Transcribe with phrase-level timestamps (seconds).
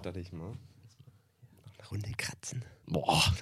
[0.00, 0.52] starte ich mal.
[1.66, 2.64] Noch eine Runde kratzen.
[2.86, 3.22] Boah.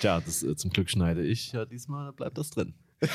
[0.00, 1.52] Tja, das, äh, zum Glück schneide ich.
[1.52, 2.72] Ja, diesmal bleibt das drin.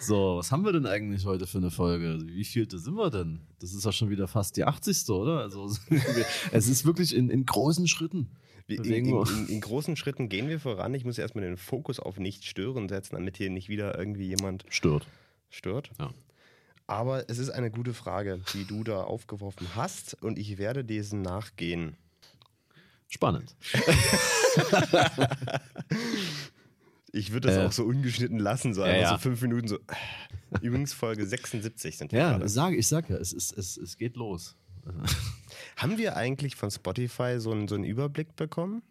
[0.00, 2.18] so, was haben wir denn eigentlich heute für eine Folge?
[2.26, 3.42] Wie vielte sind wir denn?
[3.60, 5.08] Das ist ja schon wieder fast die 80.
[5.10, 5.38] oder?
[5.42, 5.70] Also
[6.50, 8.30] es ist wirklich in, in großen Schritten.
[8.66, 10.92] In, in, in großen Schritten gehen wir voran.
[10.94, 14.64] Ich muss erstmal den Fokus auf nicht stören setzen, damit hier nicht wieder irgendwie jemand
[14.68, 15.06] Stört.
[15.48, 15.92] stört.
[16.00, 16.12] Ja.
[16.86, 21.22] Aber es ist eine gute Frage, die du da aufgeworfen hast und ich werde diesen
[21.22, 21.96] nachgehen.
[23.08, 23.54] Spannend.
[27.12, 27.66] Ich würde das Äh.
[27.66, 29.10] auch so ungeschnitten lassen, so Ja, einfach ja.
[29.12, 29.78] so fünf Minuten so.
[30.60, 32.48] Übrigens Folge 76 sind wir Ja, gerade.
[32.48, 34.54] sag, ich sag ja, es, ist, es, es geht los.
[35.76, 38.82] Haben wir eigentlich von Spotify so einen, so einen Überblick bekommen?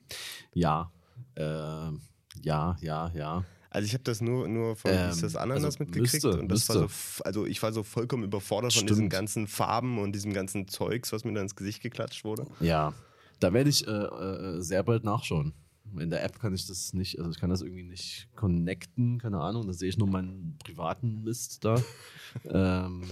[0.54, 0.91] Ja,
[1.35, 3.43] äh, ja, ja, ja.
[3.75, 6.70] Also ich habe das nur, nur von Ähm, das Ananas also mitgekriegt müsste, und das
[6.70, 6.87] war so,
[7.26, 8.90] also ich war so vollkommen überfordert von Stimmt.
[8.91, 12.48] diesen ganzen Farben und diesem ganzen Zeugs, was mir da ins Gesicht geklatscht wurde.
[12.62, 12.93] Ja,
[13.41, 15.54] da werde ich äh, äh, sehr bald nachschauen.
[15.99, 19.41] In der App kann ich das nicht, also ich kann das irgendwie nicht connecten, keine
[19.41, 21.76] Ahnung, da sehe ich nur meinen privaten Mist da.
[22.45, 23.04] ähm,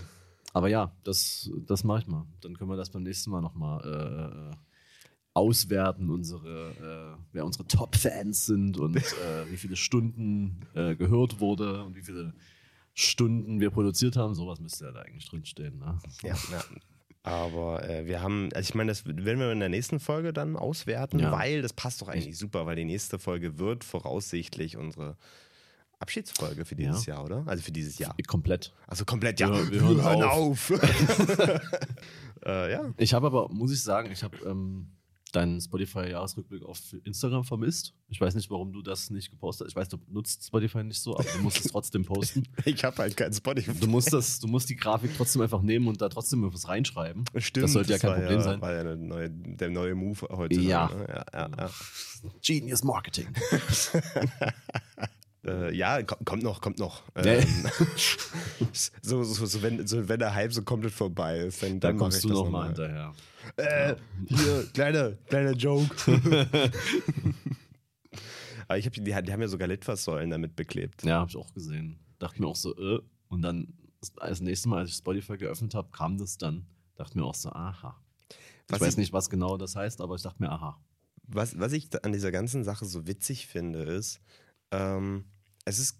[0.53, 2.25] aber ja, das, das mache ich mal.
[2.39, 4.55] Dann können wir das beim nächsten Mal nochmal äh,
[5.33, 9.01] auswerten, unsere, äh, wer unsere Top-Fans sind und äh,
[9.49, 12.33] wie viele Stunden äh, gehört wurde und wie viele
[12.93, 14.35] Stunden wir produziert haben.
[14.35, 15.79] Sowas müsste ja da eigentlich drinstehen.
[15.79, 15.97] Ne?
[16.21, 16.63] Ja, ja.
[17.23, 20.55] Aber äh, wir haben, also ich meine, das werden wir in der nächsten Folge dann
[20.57, 21.31] auswerten, Ja.
[21.31, 25.15] weil das passt doch eigentlich super, weil die nächste Folge wird voraussichtlich unsere
[25.99, 27.43] Abschiedsfolge für dieses Jahr, oder?
[27.47, 28.13] Also für dieses Jahr.
[28.27, 28.73] Komplett.
[28.87, 29.49] Also komplett, ja.
[29.51, 30.69] Wir- wir hören auf.
[32.45, 32.93] äh, ja.
[32.97, 34.87] Ich habe aber, muss ich sagen, ich habe ähm,
[35.35, 37.93] deinen Spotify-Jahresrückblick auf Instagram vermisst.
[38.09, 39.71] Ich weiß nicht, warum du das nicht gepostet hast.
[39.71, 42.43] Ich weiß, du nutzt Spotify nicht so, aber du musst es trotzdem posten.
[42.65, 43.73] Ich habe halt kein Spotify.
[43.73, 47.25] Du musst, das, du musst die Grafik trotzdem einfach nehmen und da trotzdem was reinschreiben.
[47.37, 48.61] Stimmt, das sollte ja kein Problem sein.
[48.61, 50.59] War ja eine neue, der neue Move heute.
[50.61, 50.87] Ja.
[50.93, 51.05] Ne?
[51.09, 51.69] ja, ja, ja.
[52.41, 53.27] Genius Marketing.
[55.45, 57.01] Äh, ja, ko- kommt noch, kommt noch.
[57.17, 57.23] Ja.
[57.25, 57.43] Ähm,
[59.01, 61.97] so, so, so, wenn, so, wenn der Hype so komplett vorbei ist, dann, Da dann
[61.97, 62.87] mach kommst ich du das noch mal nochmal.
[62.87, 63.13] hinterher.
[63.57, 63.95] Äh,
[64.27, 65.89] hier, kleiner, kleiner Joke.
[68.67, 71.03] Aber ich hab, die, die haben ja sogar Litfaßsäulen damit beklebt.
[71.03, 71.99] Ja, habe ich auch gesehen.
[72.19, 73.01] Dachte mir auch so, äh.
[73.27, 73.73] Und dann
[74.17, 76.65] das nächste Mal, als ich Spotify geöffnet habe, kam das dann.
[76.95, 77.99] Dachte mir auch so, aha.
[78.69, 80.79] Was ich weiß ich- nicht, was genau das heißt, aber ich dachte mir, aha.
[81.27, 84.21] Was, was ich an dieser ganzen Sache so witzig finde, ist,
[84.71, 85.25] ähm,
[85.65, 85.99] es ist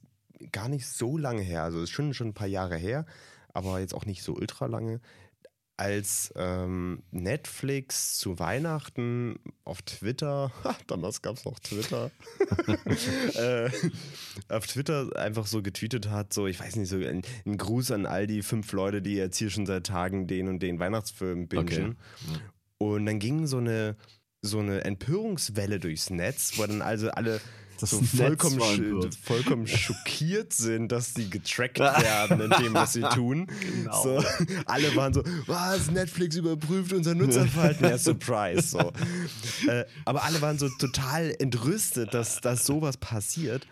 [0.52, 3.06] gar nicht so lange her, also es ist schon, schon ein paar Jahre her,
[3.54, 5.00] aber jetzt auch nicht so ultra lange,
[5.78, 10.52] als ähm, Netflix zu Weihnachten auf Twitter,
[10.88, 12.12] damals gab es noch Twitter,
[13.36, 13.70] äh,
[14.50, 18.06] auf Twitter einfach so getweetet hat, so, ich weiß nicht, so ein, ein Gruß an
[18.06, 21.66] all die fünf Leute, die jetzt hier schon seit Tagen den und den Weihnachtsfilm bingen.
[21.68, 22.40] Okay.
[22.78, 23.96] Und dann ging so eine,
[24.42, 27.42] so eine Empörungswelle durchs Netz, wo dann also alle
[27.80, 33.02] Das so vollkommen, sch vollkommen schockiert sind, dass sie getrackt werden in dem, was sie
[33.02, 33.48] tun.
[33.62, 34.04] Genau.
[34.04, 34.24] So,
[34.66, 37.90] alle waren so, was, Netflix überprüft unser Nutzerverhalten.
[37.90, 38.70] Ja, Surprise.
[38.70, 38.92] So.
[39.68, 43.66] Äh, aber alle waren so total entrüstet, dass, dass sowas passiert.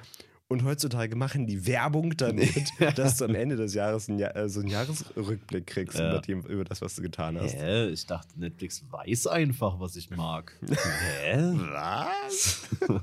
[0.51, 4.49] Und heutzutage machen die Werbung damit, dass du am Ende des Jahres ein Jahr, äh,
[4.49, 6.09] so einen Jahresrückblick kriegst Ja.
[6.11, 7.55] über, dem, über das, was du getan hast.
[7.55, 7.87] Hä?
[7.87, 10.53] Ich dachte, Netflix weiß einfach, was ich mag.
[11.21, 11.53] Hä?
[11.53, 12.67] Was?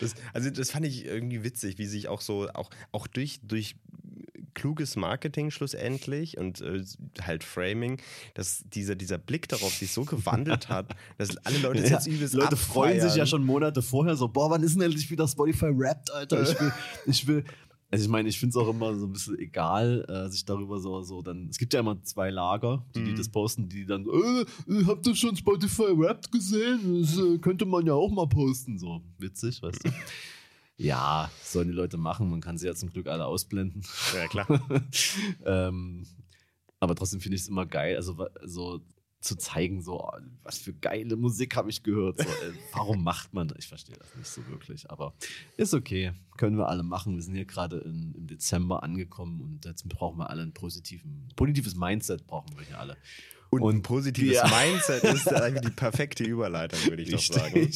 [0.00, 3.76] das, also das fand ich irgendwie witzig, wie sich auch so, auch, auch durch, durch
[4.58, 6.84] kluges Marketing schlussendlich und äh,
[7.22, 8.00] halt Framing,
[8.34, 12.34] dass dieser, dieser Blick darauf sich so gewandelt hat, dass alle Leute Ja, jetzt übelst
[12.34, 13.26] Leute freuen sich ja abfeiern.
[13.28, 16.42] schon Monate vorher so, boah, wann ist denn endlich wieder Spotify Wrapped, Alter?
[16.42, 16.72] Ich will,
[17.06, 17.44] ich will.
[17.90, 20.78] Also ich meine, ich finde es auch immer so ein bisschen egal, äh, sich darüber
[20.78, 21.48] so, so dann.
[21.48, 23.04] Es gibt ja immer zwei Lager, die, Mhm.
[23.06, 24.40] die das posten, die dann, äh,
[24.72, 27.00] äh, habt ihr schon Spotify Wrapped gesehen?
[27.00, 28.78] Das äh, könnte man ja auch mal posten.
[28.78, 29.90] So witzig, weißt du?
[30.78, 32.30] Ja, sollen die Leute machen.
[32.30, 33.82] Man kann sie ja zum Glück alle ausblenden.
[34.14, 34.46] Ja, klar.
[35.44, 36.06] ähm,
[36.78, 38.80] aber trotzdem finde ich es immer geil, also so
[39.20, 40.12] zu zeigen, so oh,
[40.44, 42.18] was für geile Musik habe ich gehört.
[42.18, 43.58] So, äh, warum macht man das?
[43.58, 45.14] Ich verstehe das nicht so wirklich, aber
[45.56, 46.12] ist okay.
[46.36, 47.16] Können wir alle machen.
[47.16, 51.74] Wir sind hier gerade im Dezember angekommen und jetzt brauchen wir alle ein positiven, positives
[51.74, 52.96] Mindset brauchen wir hier alle.
[53.50, 54.46] Und, ein positives ja.
[54.46, 57.68] Mindset ist eigentlich die perfekte Überleitung, würde ich doch sagen.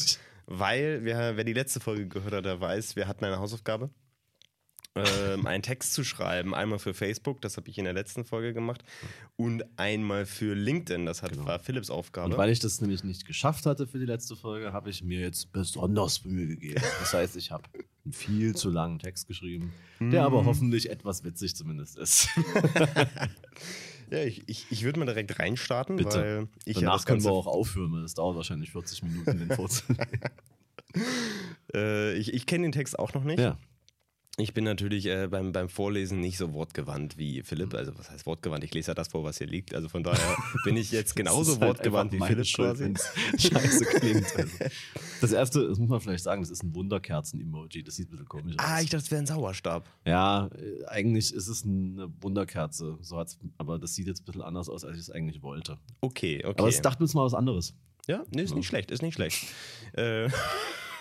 [0.54, 3.88] Weil, wir, wer die letzte Folge gehört hat, der weiß, wir hatten eine Hausaufgabe,
[4.94, 6.54] ähm, einen Text zu schreiben.
[6.54, 8.82] Einmal für Facebook, das habe ich in der letzten Folge gemacht,
[9.37, 12.31] und einmal für LinkedIn, das hat, war Philips Aufgabe.
[12.31, 15.20] Und weil ich das nämlich nicht geschafft hatte für die letzte Folge, habe ich mir
[15.20, 16.82] jetzt besonders Mühe gegeben.
[17.00, 21.25] Das heißt, ich habe ein einen viel zu langen Text geschrieben, der aber hoffentlich etwas
[21.25, 22.28] witzig zumindest ist.
[24.12, 26.11] Ja, ich, ich, ich würde mal direkt reinstarten, Bitte.
[26.11, 29.38] weil ich ja Danach das können wir auch aufhören, weil es dauert wahrscheinlich 40 Minuten,
[29.38, 30.06] den vorzunehmen.
[31.75, 33.38] äh, ich, ich kenne den Text auch noch nicht.
[33.41, 33.56] ja.
[34.38, 37.75] Ich bin natürlich äh, beim, beim Vorlesen nicht so wortgewandt wie Philipp.
[37.75, 38.64] Also was heißt wortgewandt?
[38.64, 39.75] Ich lese ja das vor, was hier liegt.
[39.75, 42.94] Also von daher bin ich jetzt genauso halt wortgewandt wie Philipp Schuld, quasi.
[43.38, 44.34] Scheiße klingt.
[44.34, 44.56] Also.
[45.20, 47.82] Das erste, das muss man vielleicht sagen, das ist ein Wunderkerzen-Emoji.
[47.82, 48.82] Das sieht ein bisschen komisch Ah, aus.
[48.84, 49.87] ich dachte, es wäre ein Sauerstab.
[50.06, 52.96] Ja, äh, eigentlich ist es eine Wunderkerze.
[53.02, 55.76] So hat's, aber das sieht jetzt ein bisschen anders aus, als ich es eigentlich wollte.
[56.00, 56.55] Okay, okay.
[56.58, 57.75] Aber es dachten uns mal was anderes.
[58.06, 59.44] ja, nee, ist nicht schlecht, ist nicht schlecht.
[59.93, 60.31] äh,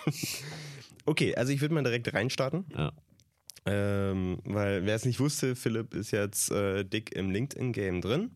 [1.06, 2.66] okay, also ich würde mal direkt reinstarten.
[2.76, 2.92] Ja.
[3.64, 8.30] Ähm, weil wer es nicht wusste, Philipp ist jetzt äh, dick im LinkedIn-Game drin.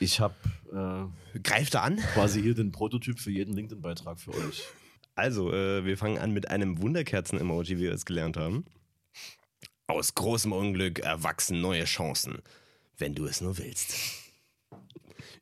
[0.00, 0.34] Ich habe
[0.72, 1.96] äh, Greift da an.
[2.14, 4.64] quasi hier den Prototyp für jeden LinkedIn-Beitrag für euch.
[5.14, 8.64] Also, äh, wir fangen an mit einem Wunderkerzen-Emoji, wie wir es gelernt haben.
[9.86, 12.38] Aus großem Unglück erwachsen neue Chancen,
[12.96, 13.94] wenn du es nur willst.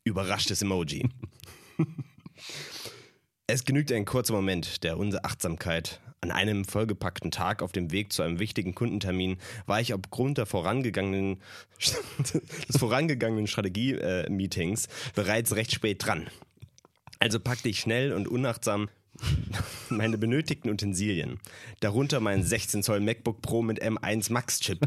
[0.04, 1.08] Überraschtes Emoji.
[3.46, 6.00] es genügt ein kurzer Moment der Unachtsamkeit.
[6.22, 10.44] An einem vollgepackten Tag auf dem Weg zu einem wichtigen Kundentermin war ich aufgrund der
[10.44, 11.40] vorangegangenen,
[12.68, 16.28] des vorangegangenen Strategie-Meetings bereits recht spät dran.
[17.20, 18.90] Also packte ich schnell und unachtsam
[19.88, 21.40] meine benötigten Utensilien.
[21.80, 24.86] Darunter mein 16 Zoll MacBook Pro mit M1 Max Chip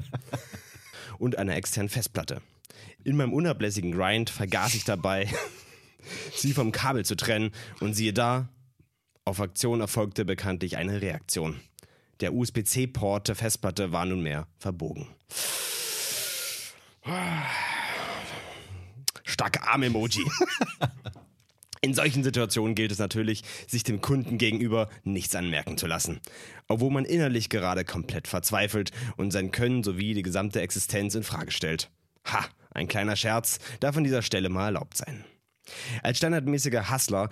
[1.17, 2.41] und einer externen Festplatte.
[3.03, 5.27] In meinem unablässigen Grind vergaß ich dabei,
[6.35, 8.49] sie vom Kabel zu trennen und siehe da,
[9.25, 11.59] auf Aktion erfolgte bekanntlich eine Reaktion.
[12.19, 15.07] Der USB-C-Port der Festplatte war nunmehr verbogen.
[19.23, 20.23] Starke Arm-Emoji.
[21.81, 26.21] In solchen Situationen gilt es natürlich, sich dem Kunden gegenüber nichts anmerken zu lassen.
[26.69, 31.51] Obwohl man innerlich gerade komplett verzweifelt und sein Können sowie die gesamte Existenz in Frage
[31.51, 31.91] stellt.
[32.25, 35.25] Ha, ein kleiner Scherz darf an dieser Stelle mal erlaubt sein.
[36.03, 37.29] Als standardmäßiger Hustler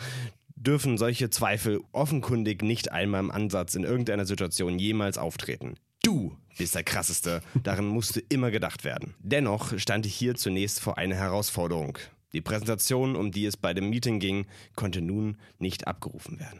[0.61, 5.75] dürfen solche Zweifel offenkundig nicht einmal im Ansatz in irgendeiner Situation jemals auftreten.
[6.03, 9.15] Du bist der Krasseste, daran musste immer gedacht werden.
[9.19, 11.97] Dennoch stand ich hier zunächst vor einer Herausforderung.
[12.33, 16.59] Die Präsentation, um die es bei dem Meeting ging, konnte nun nicht abgerufen werden.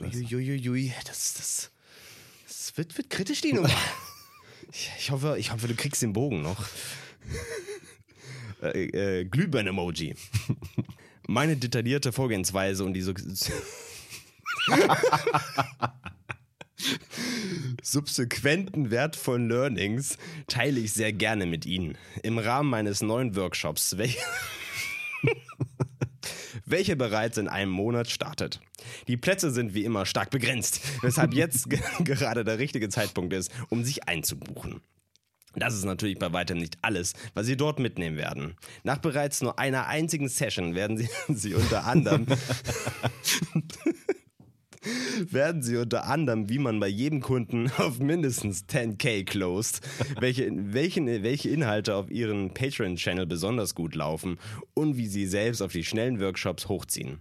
[0.00, 1.70] Uiuiui, das, das,
[2.46, 3.70] das wird, wird kritisch, die Nummer.
[4.98, 6.66] Ich, hoffe, ich hoffe, du kriegst den Bogen noch.
[8.62, 10.16] äh, äh, Glühbirnen-Emoji.
[11.26, 13.02] Meine detaillierte Vorgehensweise und die
[17.82, 21.96] subsequenten wertvollen Learnings teile ich sehr gerne mit Ihnen.
[22.22, 24.20] Im Rahmen meines neuen Workshops, welcher
[26.66, 28.60] welcher bereits in einem Monat startet.
[29.08, 33.50] Die Plätze sind wie immer stark begrenzt, weshalb jetzt ge- gerade der richtige Zeitpunkt ist,
[33.70, 34.80] um sich einzubuchen.
[35.56, 38.56] Das ist natürlich bei weitem nicht alles, was Sie dort mitnehmen werden.
[38.82, 42.26] Nach bereits nur einer einzigen Session werden Sie, Sie unter anderem
[45.30, 49.80] werden Sie unter anderem, wie man bei jedem Kunden auf mindestens 10k closed,
[50.20, 54.38] welche, welche, welche Inhalte auf Ihren Patreon-Channel besonders gut laufen
[54.74, 57.20] und wie Sie selbst auf die schnellen Workshops hochziehen.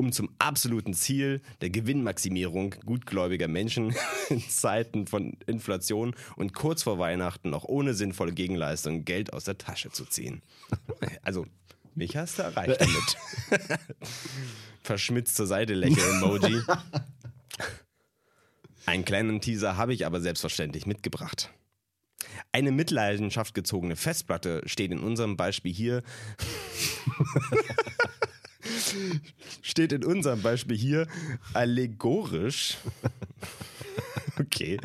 [0.00, 3.94] Um zum absoluten Ziel der Gewinnmaximierung gutgläubiger Menschen
[4.30, 9.58] in Zeiten von Inflation und kurz vor Weihnachten noch ohne sinnvolle Gegenleistung Geld aus der
[9.58, 10.40] Tasche zu ziehen.
[11.22, 11.46] Also,
[11.94, 13.68] mich hast du erreicht damit.
[14.82, 16.62] Verschmitzt zur Seite lächeln-Emoji.
[18.86, 21.50] Einen kleinen Teaser habe ich aber selbstverständlich mitgebracht.
[22.52, 26.02] Eine mit Leidenschaft gezogene Festplatte steht in unserem Beispiel hier.
[29.62, 31.06] steht in unserem Beispiel hier
[31.54, 32.76] allegorisch.
[34.38, 34.78] Okay.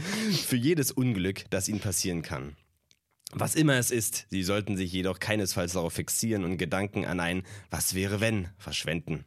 [0.45, 2.55] Für jedes Unglück, das Ihnen passieren kann.
[3.31, 7.43] Was immer es ist, Sie sollten sich jedoch keinesfalls darauf fixieren und Gedanken an ein
[7.69, 9.25] Was wäre wenn verschwenden.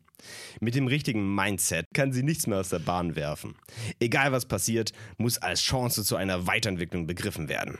[0.60, 3.54] Mit dem richtigen Mindset kann sie nichts mehr aus der Bahn werfen.
[4.00, 7.78] Egal was passiert, muss als Chance zu einer Weiterentwicklung begriffen werden.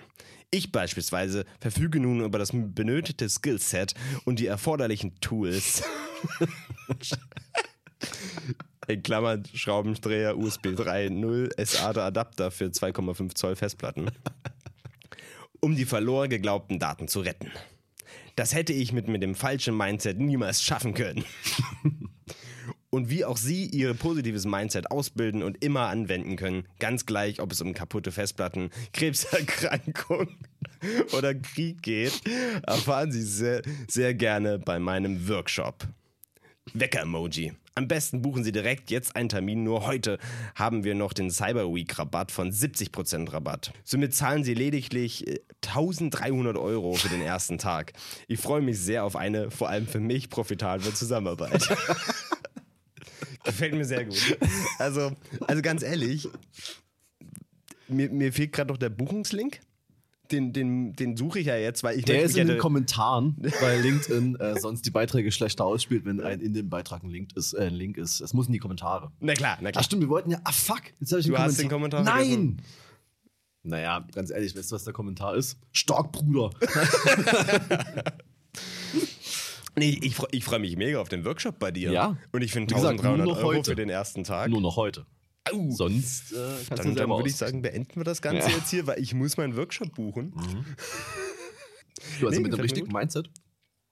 [0.51, 5.83] Ich beispielsweise verfüge nun über das benötigte Skillset und die erforderlichen Tools.
[8.87, 14.11] In Klammern Schraubendreher USB 3.0 SATA-Adapter für 2,5 Zoll Festplatten,
[15.61, 17.51] um die verloren geglaubten Daten zu retten.
[18.35, 21.27] Das hätte ich mit, mit dem falschen Mindset niemals schaffen können.
[22.91, 27.53] Und wie auch Sie Ihr positives Mindset ausbilden und immer anwenden können, ganz gleich, ob
[27.53, 30.29] es um kaputte Festplatten, Krebserkrankung
[31.13, 32.21] oder Krieg geht,
[32.67, 35.87] erfahren Sie sehr, sehr gerne bei meinem Workshop.
[36.75, 37.53] Wecker-Emoji.
[37.75, 39.63] Am besten buchen Sie direkt jetzt einen Termin.
[39.63, 40.19] Nur heute
[40.55, 43.73] haben wir noch den Cyber Week Rabatt von 70% Rabatt.
[43.85, 47.93] Somit zahlen Sie lediglich äh, 1300 Euro für den ersten Tag.
[48.27, 51.69] Ich freue mich sehr auf eine, vor allem für mich, profitable Zusammenarbeit.
[53.45, 54.39] Gefällt mir sehr gut.
[54.79, 55.13] Also,
[55.47, 56.29] also ganz ehrlich,
[57.89, 59.61] mir, mir fehlt gerade noch der Buchungslink.
[60.31, 63.79] Den, den, den suche ich ja jetzt, weil ich Der ist in den Kommentaren bei
[63.79, 67.55] LinkedIn äh, sonst die Beiträge schlechter ausspielt, wenn ein in dem Beitrag ein Link ist.
[67.55, 68.21] Äh, ein Link ist.
[68.21, 69.11] Es muss in die Kommentare.
[69.21, 69.85] Na klar, na Ach klar.
[69.85, 70.39] stimmt, wir wollten ja.
[70.45, 72.61] Ah fuck, jetzt habe ich den Du hast den Kommentar Nein!
[73.63, 75.59] Naja, ganz ehrlich, weißt du, was der Kommentar ist?
[75.73, 76.51] Stark, Bruder.
[79.79, 81.93] Nee, ich, ich freue mich mega auf den Workshop bei dir.
[81.93, 82.17] Ja.
[82.33, 83.71] Und ich finde Wie gesagt, 1300 nur noch Euro heute.
[83.71, 84.51] für den ersten Tag.
[84.51, 85.07] Nur noch heute.
[85.51, 85.71] Au.
[85.71, 88.57] Sonst äh, kannst du Dann, dann selber würde ich sagen, beenden wir das Ganze Ja.
[88.57, 90.33] jetzt hier, weil ich muss meinen Workshop buchen.
[92.21, 92.93] Du, also Nee, mit dem richtigen.
[92.93, 93.29] Mindset,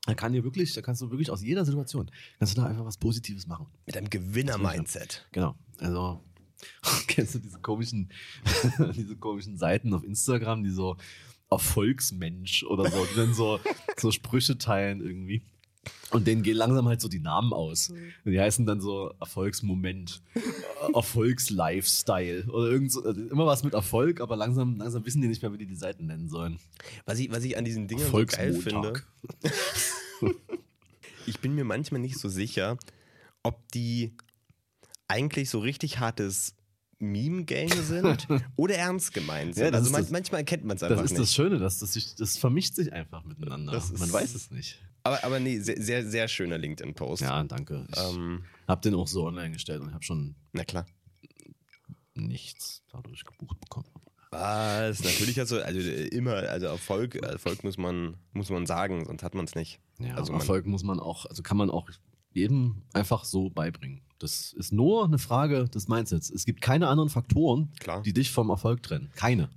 [0.07, 2.85] da kann dir wirklich, da kannst du wirklich aus jeder Situation, kannst du da einfach
[2.85, 3.66] was Positives machen.
[3.85, 5.26] Mit einem Gewinner-Mindset.
[5.33, 5.57] Genau.
[5.81, 6.23] Also,
[7.09, 8.12] kennst du diese komischen,
[8.95, 10.97] diese komischen Seiten auf Instagram, die so
[11.50, 13.59] Erfolgsmensch oder so, die dann so,
[13.97, 15.43] so Sprüche teilen irgendwie.
[16.11, 17.90] Und denen gehen langsam halt so die Namen aus.
[17.90, 20.23] Und die heißen dann so Erfolgsmoment,
[20.95, 25.43] Erfolgslifestyle oder irgend so, also immer was mit Erfolg, aber langsam, langsam wissen die nicht
[25.43, 26.59] mehr, wie die die Seiten nennen sollen.
[27.05, 29.02] Was ich, was ich an diesen Dingen so geil finde,
[31.26, 32.78] ich bin mir manchmal nicht so sicher,
[33.43, 34.14] ob die
[35.09, 36.55] eigentlich so richtig hartes
[36.99, 38.26] Meme-Game sind
[38.57, 39.64] oder ernst gemeint sind.
[39.64, 41.23] Ja, das also man, das- manchmal erkennt man es einfach Das ist nicht.
[41.23, 43.73] das Schöne, dass das, sich, das vermischt sich einfach miteinander.
[43.73, 44.81] Das Man weiß es nicht.
[45.06, 47.22] Aber, aber nee, sehr, sehr, sehr schöner LinkedIn-Post.
[47.22, 47.86] Ja, danke.
[47.92, 50.86] Ich Ähm, habe den auch so online gestellt und habe schon na klar.
[52.14, 53.86] nichts dadurch gebucht bekommen.
[54.30, 55.02] Was?
[55.02, 59.34] Natürlich hast du, also immer, also Erfolg, Erfolg muss man, muss man sagen, sonst hat
[59.34, 59.80] man es nicht.
[59.98, 61.88] Ja, also man, Erfolg muss man auch, also kann man auch
[62.32, 64.02] jedem einfach so beibringen.
[64.18, 66.30] Das ist nur eine Frage des Mindsets.
[66.30, 68.02] Es gibt keine anderen Faktoren, Klar.
[68.02, 69.10] die dich vom Erfolg trennen.
[69.14, 69.48] Keine.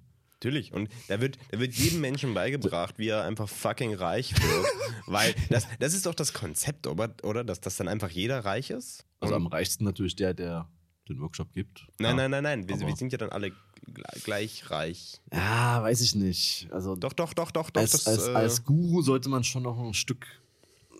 [0.42, 0.72] Natürlich.
[0.72, 4.66] Und da wird, da wird jedem Menschen beigebracht, wie er einfach fucking reich wird.
[5.06, 7.14] Weil das, das ist doch das Konzept, oder?
[7.24, 7.44] oder?
[7.44, 9.06] Dass, dass dann einfach jeder reich ist.
[9.20, 10.70] Also am reichsten natürlich der, der
[11.10, 11.88] den Workshop gibt.
[12.00, 12.28] Nein, ja.
[12.30, 12.70] nein, nein, nein.
[12.70, 15.20] Wir, wir sind ja dann alle gl- gleich reich.
[15.34, 16.70] Ja, weiß ich nicht.
[16.72, 17.82] Also Doch, doch, doch, doch, doch.
[17.82, 20.26] als, das, als, äh, als Guru sollte man schon noch ein Stück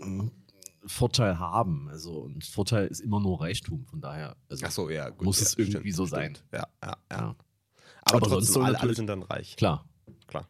[0.02, 0.32] ähm,
[0.86, 1.88] Vorteil haben.
[1.90, 3.86] Also und Vorteil ist immer nur Reichtum.
[3.86, 5.24] Von daher also, so, ja, gut.
[5.24, 6.36] muss ja, es irgendwie so sein.
[6.36, 6.46] stimmt.
[6.52, 7.36] Ja, ja, ja.
[8.12, 8.16] Ja.
[8.18, 9.56] Aber, Aber sonst trotzdem, soll alle, alle sind dann reich.
[9.56, 9.86] Klar,
[10.28, 10.48] Klar.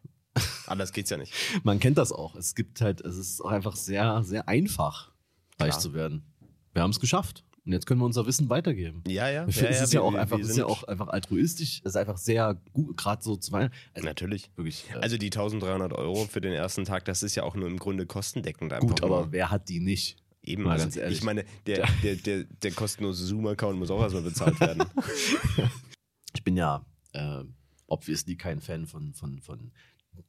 [0.68, 1.34] Anders geht's ja nicht.
[1.64, 2.36] man kennt das auch.
[2.36, 5.12] Es gibt halt, es ist auch einfach sehr, sehr einfach,
[5.60, 5.80] reich Klar.
[5.80, 6.24] zu werden.
[6.74, 7.44] Wir haben es geschafft.
[7.66, 9.04] Und jetzt können wir unser Wissen weitergeben.
[9.08, 9.46] Ja, ja.
[9.48, 11.82] Ich finde, es ist ja auch wir- einfach, wir ist ja auch einfach altruistisch.
[11.84, 13.76] Es ist einfach sehr gut, gerade so zu Weihnachten.
[13.94, 14.50] Also Natürlich.
[14.56, 14.86] wirklich.
[14.92, 17.78] äh, Also die 1300 Euro für den ersten Tag, das ist ja auch nur im
[17.78, 18.72] Grunde kostendeckend.
[18.74, 19.12] Einfach gut, nur.
[19.12, 20.18] aber wer hat die nicht?
[20.42, 21.18] Eben, Mal also ganz ehrlich.
[21.20, 24.86] ich meine, der, der, der, der kostenlose Zoom-Account muss auch erstmal bezahlt werden.
[26.36, 27.44] Ich bin ja äh,
[27.88, 29.72] obviously kein Fan von, von, von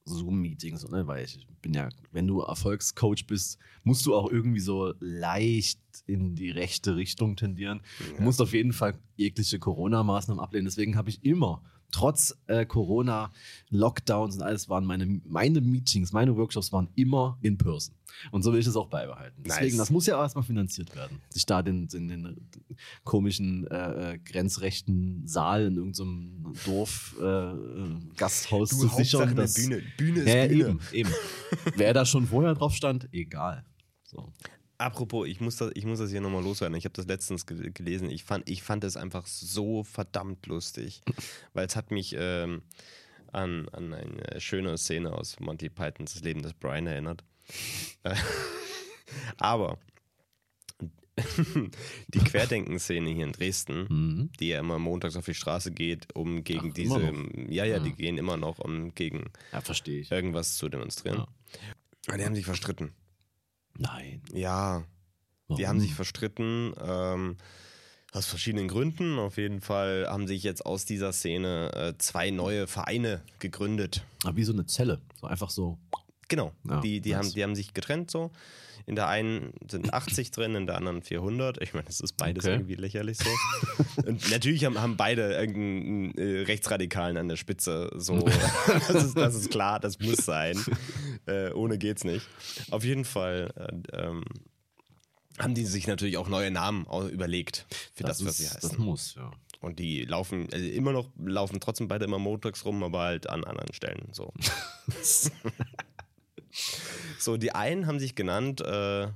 [0.04, 1.06] Zoom-Meetings, ne?
[1.06, 6.34] weil ich bin ja, wenn du Erfolgscoach bist, musst du auch irgendwie so leicht in
[6.34, 7.80] die rechte Richtung tendieren.
[8.16, 10.66] Du musst auf jeden Fall jegliche Corona-Maßnahmen ablehnen.
[10.66, 13.32] Deswegen habe ich immer, trotz äh, Corona,
[13.70, 17.94] Lockdowns und alles, waren meine, meine Meetings, meine Workshops waren immer in person.
[18.32, 19.42] Und so will ich es auch beibehalten.
[19.44, 19.76] Deswegen, Nice.
[19.76, 21.20] das muss ja auch erstmal finanziert werden.
[21.30, 22.49] Sich da den, den, den
[23.04, 27.54] komischen äh, äh, grenzrechten Saal in irgendeinem Dorf äh, äh,
[28.16, 29.23] Gasthaus zu sichern.
[29.28, 29.82] eine Das, Bühne.
[29.97, 30.61] Bühne ist ja, ja, Bühne.
[30.64, 31.11] eben, eben.
[31.76, 33.64] Wer da schon vorher drauf stand, egal.
[34.02, 34.32] So.
[34.80, 36.76] Apropos, ich muss das, ich muss das hier nochmal loswerden.
[36.76, 38.08] Ich habe das letztens ge gelesen.
[38.10, 41.02] Ich fand, ich fand es einfach so verdammt lustig,
[41.52, 42.62] weil es hat mich ähm,
[43.32, 47.25] an, an eine schöne Szene aus Monty Pythons Das Leben des Brian erinnert.
[48.04, 48.14] Äh,
[49.37, 49.78] Aber
[52.08, 54.30] die Querdenken-Szene hier in Dresden, Mhm.
[54.40, 57.12] die ja immer montags auf die Straße geht, um gegen Ach, diese,
[57.49, 57.94] ja, ja, die Ja.
[57.96, 59.62] gehen immer noch, um gegen Ja,
[60.16, 61.26] irgendwas zu demonstrieren.
[62.08, 62.16] Ja.
[62.16, 62.92] Die haben sich verstritten.
[63.80, 64.22] Nein.
[64.32, 64.84] Ja,
[65.49, 66.75] die haben sich verstritten.
[66.80, 67.37] Ähm,
[68.12, 69.18] aus verschiedenen Gründen.
[69.18, 74.04] Auf jeden Fall haben sich jetzt aus dieser Szene äh, zwei neue Vereine gegründet.
[74.25, 75.00] Aber wie so eine Zelle.
[75.20, 75.78] So einfach so.
[76.28, 76.52] Genau.
[76.68, 77.18] Ja, die, die, nice.
[77.18, 78.30] haben, die haben sich getrennt so.
[78.90, 81.62] In der einen sind 80 drin, in der anderen 400.
[81.62, 82.54] Ich meine, das ist beides Okay.
[82.54, 83.30] irgendwie lächerlich so.
[84.04, 87.88] Und natürlich haben, haben beide irgendeinen äh, Rechtsradikalen an der Spitze.
[87.94, 88.18] So,
[88.66, 90.59] das, ist, das ist klar, das muss sein.
[91.26, 92.26] Äh, ohne geht's nicht.
[92.73, 93.52] Auf jeden Fall
[93.92, 94.25] äh, ähm,
[95.38, 98.70] haben die sich natürlich auch neue Namen überlegt für das, was sie ist, heißen.
[98.70, 99.30] Das muss, ja.
[99.61, 103.44] Und die laufen also immer noch, laufen trotzdem beide immer montags rum, aber halt an
[103.44, 104.09] anderen Stellen.
[104.11, 104.32] So.
[107.22, 109.08] so, die einen haben sich genannt äh,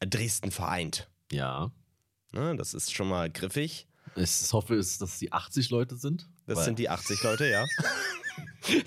[0.00, 1.08] Dresden vereint.
[1.32, 1.70] Ja.
[2.32, 3.86] Ne, das ist schon mal griffig.
[4.16, 6.28] Ich hoffe, es, dass die 80 Leute sind.
[6.46, 7.64] Das sind die 80 Leute, ja.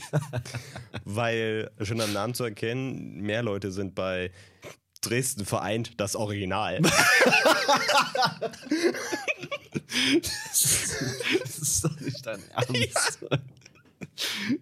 [1.05, 4.31] Weil schon am Namen zu erkennen, mehr Leute sind bei
[5.01, 6.79] Dresden vereint das Original.
[10.51, 13.19] das ist doch nicht dein Ernst.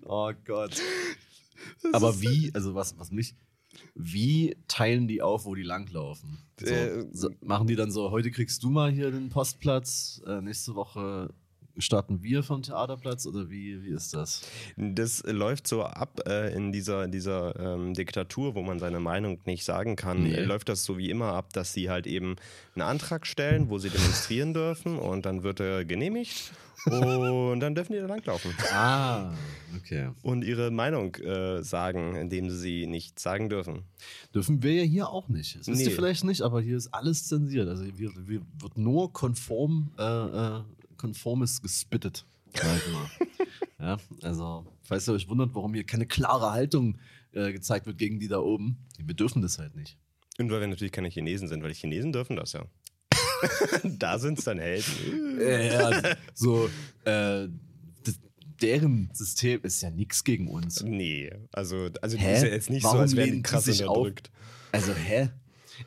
[0.06, 0.76] Oh Gott.
[1.94, 3.36] Aber wie, also was, was mich,
[3.96, 6.40] wie teilen die auf, wo die langlaufen?
[6.60, 7.06] So, Äh,
[7.42, 11.34] machen die dann so, heute kriegst du mal hier den Postplatz, äh, nächste Woche
[11.80, 14.42] starten wir vom Theaterplatz oder wie, wie ist das?
[14.78, 19.64] Das läuft so ab äh, in dieser, dieser ähm, Diktatur, wo man seine Meinung nicht
[19.66, 20.24] sagen kann.
[20.24, 20.34] Nee.
[20.34, 22.36] Äh, läuft das so wie immer ab, dass sie halt eben
[22.76, 26.52] einen Antrag stellen, wo sie demonstrieren dürfen und dann wird er genehmigt
[26.86, 29.34] und dann dürfen die da langlaufen Ah,
[29.78, 30.12] okay.
[30.22, 33.84] und ihre Meinung äh, sagen, indem sie sie nicht sagen dürfen.
[34.34, 35.60] Dürfen wir ja hier auch nicht.
[35.60, 35.94] Das wisst ihr Nee.
[35.94, 37.68] vielleicht nicht, aber hier ist alles zensiert.
[37.68, 40.62] Also wir, wir wird nur konform, äh, äh,
[41.00, 42.26] konformes gespittet,
[43.80, 46.98] ja, also, falls ihr euch wundert, warum hier keine klare Haltung
[47.32, 49.98] äh, gezeigt wird gegen die da oben, wir dürfen das halt nicht.
[50.40, 52.66] Und weil wir natürlich keine Chinesen sind, weil die Chinesen dürfen das ja.
[53.84, 55.40] da sind es dann Helden.
[55.40, 56.70] Ja, so,
[57.06, 57.48] äh,
[58.62, 60.82] deren System ist ja nichts gegen uns.
[60.84, 62.36] Nee, also, also die Hä?
[62.36, 63.98] ist ja jetzt nicht so, Warum als wären die krass sich auf?
[63.98, 64.32] unterdrückt.
[64.72, 65.30] Also, hä?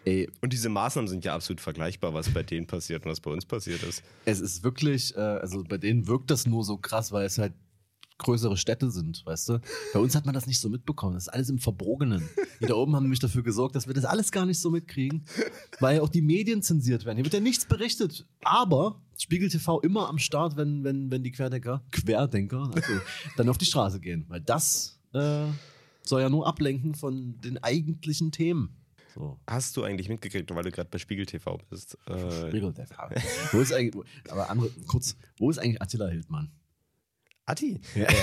[0.05, 3.31] Ey, Und diese Maßnahmen sind ja absolut vergleichbar, was bei denen passiert und was bei
[3.31, 4.03] uns passiert ist.
[4.25, 7.53] es ist wirklich, äh, also bei denen wirkt das nur so krass, weil es halt
[8.19, 9.61] größere Städte sind, weißt du?
[9.93, 11.15] Bei uns hat man das nicht so mitbekommen.
[11.15, 12.29] Das ist alles im Verborgenen.
[12.61, 15.25] Die da oben haben nämlich dafür gesorgt, dass wir das alles gar nicht so mitkriegen,
[15.81, 17.17] weil auch die Medien zensiert werden.
[17.17, 18.27] Hier wird ja nichts berichtet.
[18.43, 22.93] Aber Spiegel TV immer am Start, wenn, wenn, wenn die Querdenker, Querdenker, also,
[23.37, 24.25] dann auf die Straße gehen.
[24.29, 25.47] Weil das äh,
[26.03, 28.77] soll ja nur ablenken von den eigentlichen Themen.
[29.15, 29.39] So.
[29.47, 31.99] Hast du eigentlich mitgekriegt, weil du gerade bei Spiegel TV bist?
[32.07, 32.95] Äh, Spiegel TV.
[33.53, 36.51] Wo ist eigentlich, aber andere, kurz, wo ist eigentlich Attila Hildmann?
[37.45, 37.81] Atti?
[37.95, 38.07] Ja.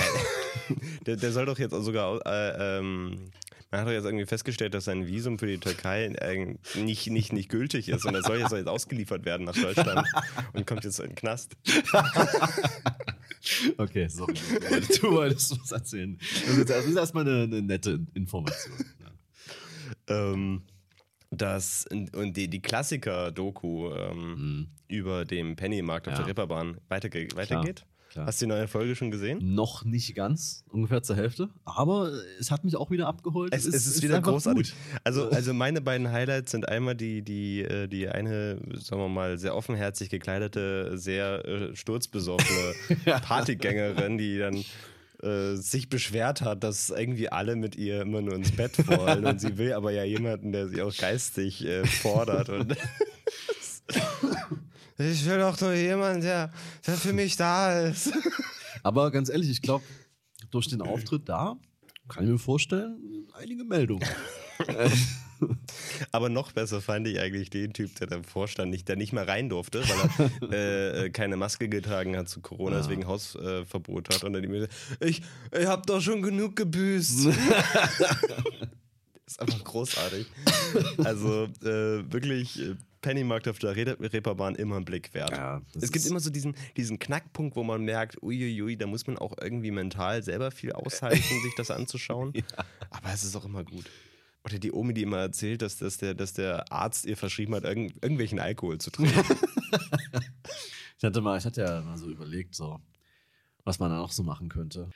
[1.06, 3.30] Der, der soll doch jetzt auch sogar, äh, ähm,
[3.70, 7.32] man hat doch jetzt irgendwie festgestellt, dass sein Visum für die Türkei äh, nicht, nicht,
[7.32, 10.06] nicht gültig ist und er soll jetzt, soll jetzt ausgeliefert werden nach Deutschland
[10.52, 11.56] und kommt jetzt in den Knast.
[13.78, 14.34] Okay, sorry.
[15.00, 16.18] Du wolltest, was erzählen.
[16.18, 18.74] Das ist, jetzt- das ist erstmal eine, eine nette Information.
[19.00, 19.12] Ja.
[20.32, 20.62] Ähm,
[21.30, 24.68] das, und die, die Klassiker-Doku ähm, Mhm.
[24.88, 26.18] über dem Pennymarkt auf Ja.
[26.20, 27.84] der Ripperbahn weiterge weitergeht.
[28.10, 28.26] klar.
[28.26, 29.54] Hast du die neue Folge schon gesehen?
[29.54, 33.54] Noch nicht ganz, ungefähr zur Hälfte, aber es hat mich auch wieder abgeholt.
[33.54, 34.72] Es, es ist, wieder einfach großartig.
[34.72, 35.00] gut.
[35.04, 39.38] Also, also meine beiden Highlights sind einmal die, die, äh, die eine, sagen wir mal,
[39.38, 42.74] sehr offenherzig gekleidete, sehr äh, sturzbesoffene
[43.22, 44.64] Partygängerin, die dann
[45.22, 49.40] äh, sich beschwert hat, dass irgendwie alle mit ihr immer nur ins Bett wollen und
[49.40, 52.76] sie will aber ja jemanden, der sie auch geistig äh, fordert und
[54.98, 56.52] ich will doch nur jemanden, der,
[56.86, 58.12] der für mich da ist.
[58.82, 59.84] Aber ganz ehrlich, ich glaube,
[60.50, 61.56] durch den Auftritt da
[62.08, 64.06] kann ich mir vorstellen, einige Meldungen.
[66.12, 69.28] Aber noch besser fand ich eigentlich den Typ, der davor stand, nicht, der nicht mehr
[69.28, 72.80] rein durfte, weil er äh, äh, keine Maske getragen hat zu Corona, Ah.
[72.80, 74.24] deswegen Hausverbot hat.
[74.24, 74.68] Und dann die mir
[75.00, 75.22] ich,
[75.52, 77.26] ich hab doch schon genug gebüßt.
[79.26, 80.26] ist einfach großartig.
[80.98, 85.30] Also äh, wirklich äh, Pennymarkt auf der Re Reeperbahn immer einen Blick wert.
[85.30, 89.16] Ja, es gibt immer so diesen, diesen Knackpunkt, wo man merkt, uiuiui, da muss man
[89.18, 92.32] auch irgendwie mental selber viel aushalten, sich das anzuschauen.
[92.90, 93.86] Aber es ist auch immer gut.
[94.44, 97.64] Oder die Omi, die immer erzählt, dass, dass, der, dass der Arzt ihr verschrieben hat,
[97.64, 99.22] irgend, irgendwelchen Alkohol zu trinken.
[101.00, 102.78] Ich hatte mal, ich hatte ja mal so überlegt, so,
[103.64, 104.90] was man da noch so machen könnte.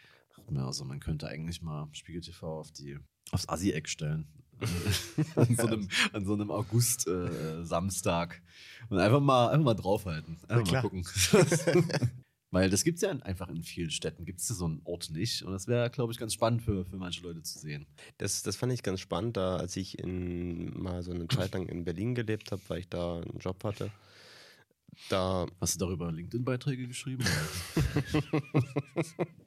[0.50, 2.98] Mir also, man könnte eigentlich mal Spiegel TV auf die,
[3.30, 4.26] aufs Assi-Eck stellen.
[5.36, 8.42] an, so einem, an so einem August-Samstag.
[8.90, 10.36] Und einfach mal, einfach mal draufhalten.
[10.46, 11.06] Einfach mal gucken.
[12.54, 15.42] Weil das gibt es ja einfach in vielen Städten, gibt es so einen Ort nicht.
[15.42, 17.84] Und das wäre, glaube ich, ganz spannend für, für manche Leute zu sehen.
[18.18, 21.66] Das, das fand ich ganz spannend, da als ich in, mal so eine Zeit lang
[21.66, 23.90] in Berlin gelebt habe, weil ich da einen Job hatte.
[25.08, 27.24] Da Hast du darüber LinkedIn-Beiträge geschrieben?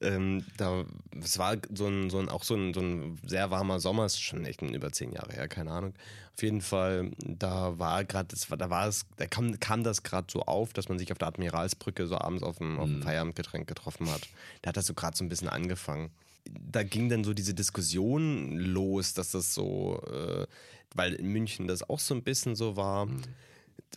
[0.00, 0.84] Ähm, da,
[1.22, 4.20] es war so ein, so ein, auch so ein, so ein sehr warmer Sommer, ist
[4.20, 5.94] schon echt über zehn Jahre her, keine Ahnung.
[6.34, 10.42] Auf jeden Fall, da war gerade, da war es, da kam, kam das gerade so
[10.42, 14.10] auf, dass man sich auf der Admiralsbrücke so abends auf dem, auf dem Feierabendgetränk getroffen
[14.10, 14.28] hat.
[14.62, 16.10] Da hat das so gerade so ein bisschen angefangen.
[16.44, 20.46] Da ging dann so diese Diskussion los, dass das so, äh,
[20.94, 23.08] weil in München das auch so ein bisschen so war.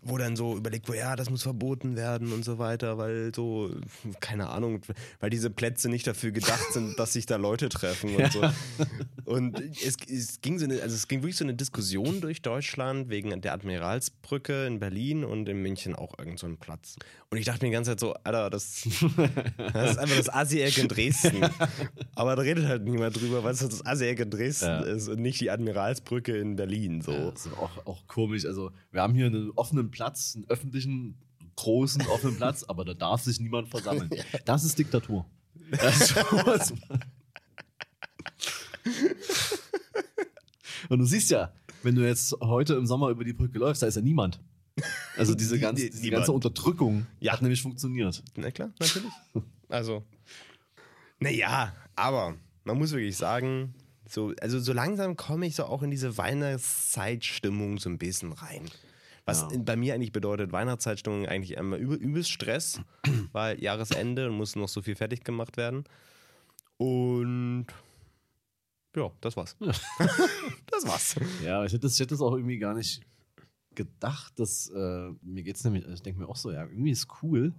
[0.04, 3.72] Wo dann so überlegt wurde, ja, das muss verboten werden und so weiter, weil so,
[4.22, 4.82] keine Ahnung,
[5.20, 8.42] weil diese Plätze nicht dafür gedacht sind, dass sich da Leute treffen und so.
[9.26, 13.10] Und es, es ging so eine, also es ging wirklich so eine Diskussion durch Deutschland
[13.10, 16.96] wegen der Admiralsbrücke in Berlin und in München auch irgend so ein Platz.
[17.30, 18.84] Und ich dachte mir die ganze Zeit so, Alter, das,
[19.74, 21.44] das ist einfach das Asi-Eck in Dresden.
[22.16, 24.80] Aber da redet halt niemand drüber, weil es das Asi-Eck in Dresden Ja.
[24.82, 27.02] ist und nicht die Admiralsbrücke in Berlin.
[27.02, 27.12] So.
[27.12, 28.46] Ja, das ist auch, auch komisch.
[28.46, 31.18] Also, wir haben hier einen offenen Platz, einen öffentlichen,
[31.58, 34.10] großen, offenen Platz, aber da darf sich niemand versammeln.
[34.46, 35.26] Das ist Diktatur.
[35.72, 36.74] Das ist sowas.
[40.90, 41.52] Und du siehst ja,
[41.84, 44.40] wenn du jetzt heute im Sommer über die Brücke läufst, da ist ja niemand.
[45.18, 46.20] Also diese ganze, diese Niemand.
[46.22, 47.34] ganze Unterdrückung Ja.
[47.34, 48.24] hat nämlich funktioniert.
[48.36, 49.12] Na klar, natürlich.
[49.68, 50.06] Also,
[51.20, 53.74] naja, aber man muss wirklich sagen,
[54.08, 58.70] so, also so langsam komme ich so auch in diese Weihnachtszeitstimmung so ein bisschen rein.
[59.28, 59.50] Was Ja.
[59.60, 62.82] bei mir eigentlich bedeutet, Weihnachtszeitstimmung eigentlich immer übel, übelst Stress,
[63.34, 65.84] weil Jahresende und muss noch so viel fertig gemacht werden.
[66.78, 67.68] Und
[68.96, 69.56] ja, das war's.
[69.60, 71.16] das war's.
[71.44, 73.02] Ja, ich hätte das, ich hätte das auch irgendwie gar nicht
[73.76, 77.54] gedacht, dass äh, mir geht's nämlich, ich denke mir auch so, ja, irgendwie ist cool.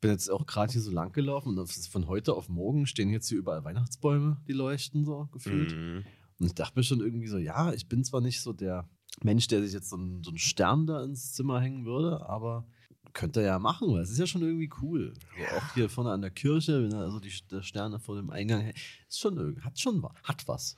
[0.00, 3.28] Bin jetzt auch gerade hier so lang gelaufen und von heute auf morgen stehen jetzt
[3.28, 5.74] hier überall Weihnachtsbäume, die leuchten so gefühlt.
[5.74, 6.04] Mhm.
[6.38, 8.86] Und ich dachte mir schon irgendwie so, ja, ich bin zwar nicht so der
[9.24, 12.66] Mensch, der sich jetzt so einen, so einen Stern da ins Zimmer hängen würde, aber
[13.12, 15.14] könnte er ja machen, weil es ist ja schon irgendwie cool.
[15.38, 18.30] So auch hier vorne an der Kirche, wenn da also die, der Sterne vor dem
[18.30, 18.70] Eingang
[19.08, 20.76] ist schon irgendwie, hat schon hat was.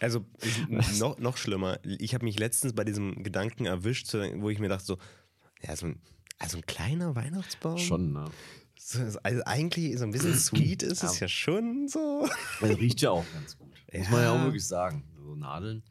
[0.00, 1.78] Also ich- noch, noch schlimmer.
[1.84, 4.98] Ich habe mich letztens bei diesem Gedanken erwischt, wo ich mir dachte so,
[5.62, 6.00] ja, so ein,
[6.38, 7.78] also ein kleiner Weihnachtsbaum.
[7.78, 8.30] Schon, ne?
[8.78, 12.28] So, Also eigentlich so ein bisschen sweet ist es ja schon so.
[12.60, 13.68] Der riecht ja auch ganz gut.
[13.92, 14.44] Muss man ja auch Ja.
[14.44, 15.04] wirklich sagen.
[15.16, 15.82] So Nadeln.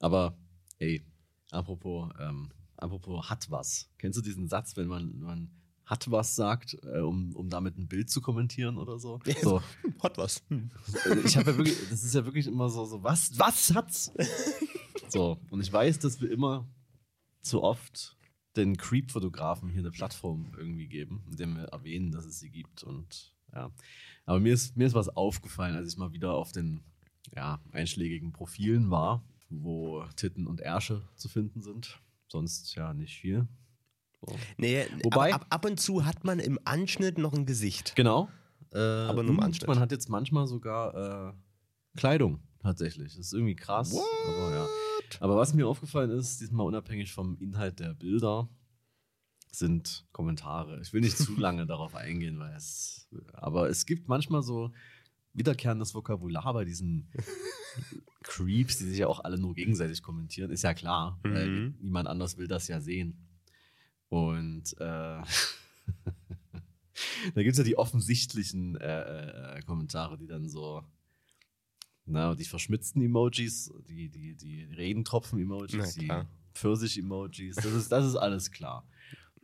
[0.00, 0.36] Aber,
[0.78, 1.02] ey,
[1.50, 3.90] apropos, ähm, apropos hat was.
[3.98, 5.50] Kennst du diesen Satz, wenn man, man
[5.84, 9.20] hat was sagt, äh, um, um damit ein Bild zu kommentieren oder so?
[9.42, 9.62] so
[10.02, 10.44] Hat was.
[11.04, 14.12] Also ich habe ja wirklich, das ist ja wirklich immer so, so was, was hat's?
[15.10, 16.68] So, und ich weiß, dass wir immer
[17.40, 18.18] zu oft
[18.56, 22.82] den Creep-Fotografen hier eine Plattform irgendwie geben, indem wir erwähnen, dass es sie gibt.
[22.82, 23.72] Und ja.
[24.26, 26.82] Aber mir ist, mir ist was aufgefallen, als ich mal wieder auf den
[27.34, 32.00] ja, einschlägigen Profilen war, wo Titten und Ärsche zu finden sind.
[32.28, 33.48] Sonst ja nicht viel.
[34.20, 34.36] So.
[34.56, 37.94] Nee, Wobei- ab, ab und zu hat man im Anschnitt noch ein Gesicht.
[37.96, 38.28] Genau.
[38.72, 39.68] Äh, aber nur im Anschnitt.
[39.68, 41.32] man hat jetzt manchmal sogar äh,
[41.96, 43.16] Kleidung tatsächlich.
[43.16, 43.94] Das ist irgendwie krass.
[44.26, 44.66] Aber, ja.
[45.20, 48.48] aber was mir aufgefallen ist, diesmal unabhängig vom Inhalt der Bilder,
[49.50, 50.80] sind Kommentare.
[50.82, 53.08] Ich will nicht zu lange darauf eingehen, weil es.
[53.32, 54.72] Aber es gibt manchmal so
[55.34, 57.10] wiederkehrendes Vokabular bei diesen
[58.22, 60.50] Creeps, die sich ja auch alle nur gegenseitig kommentieren.
[60.50, 61.74] Ist ja klar, weil Mhm.
[61.80, 63.28] niemand anders will das ja sehen.
[64.08, 65.20] Und äh,
[67.34, 70.82] da gibt es ja die offensichtlichen äh, äh, Kommentare, die dann so,
[72.06, 76.10] na, die verschmitzten Emojis, die, die, die Regentropfen-Emojis, die.
[76.54, 78.84] Pfirsich-Emojis, das ist, das ist alles klar.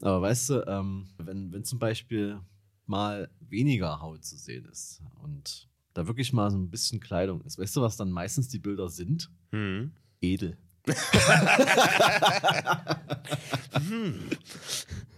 [0.00, 2.40] Aber weißt du, ähm, wenn, wenn zum Beispiel
[2.86, 7.58] mal weniger Haut zu sehen ist und da wirklich mal so ein bisschen Kleidung ist,
[7.58, 9.30] weißt du, was dann meistens die Bilder sind?
[9.52, 9.92] Hm.
[10.20, 10.58] Edel.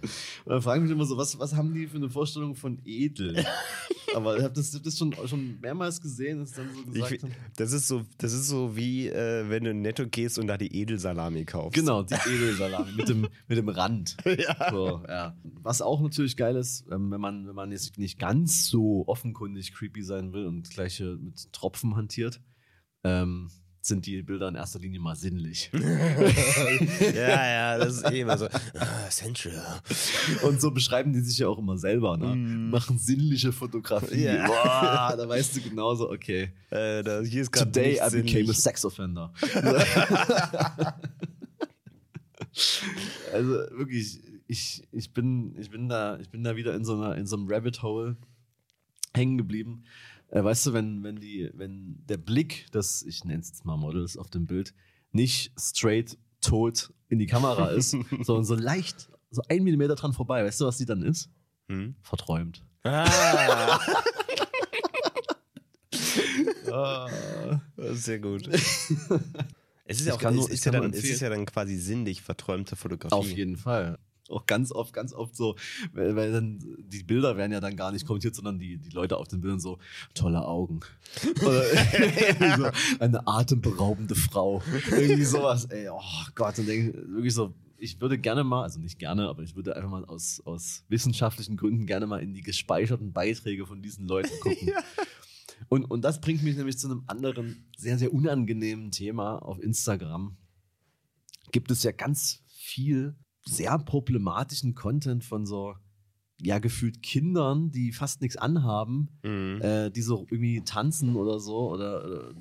[0.02, 3.44] Und dann fragen mich immer so, was, was haben die für eine Vorstellung von edel?
[4.14, 7.35] Aber ich habe das, das schon, schon mehrmals gesehen, dass dann so Ich, gesagt haben.
[7.56, 10.56] das, ist so, das ist so wie, äh, wenn du in Netto gehst und da
[10.56, 11.74] die Edelsalami kaufst.
[11.74, 14.16] Genau, die Edelsalami mit dem, mit dem Rand.
[14.37, 14.70] Ja.
[14.70, 15.35] So, ja.
[15.62, 19.72] Was auch natürlich geil ist, ähm, wenn man, wenn man jetzt nicht ganz so offenkundig
[19.72, 22.40] creepy sein will und gleich hier mit Tropfen hantiert,
[23.02, 23.50] ähm,
[23.87, 25.70] sind die Bilder in erster Linie mal sinnlich.
[27.14, 28.46] ja, ja, das ist eh immer so.
[28.46, 29.09] Ah.
[30.42, 32.35] Und so beschreiben die sich ja auch immer selber, ne?
[32.35, 32.70] Mm.
[32.70, 34.25] Machen sinnliche Fotografie.
[34.25, 34.46] Ja.
[34.46, 36.53] Boah, da weißt du genauso, okay.
[36.70, 38.59] Äh, da, hier ist Today I became a sinnlich.
[38.59, 39.33] sex offender.
[43.33, 47.16] also wirklich, ich, ich, bin, ich, bin da, ich bin da wieder in so, einer,
[47.16, 48.16] in so einem Rabbit Hole
[49.14, 49.85] hängen geblieben.
[50.29, 53.77] Äh, weißt du, wenn, wenn, die, wenn der Blick des, ich nenne es jetzt mal
[53.77, 54.75] Models auf dem Bild,
[55.12, 57.91] nicht straight tot in die Kamera ist,
[58.23, 61.31] sondern so leicht, so ein Millimeter dran vorbei, weißt du, was die dann ist?
[61.69, 61.95] Hm?
[62.03, 62.65] Verträumt.
[62.83, 63.79] Ah,
[67.77, 68.49] ist sehr gut.
[69.89, 72.75] Es ist ja auch, nur- ist ja dann, es ist ja dann quasi sinnlich verträumte
[72.75, 73.15] Fotografie.
[73.15, 74.01] Auf jeden Fall.
[74.31, 75.57] Auch ganz oft, ganz oft so,
[75.93, 79.17] weil, weil dann die Bilder werden ja dann gar nicht kommentiert, sondern die, die Leute
[79.17, 79.79] auf den Bildern so,
[80.15, 80.81] tolle Augen.
[81.43, 81.65] Oder
[82.57, 84.62] so, eine atemberaubende Frau.
[84.91, 86.01] Irgendwie sowas, ey, oh
[86.35, 89.55] Gott, und denk, wirklich so, ich ich würde gerne mal, also nicht gerne, aber ich
[89.55, 94.07] würde einfach mal aus, aus wissenschaftlichen Gründen gerne mal in die gespeicherten Beiträge von diesen
[94.07, 94.69] Leuten gucken.
[94.69, 94.83] ja.
[95.69, 100.37] und, und das bringt mich nämlich zu einem anderen, sehr, sehr unangenehmen Thema auf Instagram.
[101.53, 103.15] Gibt es ja ganz viel
[103.46, 105.74] sehr problematischen Content von so
[106.40, 109.61] ja gefühlt Kindern, die fast nichts anhaben, mhm.
[109.62, 112.35] äh, die so irgendwie tanzen oder so oder, oder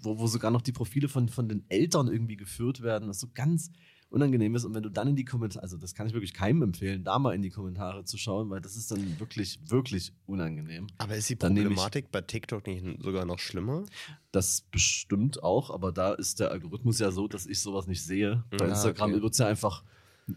[0.00, 3.28] wo, wo sogar noch die Profile von, von den Eltern irgendwie geführt werden, was so
[3.34, 3.70] ganz
[4.08, 4.64] unangenehm ist.
[4.64, 7.18] Und wenn du dann in die Kommentare, also das kann ich wirklich keinem empfehlen, da
[7.18, 10.86] mal in die Kommentare zu schauen, weil das ist dann wirklich, wirklich unangenehm.
[10.98, 13.84] Aber ist die Problematik bei TikTok nicht sogar noch schlimmer?
[14.30, 18.44] Das bestimmt auch, aber da ist der Algorithmus ja so, dass ich sowas nicht sehe.
[18.50, 19.22] Bei ja, Instagram okay.
[19.22, 19.82] wird es ja einfach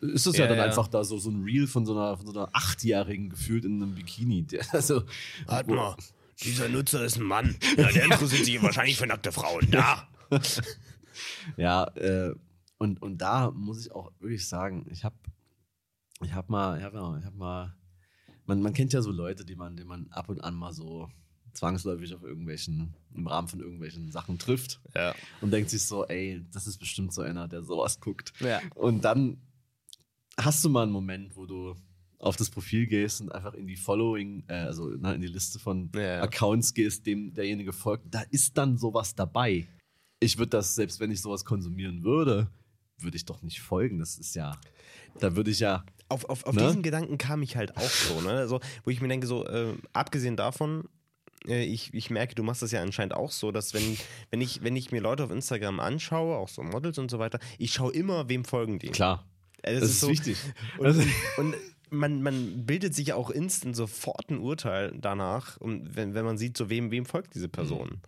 [0.02, 0.64] ist es ja, ja, dann ja.
[0.66, 3.82] einfach da so, so ein Reel von so einer, von so einer Achtjährigen gefühlt in
[3.82, 4.46] einem Bikini.
[4.72, 5.04] Also,
[5.46, 5.96] Warte mal,
[6.44, 7.56] dieser Nutzer ist ein Mann.
[7.78, 9.70] Ja, der interessiert sich wahrscheinlich für nackte Frauen.
[9.72, 10.08] Da!
[11.58, 12.34] ja, äh,
[12.78, 15.16] und, und da muss ich auch wirklich sagen, ich habe
[16.24, 17.76] ich hab mal, ich hab mal, ich hab mal
[18.46, 21.10] man, man kennt ja so Leute, die man, die man ab und an mal so
[21.54, 24.82] zwangsläufig auf irgendwelchen, im Rahmen von irgendwelchen Sachen trifft.
[24.94, 25.16] Ja.
[25.42, 28.34] Und denkt sich so, ey, das ist bestimmt so einer, der sowas guckt.
[28.40, 28.62] Ja.
[28.76, 29.38] Und dann
[30.40, 31.76] hast du mal einen Moment, wo du
[32.20, 35.60] auf das Profil gehst und einfach in die Following, äh, also na, in die Liste
[35.60, 36.22] von ja, ja.
[36.24, 39.68] Accounts gehst, dem derjenige folgt, da ist dann sowas dabei.
[40.20, 42.50] Ich würde das, selbst wenn ich sowas konsumieren würde,
[42.98, 44.00] würde ich doch nicht folgen.
[44.00, 44.58] Das ist ja,
[45.20, 45.86] da würde ich ja.
[46.08, 46.66] Auf, auf, auf ne?
[46.66, 48.32] diesen Gedanken kam ich halt auch so, ne?
[48.32, 50.88] Also, wo ich mir denke, so, äh, abgesehen davon,
[51.48, 53.98] äh, ich, ich merke, du machst das ja anscheinend auch so, dass wenn,
[54.32, 57.40] wenn, ich, wenn ich mir Leute auf Instagram anschaue, auch so Models und so weiter,
[57.58, 58.90] ich schaue immer, wem folgen die.
[58.90, 59.26] Klar.
[59.66, 60.38] Das, das ist, so, wichtig.
[60.78, 61.02] Und, also
[61.38, 61.56] und
[61.90, 66.58] man, man bildet sich auch instant sofort ein Urteil danach, und wenn, wenn man sieht,
[66.58, 67.90] so wem, wem folgt diese Person.
[67.90, 68.02] Mhm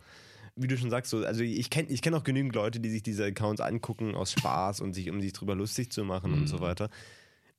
[0.58, 3.04] wie du schon sagst, so, also ich kenne ich kenn auch genügend Leute, die sich
[3.04, 6.38] diese Accounts angucken aus Spaß und sich, um sich drüber lustig zu machen mhm.
[6.40, 6.62] und so mhm.
[6.62, 6.90] weiter.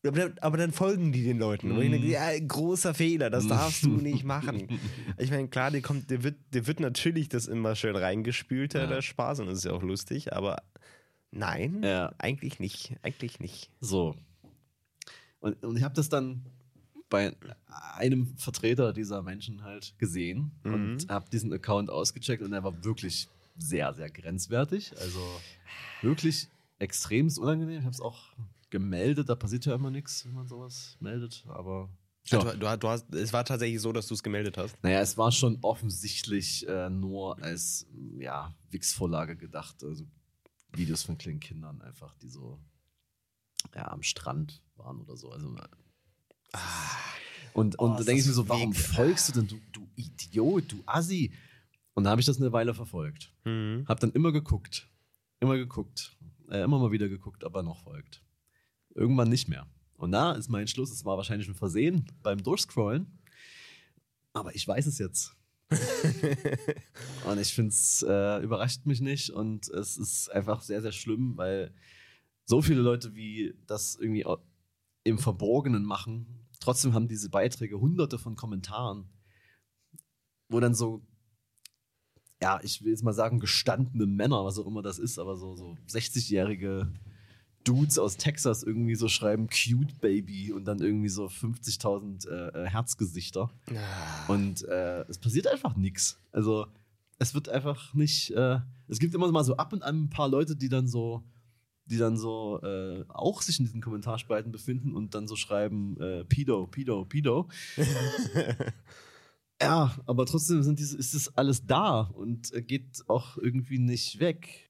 [0.06, 1.74] Aber, aber, dann folgen die den Leuten.
[1.74, 1.80] Mm.
[1.80, 4.68] Denke, ja, großer Fehler, das darfst du nicht machen.
[5.18, 8.86] Ich meine, klar, der, kommt, der, wird, der wird natürlich das immer schön reingespült, ja.
[8.86, 10.58] der Spaß, und das ist ja auch lustig, aber
[11.30, 12.12] Nein, ja.
[12.18, 12.96] eigentlich nicht.
[13.02, 13.70] Eigentlich nicht.
[13.80, 14.14] So.
[15.40, 16.44] Und, und ich habe das dann
[17.08, 17.34] bei
[17.96, 20.74] einem Vertreter dieser Menschen halt gesehen mhm.
[20.74, 24.92] und habe diesen Account ausgecheckt und er war wirklich sehr, sehr grenzwertig.
[25.00, 25.20] Also
[26.02, 27.78] wirklich extrem unangenehm.
[27.78, 28.18] Ich habe es auch
[28.70, 31.88] gemeldet, da passiert ja immer nichts, wenn man sowas meldet, aber.
[32.26, 32.40] Ja.
[32.40, 34.76] Du, du, du hast, es war tatsächlich so, dass du es gemeldet hast?
[34.82, 37.86] Naja, es war schon offensichtlich äh, nur als
[38.18, 39.82] ja, Wix-Vorlage gedacht.
[39.82, 40.04] Also
[40.72, 42.58] Videos von kleinen Kindern einfach, die so
[43.74, 45.30] ja, am Strand waren oder so.
[45.30, 45.54] Also,
[46.52, 46.60] ah,
[47.54, 50.70] und und oh, da denke ich mir so, warum folgst du denn, du, du Idiot,
[50.72, 51.32] du Assi?
[51.94, 53.32] Und da habe ich das eine Weile verfolgt.
[53.44, 53.84] Mhm.
[53.88, 54.88] Habe dann immer geguckt,
[55.40, 56.16] immer geguckt,
[56.48, 58.22] äh, immer mal wieder geguckt, ob er noch folgt.
[58.94, 59.66] Irgendwann nicht mehr.
[59.96, 63.18] Und da ist mein Schluss, es war wahrscheinlich ein Versehen beim Durchscrollen.
[64.32, 65.34] Aber ich weiß es jetzt.
[67.26, 71.36] und ich finde es äh, überrascht mich nicht und es ist einfach sehr, sehr schlimm,
[71.36, 71.74] weil
[72.44, 74.24] so viele Leute wie das irgendwie
[75.04, 79.10] im Verborgenen machen, trotzdem haben diese Beiträge hunderte von Kommentaren,
[80.48, 81.06] wo dann so,
[82.40, 85.54] ja, ich will jetzt mal sagen, gestandene Männer, was auch immer das ist, aber so,
[85.54, 86.92] so 60-jährige
[87.68, 92.66] Dudes aus Texas irgendwie so schreiben Cute Baby und dann irgendwie so 50.000 äh, äh,
[92.66, 93.50] Herzgesichter.
[93.70, 94.32] Ah.
[94.32, 96.18] Und äh, es passiert einfach nichts.
[96.32, 96.66] Also
[97.18, 98.30] es wird einfach nicht.
[98.30, 101.22] Äh, es gibt immer mal so ab und an ein paar Leute, die dann so,
[101.84, 106.24] die dann so äh, auch sich in diesen Kommentarspalten befinden und dann so schreiben äh,
[106.24, 107.48] Pido, Pido, Pido.
[109.60, 114.67] ja, aber trotzdem sind diese, ist das alles da und geht auch irgendwie nicht weg.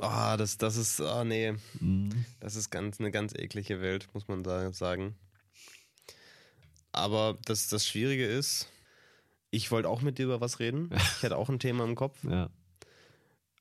[0.00, 1.54] Ah, oh, das, das ist, ah, oh, nee.
[1.80, 2.24] Mhm.
[2.40, 5.16] Das ist ganz, eine ganz eklige Welt, muss man da sagen.
[6.92, 8.68] Aber das, das Schwierige ist,
[9.50, 10.90] ich wollte auch mit dir über was reden.
[11.18, 12.18] Ich hatte auch ein Thema im Kopf.
[12.24, 12.50] Ja.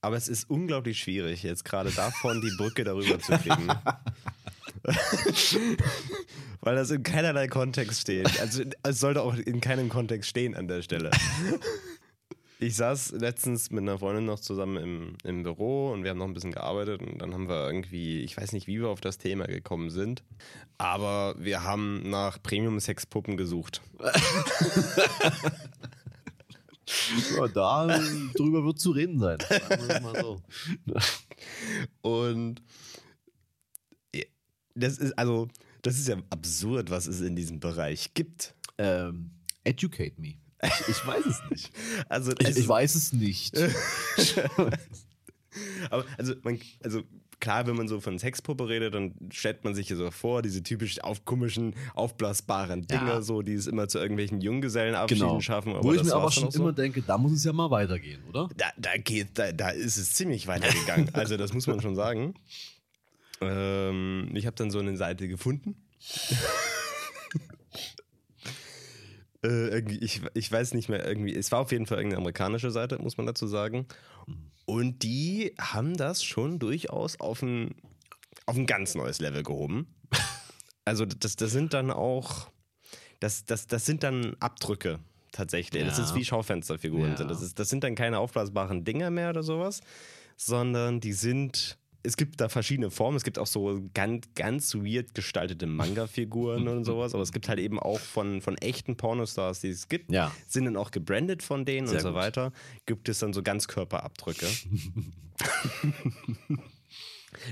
[0.01, 3.67] Aber es ist unglaublich schwierig, jetzt gerade davon die Brücke darüber zu kriegen.
[6.61, 8.39] Weil das in keinerlei Kontext steht.
[8.39, 11.11] Also es sollte auch in keinem Kontext stehen an der Stelle.
[12.61, 16.25] Ich saß letztens mit einer Freundin noch zusammen im, im Büro und wir haben noch
[16.25, 19.17] ein bisschen gearbeitet und dann haben wir irgendwie, ich weiß nicht, wie wir auf das
[19.17, 20.25] Thema gekommen sind,
[20.77, 23.81] aber wir haben nach Premium-Sexpuppen gesucht.
[27.37, 27.87] ja, da
[28.35, 29.37] drüber wird zu reden sein.
[30.21, 30.41] So.
[32.01, 32.61] Und
[34.75, 35.47] das ist also,
[35.81, 38.53] das ist ja absurd, was es in diesem Bereich gibt.
[38.77, 39.31] Ähm,
[39.63, 40.35] educate me.
[40.61, 41.71] Ich, ich weiß es nicht.
[42.09, 43.57] Also, ich, ich weiß es nicht.
[45.89, 47.01] Aber also, man, also
[47.39, 51.01] klar, wenn man so von Sexpuppe redet, dann stellt man sich so vor, diese typisch
[51.01, 53.21] auf komischen, aufblasbaren Dinger, Ja.
[53.21, 55.39] so, die es immer zu irgendwelchen Junggesellenabschieden Genau.
[55.41, 55.73] schaffen.
[55.81, 56.61] Wo ich mir aber schon auch so.
[56.61, 58.49] immer denke, da muss es ja mal weitergehen, oder?
[58.57, 61.09] Da, da geht, da, da ist es ziemlich weitergegangen.
[61.13, 62.35] Also, das muss man schon sagen.
[63.41, 65.75] Ähm, ich habe dann so eine Seite gefunden.
[69.45, 72.99] äh, ich, ich weiß nicht mehr, irgendwie, es war auf jeden Fall irgendeine amerikanische Seite,
[73.01, 73.87] muss man dazu sagen.
[74.65, 77.73] Und die haben das schon durchaus auf ein,
[78.45, 79.87] auf ein ganz neues Level gehoben.
[80.85, 82.49] Also, das, das sind dann auch,
[83.19, 84.99] das, das, das sind dann Abdrücke
[85.31, 85.83] tatsächlich.
[85.85, 86.03] Das Ja.
[86.03, 87.17] ist wie Schaufensterfiguren Ja.
[87.17, 87.31] sind.
[87.31, 89.81] Das, ist, das sind dann keine aufblasbaren Dinger mehr oder sowas,
[90.37, 91.78] sondern die sind.
[92.01, 93.17] Es gibt da verschiedene Formen.
[93.17, 97.13] Es gibt auch so ganz, ganz weird gestaltete Manga-Figuren und sowas.
[97.13, 100.31] Aber es gibt halt eben auch von, von echten Pornostars, die es gibt, Ja.
[100.47, 102.15] sind dann auch gebrandet von denen Sehr und so gut.
[102.17, 102.53] weiter.
[102.85, 104.45] Gibt es dann so Ganzkörperabdrücke.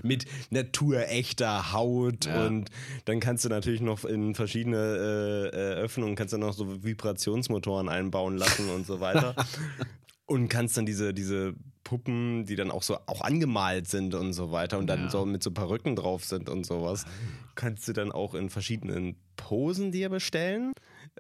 [0.01, 2.47] Mit naturechter Haut Ja.
[2.47, 2.69] und
[3.05, 7.87] dann kannst du natürlich noch in verschiedene äh, äh, Öffnungen kannst du noch so Vibrationsmotoren
[7.87, 9.35] einbauen lassen und so weiter.
[10.25, 11.53] und kannst dann diese, diese
[11.87, 15.09] Puppen, die dann auch so auch angemalt sind und so weiter und dann Ja.
[15.09, 17.05] so mit so Perücken drauf sind und sowas,
[17.55, 20.73] kannst du dann auch in verschiedenen Posen dir bestellen.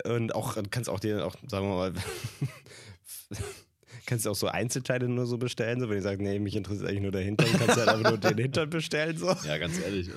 [0.03, 1.93] Und auch kannst auch dir auch, sagen wir mal,
[4.05, 6.89] kannst du auch so Einzelteile nur so bestellen, so wenn ich sage, nee, mich interessiert
[6.89, 9.17] eigentlich nur der Hintern, kannst du halt einfach nur den Hintern bestellen.
[9.17, 9.27] So.
[9.45, 10.09] Ja, ganz ehrlich.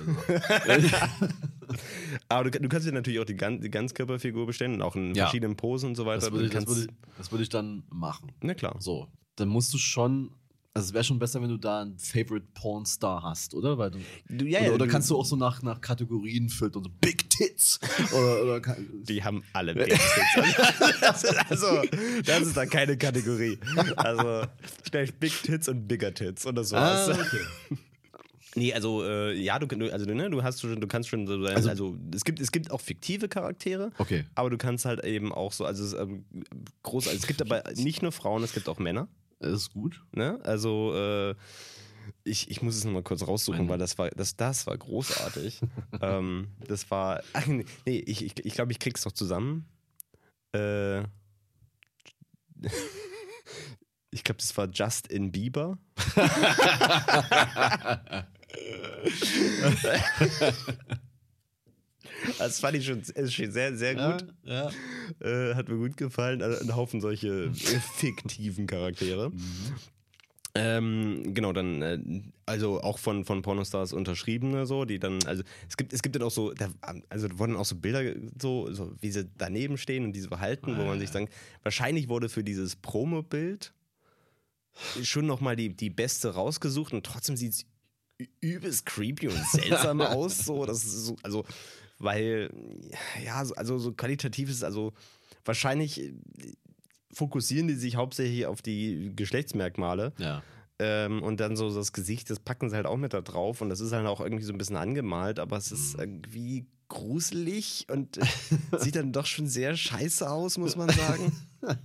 [0.67, 0.87] Also.
[2.27, 5.15] Aber du, du kannst dir natürlich auch die, Gan die Ganzkörperfigur bestellen und auch in
[5.15, 5.23] Ja.
[5.23, 6.19] verschiedenen Posen und so weiter.
[6.19, 6.87] Das würde ich, würde ich,
[7.17, 8.33] das würde ich dann machen.
[8.41, 8.75] Na klar.
[8.79, 10.31] So, dann musst du schon,
[10.73, 13.77] also es wäre schon besser, wenn du da einen Favorite Pornstar hast, oder?
[13.77, 16.47] Weil du, Du, ja, oder, ja, oder du- kannst du auch so nach, nach Kategorien
[16.49, 17.79] filtern, so Big Tits.
[18.13, 21.25] oder, oder kann, Die haben alle Big Tits.
[21.49, 21.67] also,
[22.25, 23.57] das ist da keine Kategorie.
[23.97, 24.47] Also,
[24.83, 27.09] vielleicht Big Tits und Bigger Tits das war's.
[27.09, 27.77] ah, okay.
[28.55, 31.55] Nee, also, äh, ja, du, also, ne, du hast schon, du kannst schon so sein,
[31.55, 33.91] also, Also- es, gibt, es gibt auch fiktive Charaktere.
[33.97, 34.25] Okay.
[34.35, 36.25] Aber du kannst halt eben auch so, also es, ähm,
[36.83, 39.07] groß, also es gibt aber nicht nur Frauen, es gibt auch Männer.
[39.41, 40.03] Das ist gut.
[40.11, 40.39] Ne?
[40.43, 41.33] Also äh,
[42.23, 45.61] ich, ich muss es nochmal kurz raussuchen, weil das war, das, das war großartig.
[46.01, 47.23] ähm, das war.
[47.33, 49.65] Ach, nee, ich, ich, ich glaube, ich krieg's noch zusammen.
[50.53, 51.01] Äh,
[54.11, 55.79] ich glaube, das war Justin Bieber.
[62.37, 64.25] Das fand ich schon, schon sehr, sehr gut.
[64.43, 64.69] Ja.
[65.19, 66.41] Äh, hat mir gut gefallen.
[66.41, 67.51] Also ein Haufen solche äh,
[67.95, 69.31] fiktiven Charaktere.
[70.53, 71.99] Ähm, genau, dann, äh,
[72.45, 76.23] also auch von, von Pornostars unterschriebene so, die dann, also es gibt, es gibt dann
[76.23, 76.69] auch so, da,
[77.07, 78.03] also da wurden auch so Bilder,
[78.39, 81.31] so, so wie sie daneben stehen und diese verhalten, wo man sich sagt,
[81.63, 83.73] wahrscheinlich wurde für dieses Promo-Bild
[85.01, 87.65] schon nochmal die, die beste rausgesucht und trotzdem sieht es
[88.41, 91.45] übelst creepy und seltsam aus, so, das ist so, also,
[92.01, 92.49] weil,
[93.23, 94.93] ja, so- also so qualitativ ist, also
[95.45, 96.13] wahrscheinlich äh,
[97.13, 100.43] fokussieren die sich hauptsächlich auf die Geschlechtsmerkmale ja.
[100.79, 103.69] ähm, und dann so das Gesicht, das packen sie halt auch mit da drauf und
[103.69, 108.19] das ist halt auch irgendwie so ein bisschen angemalt, aber es ist irgendwie gruselig und
[108.79, 111.31] sieht dann doch schon sehr scheiße aus, muss man sagen.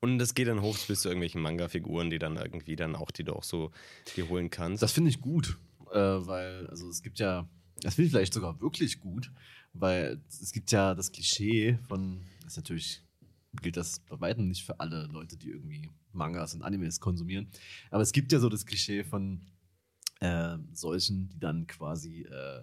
[0.00, 3.22] Und das geht dann hoch bis zu irgendwelchen Manga-Figuren, die dann irgendwie dann auch, die
[3.24, 3.70] du auch so
[4.16, 4.82] dir holen kannst.
[4.82, 5.58] Das finde ich gut,
[5.92, 7.46] äh, weil, also es gibt ja,
[7.80, 9.30] das finde ich vielleicht sogar wirklich gut,
[9.72, 13.02] weil es gibt ja das Klischee von, das ist natürlich
[13.62, 17.48] gilt das bei weitem nicht für alle Leute, die irgendwie Mangas und Animes konsumieren,
[17.90, 19.40] aber es gibt ja so das Klischee von
[20.20, 22.62] äh, solchen, die dann quasi äh,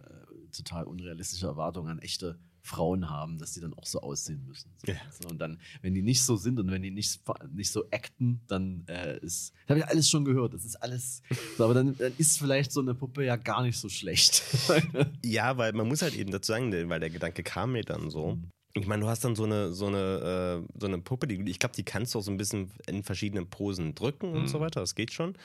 [0.52, 4.72] total unrealistische Erwartungen an echte Frauen haben, dass die dann auch so aussehen müssen.
[4.86, 4.98] So, Ja.
[5.20, 7.22] so, und dann, wenn die nicht so sind und wenn die nicht,
[7.54, 11.22] nicht so acten, dann äh, ist, das habe ich alles schon gehört, das ist alles,
[11.58, 14.44] so, aber dann, dann ist vielleicht so eine Puppe ja gar nicht so schlecht.
[15.26, 18.38] Ja, weil man muss halt eben dazu sagen, weil der Gedanke kam mir dann so.
[18.74, 21.60] Ich meine, du hast dann so eine, so eine, äh, so eine Puppe, die, ich
[21.60, 24.80] glaube, die kannst du auch so ein bisschen in verschiedenen Posen drücken und so weiter.
[24.82, 25.36] Das geht schon.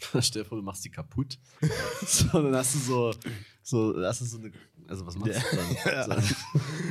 [0.20, 1.38] Stell dir vor, du machst die kaputt.
[2.06, 3.14] so, dann hast du so,
[3.62, 4.52] so, hast du so eine,
[4.88, 6.22] also was machst du dann?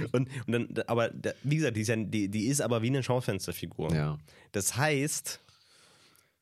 [0.04, 2.82] So, Und, und dann, aber da- wie gesagt, die ist, ja, die, die ist aber
[2.82, 3.94] wie eine Schaufensterfigur.
[3.94, 4.18] ja.
[4.52, 5.40] Das heißt,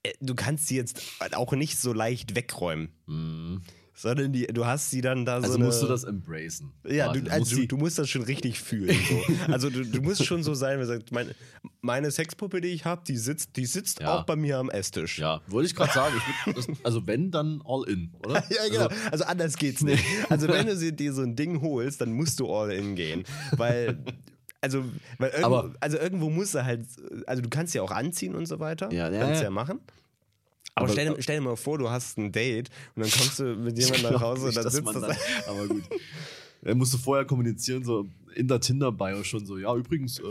[0.03, 1.01] äh, du kannst sie jetzt
[1.33, 3.61] auch nicht so leicht wegräumen, Mhm.
[3.99, 5.47] Sondern die, du hast sie dann da so.
[5.47, 6.71] Also musst du das embracen.
[6.87, 8.95] Ja, du, musst also du, du musst das schon richtig fühlen.
[9.09, 9.33] So.
[9.51, 11.33] Also du, du musst schon so sein, du sagst, meine,
[11.81, 14.13] meine Sexpuppe, die ich habe, die sitzt, die sitzt Ja.
[14.19, 15.17] auch bei mir am Esstisch.
[15.17, 16.13] Ja, wollte ich gerade sagen.
[16.45, 18.43] Ich das, also wenn, dann all in, oder?
[18.49, 18.87] Ja, genau.
[19.11, 20.03] Also anders geht's nicht.
[20.29, 23.23] Also wenn du sie- dir so ein Ding holst, dann musst du all in gehen.
[23.55, 23.97] Weil,
[24.61, 24.83] also,
[25.17, 26.85] weil irgendwo, Aber- also irgendwo musst du halt,
[27.25, 28.91] also du kannst ja auch anziehen und so weiter.
[28.93, 29.45] Ja, ja, kannst ja.
[29.45, 29.49] ja.
[29.49, 29.79] machen.
[30.77, 33.39] Aber, Aber- stell, dir- stell dir mal vor, du hast ein Date und dann kommst
[33.39, 35.01] du mit jemandem nach Hause und dann sitzt das.
[35.01, 35.17] dann,
[35.47, 35.83] aber gut.
[36.63, 40.17] Er musste vorher kommunizieren, so in der Tinder-Bio schon so, ja, übrigens.
[40.19, 40.23] Äh,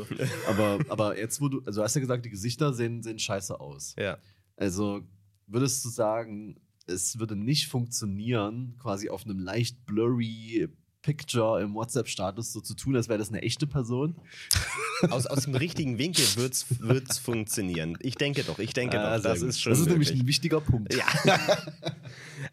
[0.49, 3.59] aber, aber jetzt, wo du, also du hast ja gesagt, die Gesichter sehen, sehen scheiße
[3.59, 3.95] aus.
[3.97, 4.19] Ja.
[4.57, 5.03] Also
[5.47, 10.69] würdest du sagen, es würde nicht funktionieren, quasi auf einem leicht blurry
[11.07, 14.17] Picture im WhatsApp-Status so zu tun, als wäre das eine echte Person?
[15.11, 17.97] Aus, aus dem richtigen Winkel wird's wird's funktionieren.
[18.01, 19.25] Ich denke doch, ich denke Ah, doch.
[19.25, 19.51] Das gut.
[19.51, 19.71] ist schon.
[19.71, 20.93] das ist nämlich ein wichtiger Punkt.
[20.95, 21.05] Ja.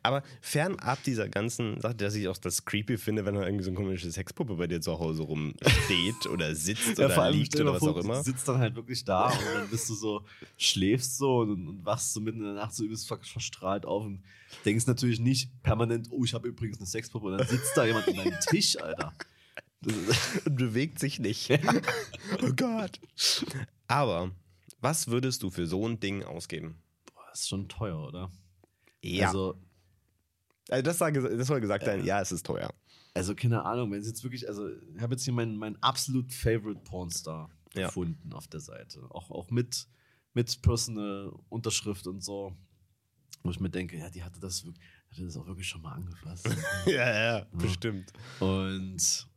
[0.03, 3.69] Aber fernab dieser ganzen Sache, dass ich auch das creepy finde, wenn da irgendwie so
[3.69, 7.79] eine komische Sexpuppe bei dir zu Hause rumsteht oder sitzt Ja, oder liegt oder was
[7.79, 8.17] vor, auch immer.
[8.17, 10.25] Du sitzt dann halt wirklich da und dann bist du so,
[10.57, 14.03] schläfst so und, und wachst so mitten in der Nacht so übelst ver- verstrahlt auf
[14.05, 14.21] und
[14.65, 18.07] denkst natürlich nicht permanent, oh, ich habe übrigens eine Sexpuppe und dann sitzt da jemand
[18.09, 19.13] an deinem Tisch, Alter.
[20.45, 21.49] Und bewegt sich nicht.
[22.41, 23.01] oh Gott.
[23.87, 24.31] Aber
[24.79, 26.75] was würdest du für so ein Ding ausgeben?
[27.13, 28.31] Boah, das ist schon teuer, oder?
[29.01, 29.27] Ja.
[29.27, 29.55] Also,
[30.69, 32.73] Also das, das soll gesagt sein, ja, es ist teuer.
[33.13, 36.31] also keine Ahnung, wenn es jetzt wirklich, also ich habe jetzt hier meinen mein absolut
[36.33, 37.87] favorite Pornstar Ja.
[37.87, 39.01] gefunden auf der Seite.
[39.09, 39.87] Auch, auch mit,
[40.33, 42.55] mit Personal Unterschrift und so.
[43.43, 44.63] Wo ich mir denke, ja, die hatte das,
[45.11, 46.47] hatte das auch wirklich schon mal angefasst.
[46.85, 48.13] ja, ja, bestimmt.
[48.39, 49.27] Und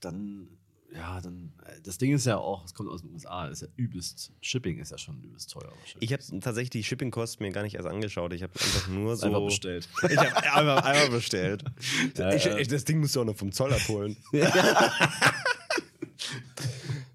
[0.00, 0.48] dann,
[0.94, 3.68] ja, dann, äh, das Ding ist ja auch, es kommt aus den USA, ist ja
[3.76, 5.72] übelst, Shipping ist ja schon übelst teuer.
[6.00, 8.32] Ich habe tatsächlich die Shipping-Kosten mir gar nicht erst angeschaut.
[8.32, 9.26] Ich habe einfach nur so.
[9.26, 9.88] einfach bestellt.
[10.08, 11.64] Ich habe einfach, einfach bestellt.
[12.16, 12.58] Ja, ich, ja.
[12.58, 14.16] ich, das Ding musst du auch noch vom Zoll abholen.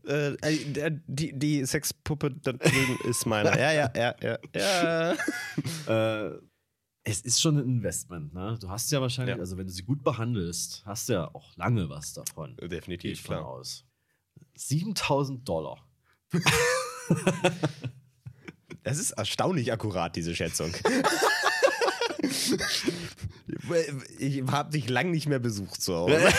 [0.07, 3.49] äh, äh, die, die Sexpuppe da drüben ist meine.
[3.49, 5.11] Ja, ja, ja, ja, ja.
[6.32, 6.38] äh,
[7.09, 8.57] es ist schon ein Investment, ne?
[8.59, 9.39] Du hast ja wahrscheinlich, Ja.
[9.39, 12.57] also wenn du sie gut behandelst, hast du ja auch lange was davon.
[12.57, 13.47] Definitiv, von klar.
[13.47, 13.85] aus.
[14.55, 15.87] 7000 Dollar.
[18.83, 20.71] Das ist erstaunlich akkurat, diese Schätzung.
[24.19, 26.19] Ich habe dich lang nicht mehr besucht zu Hause.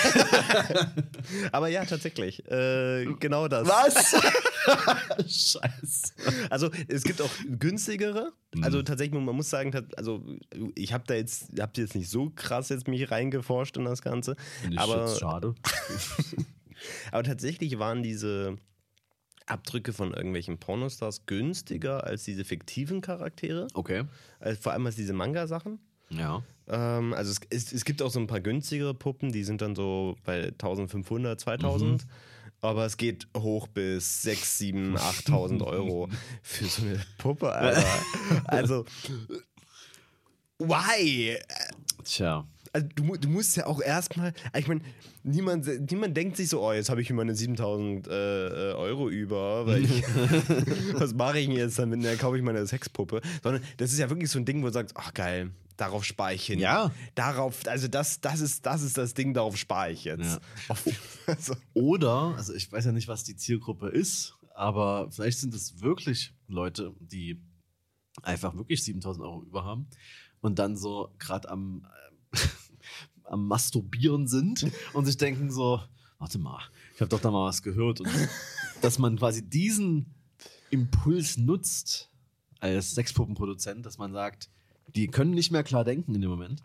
[1.53, 2.47] Aber ja, tatsächlich.
[2.51, 3.67] Äh, genau das.
[3.69, 4.15] Was?
[5.19, 6.13] Scheiße.
[6.51, 8.33] Also es gibt auch günstigere.
[8.55, 8.65] Mhm.
[8.65, 10.25] Also tatsächlich, man muss sagen, also
[10.75, 14.37] ich habe da jetzt, hab jetzt nicht so krass jetzt mich reingeforscht in das Ganze.
[14.63, 15.55] Finde ich Aber- jetzt schade.
[17.11, 18.57] Aber tatsächlich waren diese
[19.47, 23.67] Abdrücke von irgendwelchen Pornostars günstiger als diese fiktiven Charaktere.
[23.75, 24.05] Okay.
[24.41, 25.81] Als, vor allem als diese Manga-Sachen.
[26.11, 26.43] Ja.
[26.69, 29.75] Ähm, also es, es, es gibt auch so ein paar günstigere Puppen, die sind dann
[29.75, 32.07] so bei 1500, 2000.
[32.61, 36.09] Aber es geht hoch bis 6, 7, 8000 Euro
[36.43, 37.85] für so eine Puppe, Alter.
[38.47, 38.85] Also,
[40.59, 41.39] why?
[42.03, 42.45] Tja.
[42.73, 44.81] Also du, du musst ja auch erstmal, ich meine,
[45.23, 49.09] niemand, niemand denkt sich so, oh, jetzt habe ich hier meine 7000 äh, äh, Euro
[49.09, 50.03] über, weil ich,
[50.95, 52.05] was mache ich denn jetzt damit?
[52.05, 53.23] Dann kaufe ich meine Sexpuppe.
[53.43, 56.35] Sondern das ist ja wirklich so ein Ding, wo du sagst, ach geil, darauf spare
[56.35, 56.59] ich hin.
[56.59, 56.93] Ja.
[57.15, 60.41] Darauf, also das, das, ist, das ist das Ding, darauf spare ich jetzt.
[60.69, 60.77] Ja.
[61.27, 65.83] Also, Oder, also ich weiß ja nicht, was die Zielgruppe ist, aber vielleicht sind es
[65.83, 67.43] wirklich Leute, die
[68.23, 69.89] einfach wirklich 7000 Euro über haben
[70.41, 71.87] und dann so gerade am,
[72.33, 72.39] äh,
[73.25, 75.83] am Masturbieren sind und sich denken so,
[76.19, 76.63] warte mal,
[76.95, 78.09] ich habe doch da mal was gehört und
[78.81, 80.15] dass man quasi diesen
[80.71, 82.11] Impuls nutzt
[82.59, 84.51] als Sexpuppenproduzent, dass man sagt,
[84.95, 86.63] die können nicht mehr klar denken in dem Moment.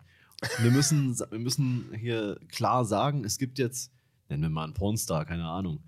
[0.60, 3.92] Wir müssen, wir müssen hier klar sagen, es gibt jetzt,
[4.28, 5.82] nennen wir mal einen Pornstar, keine Ahnung.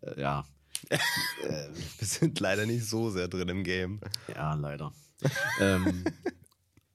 [0.00, 0.44] Äh, ja.
[0.90, 4.00] wir sind leider nicht so sehr drin im Game.
[4.34, 4.92] ja, leider.
[5.60, 6.04] ähm,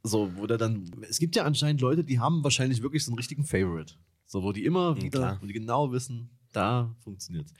[0.03, 3.17] so, wo der dann, es gibt ja anscheinend Leute, die haben wahrscheinlich wirklich so einen
[3.17, 3.95] richtigen Favorite.
[4.25, 5.37] So, wo die immer wieder, klar.
[5.41, 7.53] wo die genau wissen, da funktioniert's.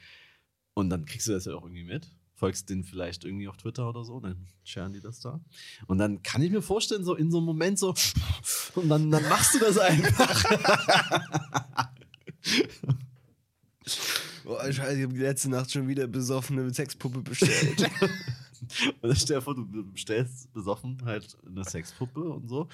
[0.74, 2.10] Und dann kriegst du das ja auch irgendwie mit.
[2.44, 4.36] Folgst denen vielleicht irgendwie auf Twitter oder so, dann
[4.66, 5.40] sharen die das da.
[5.88, 7.94] Und dann kann ich mir vorstellen, so in so einem Moment so,
[8.76, 10.44] und dann, dann machst du das einfach.
[14.44, 17.90] Boah, scheiße, ich habe letzte Nacht schon wieder besoffene Sexpuppe bestellt.
[19.02, 22.68] Und dann stell dir vor, du bestellst besoffen halt eine Sexpuppe und so.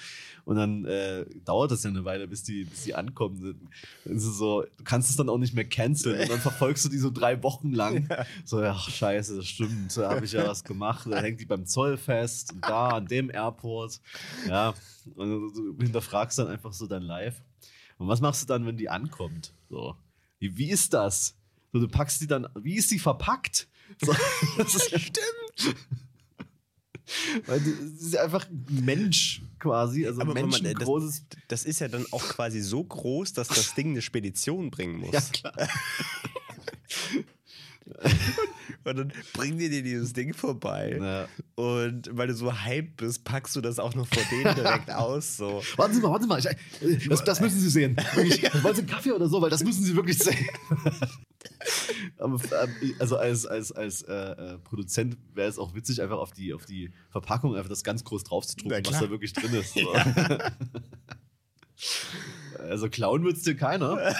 [0.44, 3.68] Und dann äh, dauert das ja eine Weile, bis die, bis die ankommen.
[4.04, 6.20] Ist es so, du kannst es dann auch nicht mehr canceln.
[6.22, 8.08] Und dann verfolgst du die so drei Wochen lang.
[8.44, 11.06] So, ach scheiße, das stimmt, da habe ich ja was gemacht.
[11.10, 14.00] Dann hängt die beim Zoll fest und da an dem Airport.
[14.48, 14.74] Ja,
[15.14, 17.42] und du hinterfragst dann einfach so dein Live.
[17.98, 19.52] Und was machst du dann, wenn die ankommt?
[19.68, 19.94] So,
[20.38, 21.36] wie, wie ist das?
[21.72, 23.68] So, du packst die dann, wie ist die verpackt?
[24.00, 24.14] So,
[24.56, 25.49] das ist, Stimmt.
[27.46, 31.24] Weil die, sie ist ja einfach ein Mensch quasi, also Aber Moment, das- menschengroßes.
[31.48, 35.12] Das ist ja dann auch quasi so groß, dass das Ding eine Spedition bringen muss.
[35.12, 35.54] Ja, klar.
[38.84, 40.96] Und dann bringen die dir dieses Ding vorbei.
[41.00, 41.28] Ja.
[41.62, 45.36] Und weil du so hype bist, packst du das auch noch vor denen direkt aus.
[45.36, 45.62] So.
[45.76, 46.38] Warten Sie mal, warten Sie mal.
[46.38, 47.96] Ich, äh, das, das müssen Sie sehen.
[48.14, 49.42] Wirklich, wollen Sie einen Kaffee oder so?
[49.42, 50.46] Weil das müssen Sie wirklich sehen.
[52.20, 52.38] Ähm,
[52.98, 56.66] also als, als, als äh, äh, Produzent wäre es auch witzig, einfach auf die, auf
[56.66, 59.74] die Verpackung einfach das ganz groß drauf zu drucken, was da wirklich drin ist.
[59.80, 59.92] So.
[62.58, 64.14] also klauen wird es dir keiner.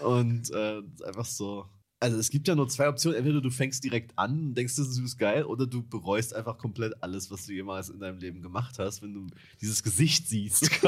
[0.00, 1.66] Und äh, einfach so.
[2.00, 3.16] Also es gibt ja nur zwei Optionen.
[3.16, 7.02] Entweder du fängst direkt an und denkst, das ist geil, oder du bereust einfach komplett
[7.02, 9.26] alles, was du jemals in deinem Leben gemacht hast, wenn du
[9.60, 10.70] dieses Gesicht siehst.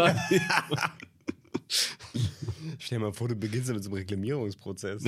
[2.79, 5.05] Stell dir mal vor, du beginnst mit so einem Reklamierungsprozess.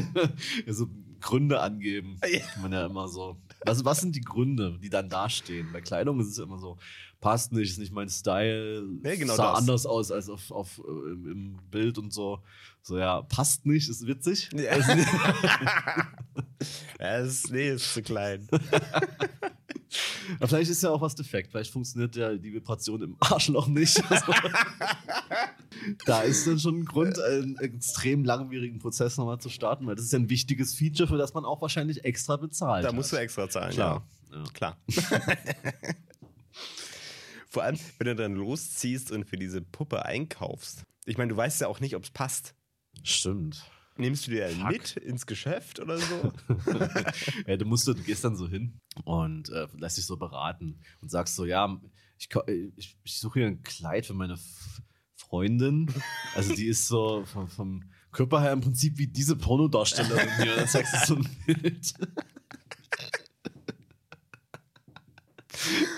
[0.66, 0.88] also
[1.20, 2.18] Gründe angeben.
[2.30, 2.40] Ja.
[2.40, 3.36] Kann man ja immer so.
[3.64, 5.68] Was, was sind die Gründe, die dann dastehen?
[5.72, 6.78] Bei Kleidung ist es immer so,
[7.20, 9.58] passt nicht, ist nicht mein Style, Ja, genau sah das.
[9.58, 12.40] anders aus als auf, auf, äh, im, im Bild und so.
[12.82, 14.48] So, ja, passt nicht, ist witzig.
[14.54, 14.78] Ja.
[16.98, 18.48] ja, ist, nee, ist zu klein.
[20.36, 21.50] Aber vielleicht ist ja auch was defekt.
[21.50, 24.02] Vielleicht funktioniert ja die Vibration im Arschloch nicht.
[24.10, 24.32] Also,
[26.04, 30.04] da ist dann schon ein Grund, einen extrem langwierigen Prozess nochmal zu starten, weil das
[30.04, 32.84] ist ja ein wichtiges Feature, für das man auch wahrscheinlich extra bezahlt.
[32.84, 33.22] Da musst du hat.
[33.22, 33.72] extra zahlen.
[33.72, 34.06] Klar.
[34.32, 34.38] Ja.
[34.38, 34.44] Ja.
[34.52, 34.76] Klar.
[37.48, 40.84] Vor allem, wenn du dann losziehst und für diese Puppe einkaufst.
[41.04, 42.54] Ich meine, du weißt ja auch nicht, ob es passt.
[43.02, 43.64] Stimmt.
[44.00, 44.70] Nimmst du dir Fuck.
[44.70, 46.32] mit ins Geschäft oder so?
[47.46, 51.10] ja, du musst, du gehst dann so hin und äh, lässt dich so beraten und
[51.10, 51.80] sagst so, ja,
[52.18, 52.28] ich,
[52.76, 54.82] ich, ich suche hier ein Kleid für meine F
[55.14, 55.86] Freundin.
[56.34, 60.52] Also die ist so vom, vom Körper her im Prinzip wie diese Pornodarstellerin hier.
[60.52, 61.94] Und dann zeigst du so ein Bild.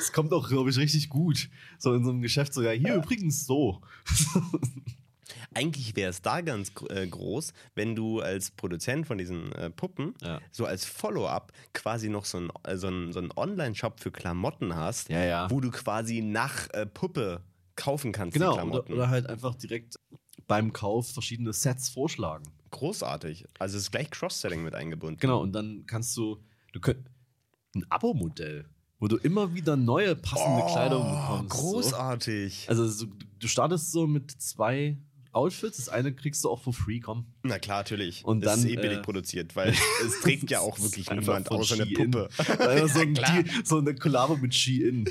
[0.00, 1.48] Es kommt auch, glaube ich, richtig gut.
[1.78, 3.80] So in so einem Geschäft, so, ja, hier übrigens so.
[5.54, 10.14] Eigentlich wäre es da ganz äh, groß, wenn du als Produzent von diesen äh, Puppen
[10.22, 10.40] Ja.
[10.50, 14.74] so als Follow-up quasi noch so einen äh, so ein, so ein Online-Shop für Klamotten
[14.74, 15.50] hast, Ja, ja.
[15.50, 17.42] wo du quasi nach äh, Puppe
[17.76, 18.92] kaufen kannst, Genau, oder, Klamotten.
[18.92, 19.96] oder halt einfach direkt
[20.46, 22.44] beim Kauf verschiedene Sets vorschlagen.
[22.70, 23.46] Großartig.
[23.58, 25.18] Also es ist gleich Cross-Selling mit eingebunden.
[25.20, 27.06] Genau, und dann kannst du, du könnt,
[27.74, 28.66] ein Abo-Modell,
[28.98, 31.54] wo du immer wieder neue passende Kleidung bekommst.
[31.54, 32.64] Oh, Großartig.
[32.64, 32.68] So.
[32.70, 33.06] Also so,
[33.38, 34.98] du startest so mit zwei
[35.32, 37.26] Outfits, das eine kriegst du auch for free, komm.
[37.42, 38.24] Na klar, natürlich.
[38.24, 39.70] Und das ist dann, eh billig äh, produziert, weil
[40.06, 41.86] es trägt ja auch wirklich ist niemand außer eine.
[41.86, 42.28] Puppe.
[42.58, 45.06] Also so, ein, die, so eine Kollabo mit Shein.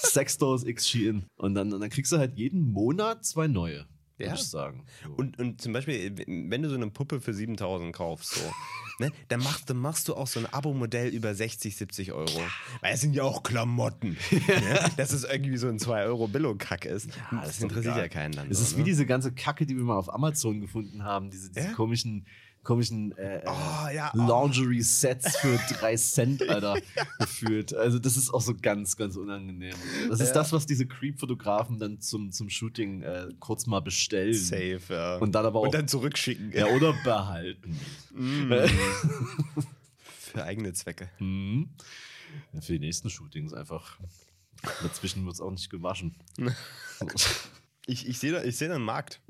[0.00, 1.24] Sexstores x Shein.
[1.36, 3.86] Und dann, und dann kriegst du halt jeden Monat zwei neue,
[4.18, 4.26] Ja.
[4.28, 4.84] würde ich sagen.
[5.04, 5.12] So.
[5.16, 8.40] Und, und zum Beispiel, wenn du so eine Puppe für 7000 kaufst, so,
[8.98, 12.40] ne, dann, machst, dann machst du auch so ein Abo-Modell über 60, 70 Euro.
[12.80, 14.16] Weil es sind ja auch Klamotten.
[14.30, 14.90] ne?
[14.96, 17.08] Dass es irgendwie so ein 2-Euro-Billo-Kack ist.
[17.30, 18.50] das ist doch interessiert ja keinen dann.
[18.50, 18.84] Es so, ist wie ne?
[18.86, 21.72] diese ganze Kacke, die wir mal auf Amazon gefunden haben, diese, diese Ja?
[21.74, 22.26] komischen,
[22.62, 24.18] komischen äh, äh, Oh, ja, oh.
[24.18, 26.76] Lingerie-Sets für drei Cent, Alter,
[27.18, 27.72] gefühlt.
[27.74, 29.74] Also das ist auch so ganz, ganz unangenehm.
[30.08, 30.34] Das ist Ja.
[30.34, 34.34] das, was diese Creep-Fotografen dann zum, zum Shooting äh, kurz mal bestellen.
[34.34, 35.16] Safe, ja.
[35.16, 36.52] Und dann aber auch Und dann zurückschicken.
[36.52, 37.78] ja, oder behalten.
[38.12, 38.52] Mm.
[40.18, 41.08] Für eigene Zwecke.
[41.18, 41.70] Mhm.
[42.52, 43.98] Ja, für die nächsten Shootings einfach.
[44.82, 46.14] Dazwischen wird es auch nicht gewaschen.
[47.86, 49.20] Ich, ich sehe da, ich seh da einen Markt.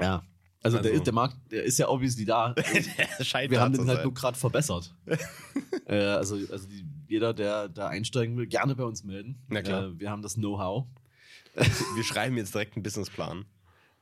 [0.00, 0.22] ja.
[0.64, 2.54] Also, der, Also- ist, der Markt, der ist ja obviously da.
[3.48, 4.02] Wir haben den halt sein.
[4.02, 4.94] nur gerade verbessert.
[5.86, 9.38] äh, also also die, jeder, der da einsteigen will, gerne bei uns melden.
[9.48, 9.84] Na klar.
[9.84, 10.86] Äh, wir haben das Know-how.
[11.54, 13.44] Wir schreiben jetzt direkt einen Businessplan.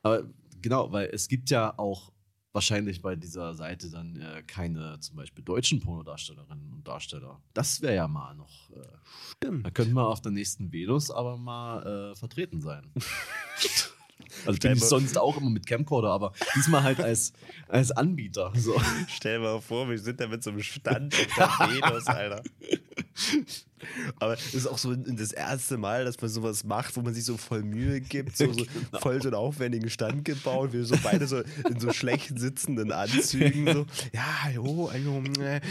[0.01, 0.23] Aber
[0.61, 2.13] genau, weil es gibt ja auch
[2.53, 7.41] wahrscheinlich bei dieser Seite dann äh, keine zum Beispiel deutschen Pornodarstellerinnen und Darsteller.
[7.53, 8.69] Das wäre ja mal noch.
[8.71, 8.87] Äh,
[9.35, 9.65] Stimmt.
[9.65, 12.89] da könnten wir auf der nächsten Venus aber mal äh, vertreten sein.
[14.45, 17.33] Also bin ich sonst auch immer mit Camcorder, aber diesmal halt als,
[17.67, 18.51] als Anbieter.
[18.55, 18.75] So.
[19.07, 22.43] Stell dir mal vor, wir sind da mit so einem Stand Venus, Alter.
[24.19, 27.25] Aber es ist auch so das erste Mal, dass man sowas macht, wo man sich
[27.25, 28.99] so voll Mühe gibt, so, so Genau.
[28.99, 33.71] voll so einen aufwendigen Stand gebaut, wir so beide so in so schlecht sitzenden Anzügen,
[33.71, 35.61] so, ja, hallo, hallo, äh.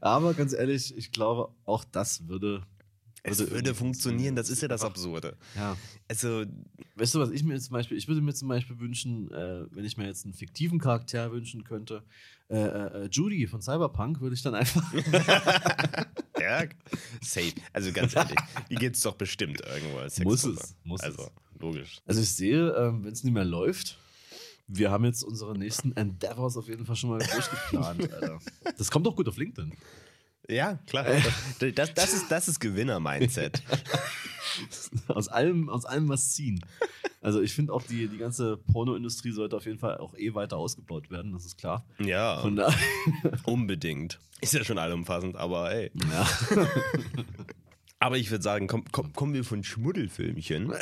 [0.00, 2.62] Aber ganz ehrlich, ich glaube, auch das würde.
[3.22, 5.36] Es würde funktionieren, das ist ja das Absurde.
[5.56, 5.76] Ja.
[6.08, 6.44] Also,
[6.96, 9.84] Weißt du, was ich mir zum Beispiel, ich würde mir zum Beispiel wünschen, äh, wenn
[9.84, 12.02] ich mir jetzt einen fiktiven Charakter wünschen könnte,
[12.50, 14.92] äh, äh, äh, Judy von Cyberpunk würde ich dann einfach.
[16.40, 16.64] ja,
[17.20, 17.52] safe.
[17.72, 18.36] Also ganz ehrlich,
[18.70, 21.60] die es doch bestimmt irgendwo als Muss es, muss Also, es.
[21.60, 22.00] logisch.
[22.06, 23.98] Also ich sehe, ähm, wenn es nicht mehr läuft,
[24.66, 28.38] wir haben jetzt unsere nächsten Endeavors auf jeden Fall schon mal durchgeplant, Alter.
[28.76, 29.72] Das kommt doch gut auf LinkedIn.
[30.48, 31.04] Ja, klar.
[31.60, 33.62] Das, das, das ist, das ist Gewinner-Mindset.
[35.08, 36.64] aus, allem, aus allem was ziehen.
[37.20, 40.56] Also ich finde auch, die, die ganze Pornoindustrie sollte auf jeden Fall auch eh weiter
[40.56, 41.84] ausgebaut werden, das ist klar.
[41.98, 42.72] Ja, Von da
[43.44, 44.18] unbedingt.
[44.40, 45.90] Ist ja schon allumfassend, aber ey.
[46.10, 46.26] ja.
[48.00, 50.72] Aber ich würde sagen, komm, komm, kommen wir von Schmuddelfilmchen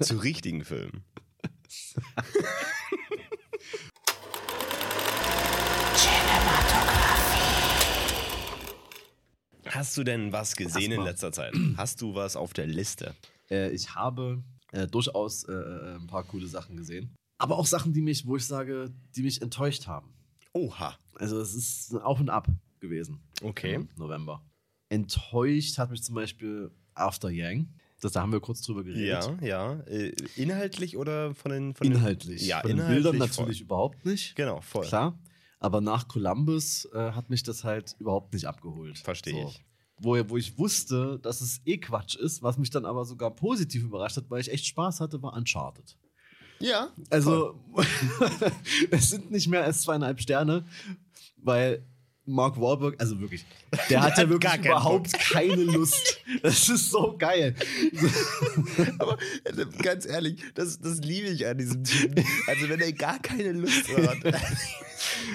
[0.00, 1.02] zu richtigen Filmen.
[9.74, 11.54] Hast du denn was gesehen in letzter Zeit?
[11.76, 13.14] Hast du was auf der Liste?
[13.50, 14.42] äh, ich habe
[14.72, 17.14] äh, durchaus äh, äh, ein paar coole Sachen gesehen.
[17.38, 20.12] Aber auch Sachen, die mich, wo ich sage, die mich enttäuscht haben.
[20.52, 20.96] Oha.
[21.16, 22.48] Also es ist ein Auf und Ab
[22.80, 23.20] gewesen.
[23.42, 23.74] Okay.
[23.74, 24.42] Im November.
[24.90, 27.68] Enttäuscht hat mich zum Beispiel After Yang.
[28.00, 29.30] Das, da haben wir kurz drüber geredet.
[29.40, 29.80] Ja, ja.
[29.86, 31.74] Äh, inhaltlich oder von den.
[31.74, 32.40] Von Inhaltlich.
[32.40, 33.02] Den, ja, Von den inhaltlich.
[33.02, 33.28] Bildern voll.
[33.28, 34.34] natürlich überhaupt nicht.
[34.34, 34.86] Genau, voll.
[34.86, 35.18] Klar.
[35.62, 38.98] Aber nach Columbus äh, hat mich das halt überhaupt nicht abgeholt.
[38.98, 39.64] Verstehe ich.
[39.96, 43.84] Wo, wo ich wusste, dass es eh Quatsch ist, was mich dann aber sogar positiv
[43.84, 45.96] überrascht hat, weil ich echt Spaß hatte, war Uncharted.
[46.58, 46.90] Ja.
[47.10, 47.60] Also,
[48.90, 50.64] es sind nicht mehr als zweieinhalb Sterne,
[51.36, 51.86] weil
[52.24, 53.44] Mark Wahlberg, also wirklich,
[53.90, 56.18] der hat ja wirklich überhaupt keine Lust.
[56.42, 57.54] Das ist so geil.
[58.98, 62.24] Aber also, ganz ehrlich, das, das liebe ich an diesem Typen.
[62.46, 64.34] Also, wenn er gar keine Lust hat.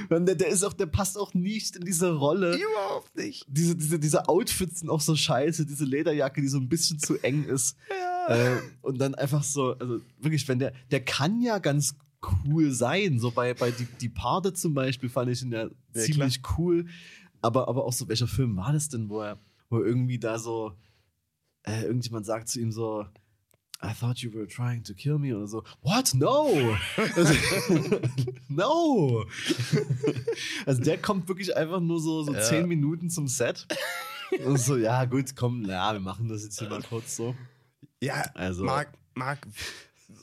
[0.09, 2.57] Der, der ist auch, der passt auch nicht in diese Rolle.
[2.57, 3.45] Überhaupt nicht.
[3.47, 7.17] Diese, diese, diese Outfits sind auch so scheiße, diese Lederjacke, die so ein bisschen zu
[7.19, 7.77] eng ist.
[8.27, 11.95] Äh, und dann einfach so, also wirklich, wenn der, der kann ja ganz
[12.45, 13.19] cool sein.
[13.19, 15.69] So bei, bei die, die Parde zum Beispiel fand ich ihn ja, Ja,
[16.01, 16.85] ziemlich cool.
[17.41, 19.39] Aber, aber auch so, welcher Film war das denn, wo er,
[19.69, 20.73] wo er irgendwie da so,
[21.63, 23.05] äh, irgendjemand sagt zu ihm so,
[23.83, 25.63] I thought you were trying to kill me oder so.
[25.83, 26.15] What?
[26.15, 26.75] No!
[27.15, 27.33] Also,
[28.47, 29.23] no!
[30.65, 32.41] Also der kommt wirklich einfach nur so, so Ja.
[32.41, 33.67] zehn Minuten zum Set.
[34.43, 37.35] Und so, ja, gut, komm, ja, wir machen das jetzt hier mal kurz so.
[38.01, 39.47] Ja, Also- Marc, Marc,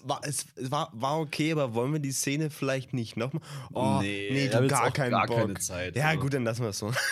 [0.04, 3.42] war, es war, war okay, aber wollen wir die Szene vielleicht nicht nochmal?
[3.72, 5.36] Oh, Nee, nee, du hab gar keinen gar Bock.
[5.38, 6.20] keine Zeit, Ja, so.
[6.20, 6.92] gut, dann lassen wir es so.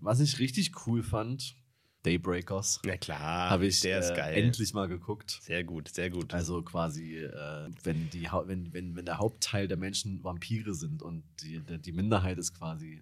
[0.00, 1.56] Was ich richtig cool fand,
[2.02, 4.34] Daybreakers, Na klar, habe ich der ist äh, geil.
[4.36, 5.38] endlich mal geguckt.
[5.42, 6.34] Sehr gut, sehr gut.
[6.34, 11.22] Also quasi, äh, wenn, die, wenn, wenn, wenn der Hauptteil der Menschen Vampire sind und
[11.42, 13.00] die, die Minderheit ist quasi,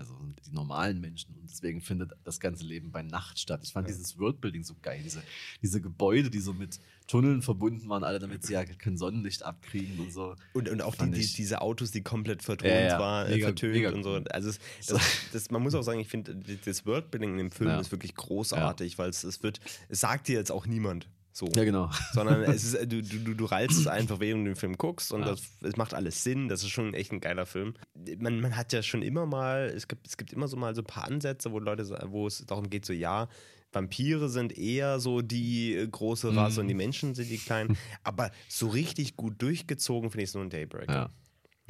[0.00, 1.34] also die normalen Menschen.
[1.34, 3.60] Und deswegen findet das ganze Leben bei Nacht statt.
[3.62, 5.00] Ich fand dieses Worldbuilding so geil.
[5.04, 5.22] Diese,
[5.62, 10.00] diese Gebäude, die so mit Tunneln verbunden waren, alle damit sie ja kein Sonnenlicht abkriegen
[10.00, 10.36] und so.
[10.54, 12.98] Und, und auch die, die, diese Autos, die komplett vertont Ja, ja.
[12.98, 14.14] waren, Mega- vertönt mega und so.
[14.30, 16.34] Also es, das, das, man muss auch sagen, ich finde,
[16.64, 17.78] das Worldbuilding in dem Film Ja.
[17.78, 21.46] ist wirklich großartig, weil es, es wird, es sagt dir jetzt auch niemand so.
[21.54, 21.90] Ja, genau.
[22.12, 25.20] Sondern es ist, du, du, du- reizt es einfach, während du den Film guckst und
[25.20, 25.26] Ja.
[25.28, 26.48] das, es macht alles Sinn.
[26.48, 27.74] Das ist schon echt ein geiler Film.
[28.18, 30.82] Man, man hat ja schon immer mal, es gibt, es gibt immer so mal so
[30.82, 33.28] ein paar Ansätze, wo Leute, wo es darum geht, so ja,
[33.72, 36.64] Vampire sind eher so die äh, große Rasse Mhm.
[36.64, 37.76] und die Menschen sind die kleinen.
[38.02, 40.90] Aber so richtig gut durchgezogen finde ich es nur ein Daybreak.
[40.90, 41.10] Ja.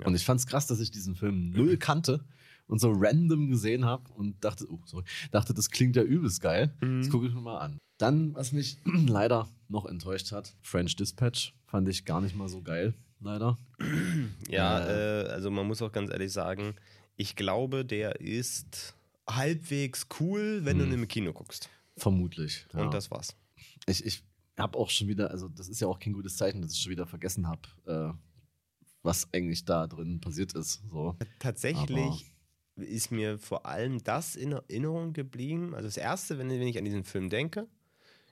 [0.04, 2.24] Und ich fand's krass, dass ich diesen Film null kannte
[2.66, 6.74] und so random gesehen habe und dachte, oh, sorry, dachte, das klingt ja übelst geil.
[6.80, 7.00] Mhm.
[7.02, 7.78] Das gucke ich mir mal an.
[8.00, 12.62] Dann, was mich leider noch enttäuscht hat, French Dispatch fand ich gar nicht mal so
[12.62, 13.58] geil, leider.
[14.48, 16.74] Ja, äh, also man muss auch ganz ehrlich sagen,
[17.16, 18.94] ich glaube, der ist
[19.28, 21.68] halbwegs cool, wenn du ihn im Kino guckst.
[21.96, 22.66] Vermutlich.
[22.72, 22.80] Ja.
[22.80, 23.36] Und das war's.
[23.86, 24.22] ich ich
[24.58, 26.90] habe auch schon wieder, also das ist ja auch kein gutes Zeichen, dass ich schon
[26.90, 28.12] wieder vergessen habe, äh,
[29.02, 30.82] was eigentlich da drin passiert ist.
[30.90, 31.16] So.
[31.38, 32.32] Tatsächlich
[32.76, 35.74] ist mir vor allem das in Erinnerung geblieben.
[35.74, 37.68] Also das Erste, wenn, wenn ich an diesen Film denke,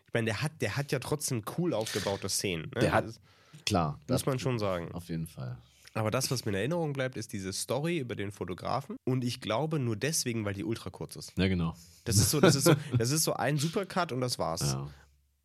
[0.09, 2.65] ich meine, der hat, der hat ja trotzdem cool aufgebaute Szenen.
[2.75, 2.81] Ne?
[2.81, 3.21] Der hat, das
[3.67, 4.91] klar, muss man schon sagen.
[4.93, 5.59] auf jeden Fall.
[5.95, 8.97] Aber das, was mir in Erinnerung bleibt, ist diese Story über den Fotografen.
[9.05, 11.33] Und ich glaube nur deswegen, weil die ultra kurz ist.
[11.37, 11.75] Ja, genau.
[12.05, 14.73] Das ist so, das ist so, das ist so ein Supercut und das war's.
[14.73, 14.89] Ja.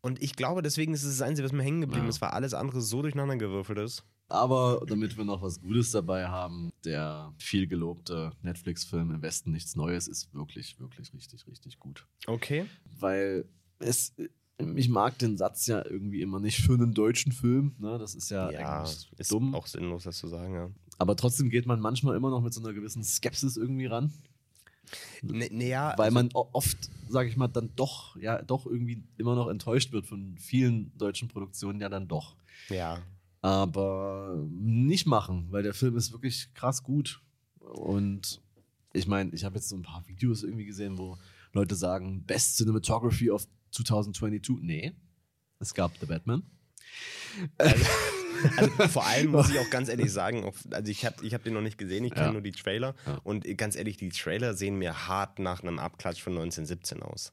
[0.00, 2.10] Und ich glaube, deswegen ist es das Einzige, was mir hängen geblieben Ja.
[2.10, 4.04] ist, weil alles andere so durcheinander gewürfelt ist.
[4.28, 9.76] Aber damit wir noch was Gutes dabei haben, der viel gelobte Netflix-Film Im Westen nichts
[9.76, 12.06] Neues ist wirklich, wirklich richtig, richtig gut.
[12.26, 12.66] Okay.
[13.00, 13.44] Weil
[13.80, 14.14] es,
[14.76, 17.74] ich mag den Satz ja irgendwie immer nicht für einen deutschen Film.
[17.78, 17.98] Ne?
[17.98, 19.54] Das ist ja, Ja, eigentlich ist dumm.
[19.54, 20.70] auch sinnlos, das zu sagen, ja.
[20.98, 24.12] Aber trotzdem geht man manchmal immer noch mit so einer gewissen Skepsis irgendwie ran.
[25.22, 26.76] Ne, ne, ja, Weil also- man oft,
[27.08, 31.28] sage ich mal, dann doch, ja, doch irgendwie immer noch enttäuscht wird von vielen deutschen
[31.28, 32.36] Produktionen, ja dann doch.
[32.68, 32.98] Ja.
[33.40, 37.20] Aber nicht machen, weil der Film ist wirklich krass gut.
[37.60, 38.40] Und
[38.92, 41.18] ich meine, ich habe jetzt so ein paar Videos irgendwie gesehen, wo
[41.52, 44.58] Leute sagen, Best Cinematography of 2022.
[44.62, 44.94] Nee,
[45.58, 46.42] es gab The Batman.
[47.58, 51.54] Also vor allem muss ich auch ganz ehrlich sagen, also ich habe ich hab den
[51.54, 52.32] noch nicht gesehen, ich kenne Ja.
[52.32, 52.94] nur die Trailer.
[53.06, 53.16] Ja.
[53.24, 57.32] Und ganz ehrlich, die Trailer sehen mir hart nach einem Abklatsch von 1917 aus.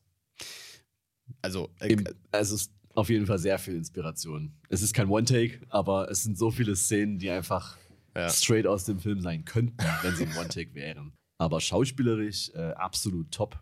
[1.41, 4.53] Also, äh, Im, es ist auf jeden Fall sehr viel Inspiration.
[4.69, 7.77] Es ist kein One-Take, aber es sind so viele Szenen, die einfach
[8.15, 8.29] Ja.
[8.29, 11.13] straight aus dem Film sein könnten, wenn sie ein One-Take wären.
[11.37, 13.59] Aber schauspielerisch äh, absolut top.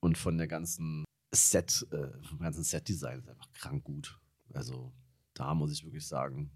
[0.00, 4.18] Und von der ganzen Set, äh, vom ganzen Set-Design ist einfach krank gut.
[4.54, 4.92] Also
[5.34, 6.50] da muss ich wirklich sagen,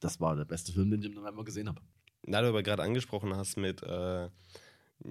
[0.00, 1.80] das war der beste Film, den ich im November gesehen habe.
[2.24, 4.28] da du aber gerade angesprochen hast mit, äh,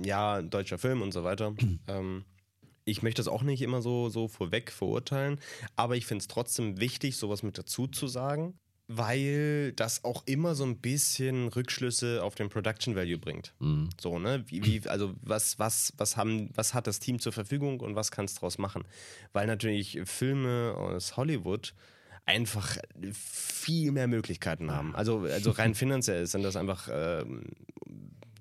[0.03, 1.55] ja, deutscher Film und so weiter.
[1.87, 2.25] ähm,
[2.83, 5.39] ich möchte das auch nicht immer so, so vorweg verurteilen,
[5.75, 8.57] aber ich finde es trotzdem wichtig, sowas mit dazu zu sagen,
[8.87, 13.53] weil das auch immer so ein bisschen Rückschlüsse auf den Production Value bringt.
[13.59, 13.89] Mhm.
[13.99, 14.45] So, ne?
[14.47, 18.11] Wie, wie, also was, was, was, haben, was hat das Team zur Verfügung und was
[18.11, 18.85] kann es daraus machen?
[19.33, 21.73] Weil natürlich Filme aus Hollywood
[22.25, 22.77] einfach
[23.13, 24.95] viel mehr Möglichkeiten haben.
[24.95, 27.43] Also, also rein finanziell sind das einfach, ähm,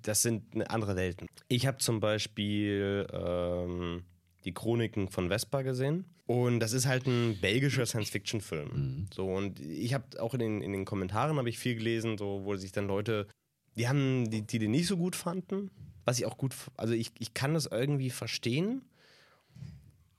[0.02, 1.26] das sind eine andere Welten.
[1.48, 4.04] Ich habe zum Beispiel ähm,
[4.44, 6.04] die Chroniken von Vespa gesehen.
[6.26, 8.68] Und das ist halt ein belgischer Science-Fiction-Film.
[8.68, 9.06] Mhm.
[9.14, 12.42] So, und ich habe auch in den, in den Kommentaren habe ich viel gelesen, so,
[12.44, 13.28] wo sich dann Leute,
[13.76, 15.70] die haben, die, die den nicht so gut fanden,
[16.04, 18.82] was ich auch gut, also ich, ich kann das irgendwie verstehen,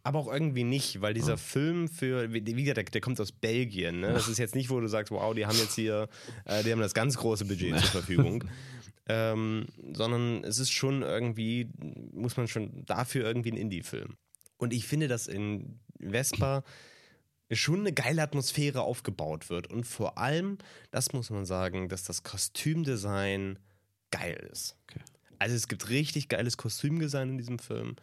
[0.03, 3.99] aber auch irgendwie nicht, weil dieser Film für, wie gesagt, der, der kommt aus Belgien,
[3.99, 4.14] ne?
[4.14, 6.08] Das ist jetzt nicht, wo du sagst, wow, die haben jetzt hier,
[6.45, 8.45] äh, die haben das ganz große Budget zur Verfügung.
[9.10, 11.70] Ähm, sondern es ist schon irgendwie,
[12.12, 14.18] muss man schon dafür irgendwie ein Indie-Film.
[14.58, 16.64] Und ich finde, dass in Vespa
[17.52, 19.68] schon eine geile Atmosphäre aufgebaut wird.
[19.68, 20.58] Und vor allem,
[20.91, 23.60] das muss man sagen, dass das Kostümdesign
[24.12, 24.76] geil ist.
[24.89, 25.02] Okay.
[25.39, 27.95] Also es gibt richtig geiles Kostümdesign in diesem Film.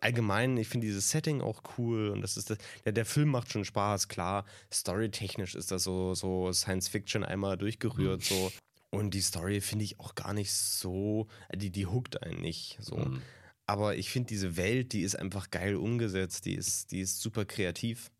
[0.00, 3.52] Allgemein, ich finde dieses Setting auch cool und das ist das, der, der Film macht
[3.52, 4.44] schon Spaß, klar.
[4.72, 8.52] Storytechnisch ist das so, so Science Fiction einmal durchgerührt, so.
[8.90, 12.96] Und die Story finde ich auch gar nicht so, die, die hookt einen nicht, so.
[12.96, 13.22] Mhm.
[13.66, 17.44] Aber ich finde diese Welt, die ist einfach geil umgesetzt, die ist, die ist super
[17.44, 18.10] kreativ.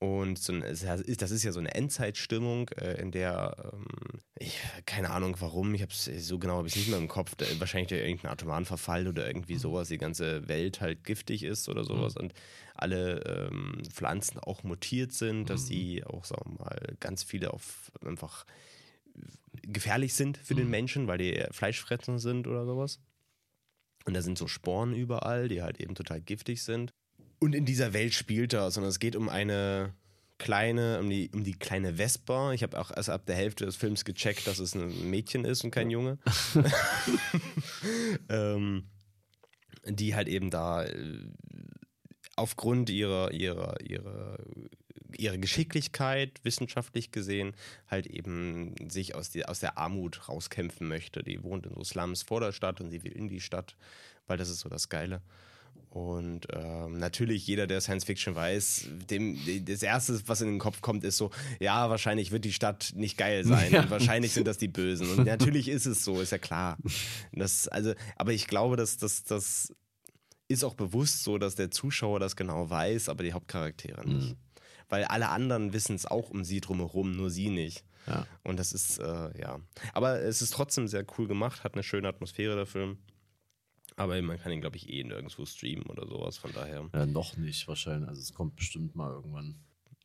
[0.00, 3.86] Und so ein, das ist ja so eine Endzeitstimmung, äh, in der, ähm,
[4.38, 7.32] ich, keine Ahnung warum, ich habe es so genau habe ich nicht mehr im Kopf,
[7.58, 11.84] wahrscheinlich der irgendein atomaren Verfall oder irgendwie sowas, die ganze Welt halt giftig ist oder
[11.84, 12.34] sowas und
[12.74, 17.90] alle ähm, Pflanzen auch mutiert sind, dass sie auch, sagen wir mal, ganz viele auf
[18.04, 18.44] einfach
[19.62, 23.00] gefährlich sind für den Menschen, weil die Fleischfresser sind oder sowas.
[24.04, 26.92] Und da sind so Sporen überall, die halt eben total giftig sind.
[27.38, 28.76] Und in dieser Welt spielt das.
[28.76, 29.94] Und es geht um eine
[30.38, 32.52] kleine, um die, um die kleine Vespa.
[32.52, 35.64] Ich habe auch erst ab der Hälfte des Films gecheckt, dass es ein Mädchen ist
[35.64, 36.18] und kein Junge.
[38.28, 38.90] ähm,
[39.86, 41.18] die halt eben da äh,
[42.36, 44.38] aufgrund ihrer, ihrer, ihrer,
[45.18, 47.54] ihrer Geschicklichkeit, wissenschaftlich gesehen,
[47.88, 51.22] halt eben sich aus, die, aus der Armut rauskämpfen möchte.
[51.22, 53.76] Die wohnt in so Slums vor der Stadt und sie will in die Stadt,
[54.26, 55.22] weil das ist so das Geile.
[55.94, 60.80] Und ähm, natürlich, jeder, der Science Fiction weiß, dem das Erste, was in den Kopf
[60.80, 63.82] kommt, ist so, ja, wahrscheinlich wird die Stadt nicht geil sein Ja.
[63.82, 65.08] und wahrscheinlich sind das die Bösen.
[65.08, 66.78] Und natürlich ist es so, ist ja klar.
[67.32, 69.72] Das, also, aber ich glaube, dass das, das
[70.48, 74.36] ist auch bewusst so, dass der Zuschauer das genau weiß, aber die Hauptcharaktere nicht.
[74.88, 77.84] Weil alle anderen wissen es auch um sie drumherum, nur sie nicht.
[78.06, 78.26] Ja.
[78.42, 79.60] Und das ist, äh, ja.
[79.92, 82.98] Aber es ist trotzdem sehr cool gemacht, hat eine schöne Atmosphäre, der Film.
[83.96, 86.88] Aber man kann ihn, glaube ich, eh nirgendwo streamen oder sowas, von daher.
[86.92, 88.08] Ja, noch nicht wahrscheinlich.
[88.08, 89.56] Also es kommt bestimmt mal irgendwann.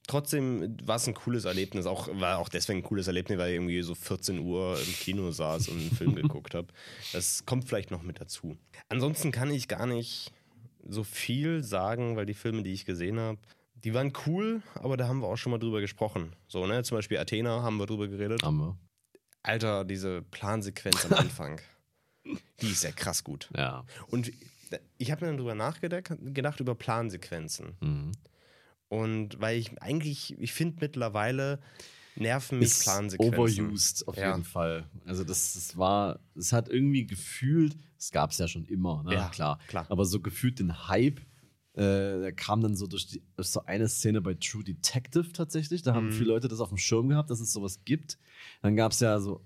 [0.07, 3.55] Trotzdem war es ein cooles Erlebnis, auch, war auch deswegen ein cooles Erlebnis, weil ich
[3.55, 6.67] irgendwie so 14 Uhr im Kino saß und einen Film geguckt habe.
[7.13, 8.57] Das kommt vielleicht noch mit dazu.
[8.87, 10.31] Ansonsten kann ich gar nicht
[10.87, 13.37] so viel sagen, weil die Filme, die ich gesehen habe,
[13.83, 16.33] die waren cool, aber da haben wir auch schon mal drüber gesprochen.
[16.47, 16.83] So, ne?
[16.83, 18.43] Zum Beispiel Athena haben wir drüber geredet.
[18.43, 18.77] Haben wir.
[19.43, 21.61] Alter, diese Plansequenz am Anfang,
[22.61, 23.49] die ist ja krass gut.
[23.55, 23.85] Ja.
[24.07, 24.31] Und
[24.97, 27.77] ich habe mir dann drüber nachgedacht, gedacht über Plansequenzen.
[27.79, 28.11] Mhm.
[28.89, 31.59] Und weil ich eigentlich, ich finde mittlerweile
[32.15, 33.33] nerven mich Ist Plansequenzen.
[33.39, 34.31] overused auf Ja.
[34.31, 34.89] jeden Fall.
[35.05, 39.13] Also das, das war, es hat irgendwie gefühlt, es gab es ja schon immer, ne?
[39.13, 39.59] Ja, klar.
[39.67, 39.85] klar.
[39.89, 41.21] Aber so gefühlt den Hype,
[41.79, 45.81] äh, der kam dann so durch die, durch so eine Szene bei True Detective tatsächlich.
[45.81, 46.11] Da haben Mhm.
[46.11, 48.17] viele Leute das auf dem Schirm gehabt, dass es sowas gibt.
[48.61, 49.41] Dann gab es ja so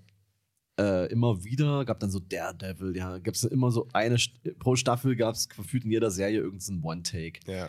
[0.76, 4.16] äh, immer wieder, gab dann so Daredevil, ja, gab es immer so eine,
[4.58, 7.38] pro Staffel gab es gefühlt in jeder Serie irgendeinen One-Take.
[7.46, 7.68] Ja.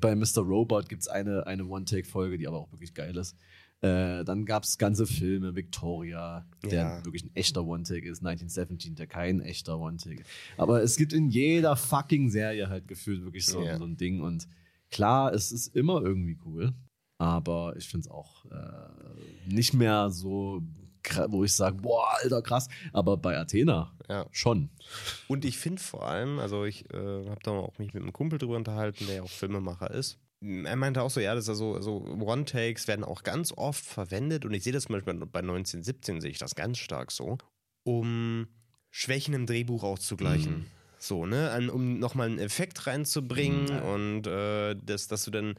[0.00, 0.40] Bei Mr.
[0.40, 3.36] Robot gibt es eine, eine One-Take-Folge, die aber auch wirklich geil ist.
[3.84, 7.04] Äh, dann gab es ganze Filme, Victoria, der Ja.
[7.04, 10.30] wirklich ein echter One-Take ist, 1917, der kein echter One-Take ist.
[10.56, 13.76] Aber es gibt in jeder fucking Serie halt gefühlt wirklich so, Ja.
[13.76, 14.20] so ein Ding.
[14.22, 14.48] Und
[14.90, 16.72] klar, es ist immer irgendwie cool.
[17.18, 20.62] Aber ich finde es auch äh, nicht mehr so,
[21.28, 22.68] wo ich sage, boah, alter, krass.
[22.94, 24.26] Aber bei Athena Ja.
[24.32, 24.70] schon.
[25.28, 28.38] Und ich finde vor allem, also ich äh, habe da auch mich mit einem Kumpel
[28.38, 30.18] drüber unterhalten, der ja auch Filmemacher ist.
[30.44, 34.44] Er meinte auch so, ja, das ist also, also One-Takes werden auch ganz oft verwendet
[34.44, 37.38] und ich sehe das zum Beispiel bei 1917 sehe ich das ganz stark so,
[37.84, 38.46] um
[38.90, 40.52] Schwächen im Drehbuch auszugleichen.
[40.58, 40.66] Mhm.
[40.98, 45.54] So, ne, An, um nochmal einen Effekt reinzubringen Mhm, und äh, das, dass du dann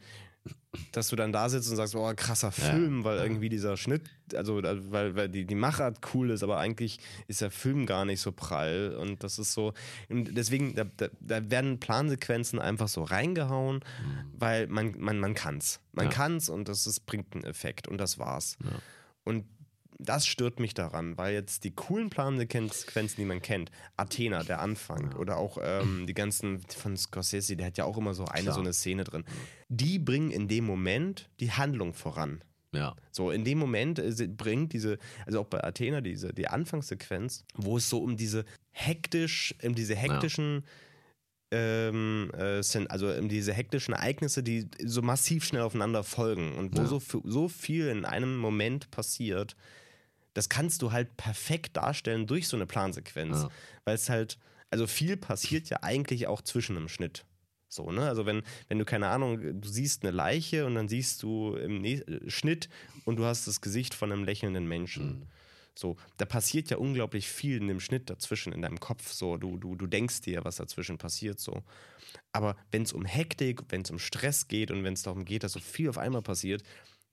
[0.92, 4.02] dass du dann da sitzt und sagst, oh, krasser Film, weil irgendwie dieser Schnitt,
[4.34, 8.20] also weil, weil die, die Machart cool ist, aber eigentlich ist der Film gar nicht
[8.20, 8.96] so prall.
[9.00, 9.72] Und das ist so,
[10.08, 10.84] und deswegen, da,
[11.20, 13.80] da, werden Plansequenzen einfach so reingehauen,
[14.32, 15.80] weil man, man, man kann's.
[15.92, 16.12] Man Ja.
[16.12, 18.56] kann's und das ist, bringt einen Effekt und das war's.
[18.62, 18.70] Ja.
[19.24, 19.44] Und
[19.98, 25.14] das stört mich daran, weil jetzt die coolen Plansequenzen, die man kennt, Athena, der Anfang,
[25.14, 28.54] oder auch ähm, die ganzen von Scorsese, der hat ja auch immer so eine Klar.
[28.54, 29.24] so eine Szene drin.
[29.68, 32.42] Die bringen in dem Moment die Handlung voran.
[32.72, 32.94] Ja.
[33.10, 37.78] So, in dem Moment äh, bringt diese, also auch bei Athena, diese, die Anfangssequenz, wo
[37.78, 40.64] es so um diese hektisch, um diese hektischen,
[41.52, 46.82] ähm, äh, also um diese hektischen Ereignisse, die so massiv schnell aufeinander folgen und wo
[46.82, 46.86] Ja.
[46.86, 49.56] so, so viel in einem Moment passiert,
[50.36, 53.42] das kannst du halt perfekt darstellen durch so eine Plansequenz.
[53.42, 53.48] Ja.
[53.84, 54.38] Weil es halt,
[54.70, 57.24] also viel passiert ja eigentlich auch zwischen einem Schnitt.
[57.68, 58.06] So, ne?
[58.06, 61.80] Also wenn, wenn du, keine Ahnung, du siehst eine Leiche und dann siehst du im
[61.80, 62.68] Nä- äh, Schnitt
[63.06, 65.26] und du hast das Gesicht von einem lächelnden Menschen.
[65.74, 69.12] So, da passiert ja unglaublich viel in dem Schnitt dazwischen, in deinem Kopf.
[69.12, 71.40] So, du, du, du denkst dir, was dazwischen passiert.
[71.40, 71.62] So.
[72.32, 75.44] Aber wenn es um Hektik, wenn es um Stress geht und wenn es darum geht,
[75.44, 76.62] dass so viel auf einmal passiert,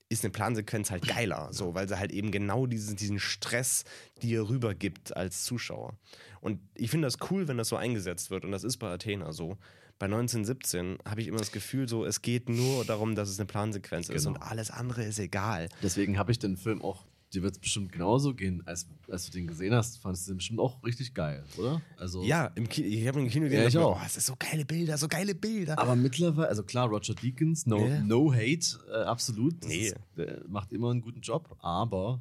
[0.08, 3.84] ist eine Plansequenz halt geiler, so, weil sie halt eben genau diesen, diesen Stress
[4.22, 5.94] dir rübergibt als Zuschauer.
[6.40, 9.32] Und ich finde das cool, wenn das so eingesetzt wird und das ist bei Athena
[9.32, 9.56] so.
[9.98, 13.46] Bei 1917 habe ich immer das Gefühl, so, es geht nur darum, dass es eine
[13.46, 14.36] Plansequenz ist Genau.
[14.36, 15.68] und alles andere ist egal.
[15.82, 19.32] Deswegen habe ich den Film auch, dir wird es bestimmt genauso gehen, als, als du
[19.32, 21.80] den gesehen hast, fandest du den bestimmt auch richtig geil, oder?
[21.96, 23.98] Also, Ja, im Kino, ich habe im Kino gesehen, Ja, ich auch.
[24.00, 25.78] Oh, es ist so geile Bilder, so geile Bilder.
[25.78, 28.00] Aber mittlerweile, also klar, Roger Deakins, no, Ja.
[28.02, 29.62] no hate, äh, absolut.
[29.62, 29.86] Das Nee.
[29.88, 32.20] Ist, der macht immer einen guten Job, aber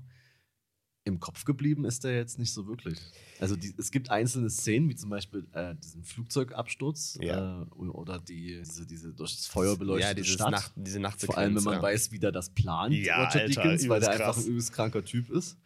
[1.06, 2.98] im Kopf geblieben ist er jetzt nicht so wirklich.
[3.40, 7.64] Also die, es gibt einzelne Szenen, wie zum Beispiel äh, diesen Flugzeugabsturz Ja.
[7.64, 10.52] äh, oder die, diese, diese durch das Feuer beleuchtete ja, Stadt.
[10.52, 11.34] Nacht, diese Nachtsequenz.
[11.34, 11.82] Vor allem, wenn man ja.
[11.82, 15.04] weiß, wie der das plant, Ja, Roger Alter, Deakins, weil der einfach ein übelst kranker
[15.04, 15.58] Typ ist.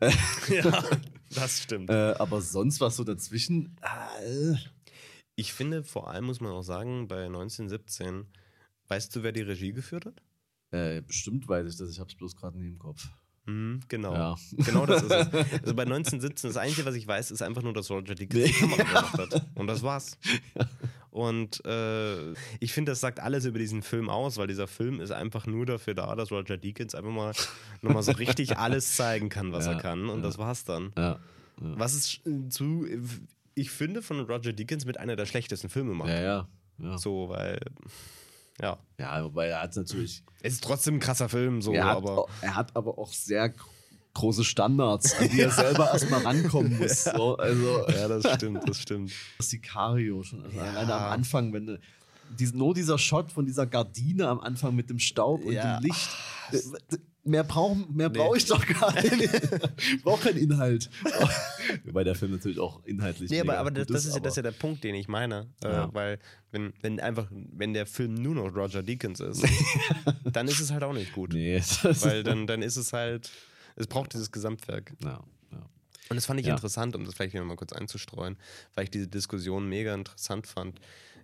[0.48, 0.84] ja,
[1.34, 1.90] das stimmt.
[1.90, 4.54] Äh, aber sonst was so dazwischen, äh,
[5.34, 8.26] Ich finde, vor allem muss man auch sagen, bei 1917,
[8.88, 10.22] weißt du, wer die Regie geführt hat?
[10.70, 13.08] äh, bestimmt weiß ich das, ich habe es bloß gerade nie im Kopf.
[13.48, 14.12] Mhm, genau.
[14.14, 14.36] Ja.
[14.58, 15.26] Genau das ist es.
[15.62, 18.52] Also bei 1917, das Einzige, was ich weiß, ist einfach nur, dass Roger Deakins die
[18.52, 19.46] Kamera gemacht hat.
[19.54, 20.18] Und das war's.
[21.10, 25.10] Und äh, ich finde, das sagt alles über diesen Film aus, weil dieser Film ist
[25.10, 27.32] einfach nur dafür da, dass Roger Deakins einfach mal
[27.80, 30.10] nochmal so richtig alles zeigen kann, was Ja, er kann.
[30.10, 30.24] Und ja.
[30.24, 30.92] das war's dann.
[31.56, 32.20] Was ist
[32.50, 32.86] zu,
[33.54, 36.10] ich finde, von Roger Deakins mit einer der schlechtesten Filme macht.
[36.10, 36.46] Ja.
[36.78, 36.98] ja.
[36.98, 37.58] So, weil,
[38.60, 38.78] ja.
[38.98, 40.22] Ja, wobei er hat natürlich.
[40.42, 42.26] Es ist trotzdem ein krasser Film, so, er, hat, aber.
[42.40, 43.64] er hat aber auch sehr gr-
[44.14, 47.04] große Standards, an die er selber erstmal rankommen muss.
[47.04, 49.12] So, also, Ja, das stimmt, das stimmt.
[49.38, 50.42] Sicario schon.
[50.44, 50.64] Also Ja.
[50.64, 51.80] Alleine am Anfang, wenn du.
[52.38, 55.78] Dies, nur dieser Shot von dieser Gardine am Anfang mit dem Staub und Ja.
[55.78, 56.08] dem Licht.
[56.52, 56.60] D-
[56.92, 58.16] d- Mehr brauche mehr Nee.
[58.18, 59.10] brauch ich doch gar nicht.
[59.78, 60.88] Ich brauche keinen Inhalt.
[61.84, 63.30] Wobei der Film natürlich auch inhaltlich.
[63.30, 64.94] Nee, aber, aber das, gut das, ist, ja- das ist aber- ja der Punkt, den
[64.94, 65.46] ich meine.
[65.62, 65.92] Äh, Ja.
[65.92, 66.18] Weil,
[66.52, 69.42] wenn, wenn einfach, wenn der Film nur noch Roger Deakins ist,
[70.32, 71.34] dann ist es halt auch nicht gut.
[71.34, 73.30] Nee, Weil dann, dann ist es halt,
[73.76, 74.94] es braucht dieses Gesamtwerk.
[75.04, 75.20] ja,
[75.52, 75.66] ja.
[76.10, 76.54] Und das fand ich Ja.
[76.54, 78.38] interessant, um das vielleicht wieder mal kurz einzustreuen,
[78.74, 80.80] weil ich diese Diskussion mega interessant fand.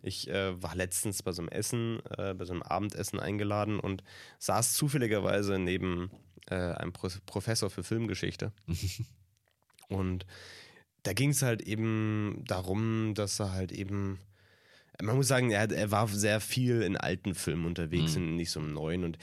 [0.06, 4.04] Ich äh, war letztens bei so einem Essen, äh, bei so einem Abendessen eingeladen und
[4.38, 6.10] saß zufälligerweise neben
[6.50, 8.52] äh, einem Pro Professor für Filmgeschichte.
[9.88, 10.26] und
[11.04, 14.18] da ging es halt eben darum, dass er halt eben,
[15.02, 18.22] man muss sagen, er, hat, er war sehr viel in alten Filmen unterwegs Mhm.
[18.22, 19.04] und nicht so im neuen.
[19.04, 19.18] Und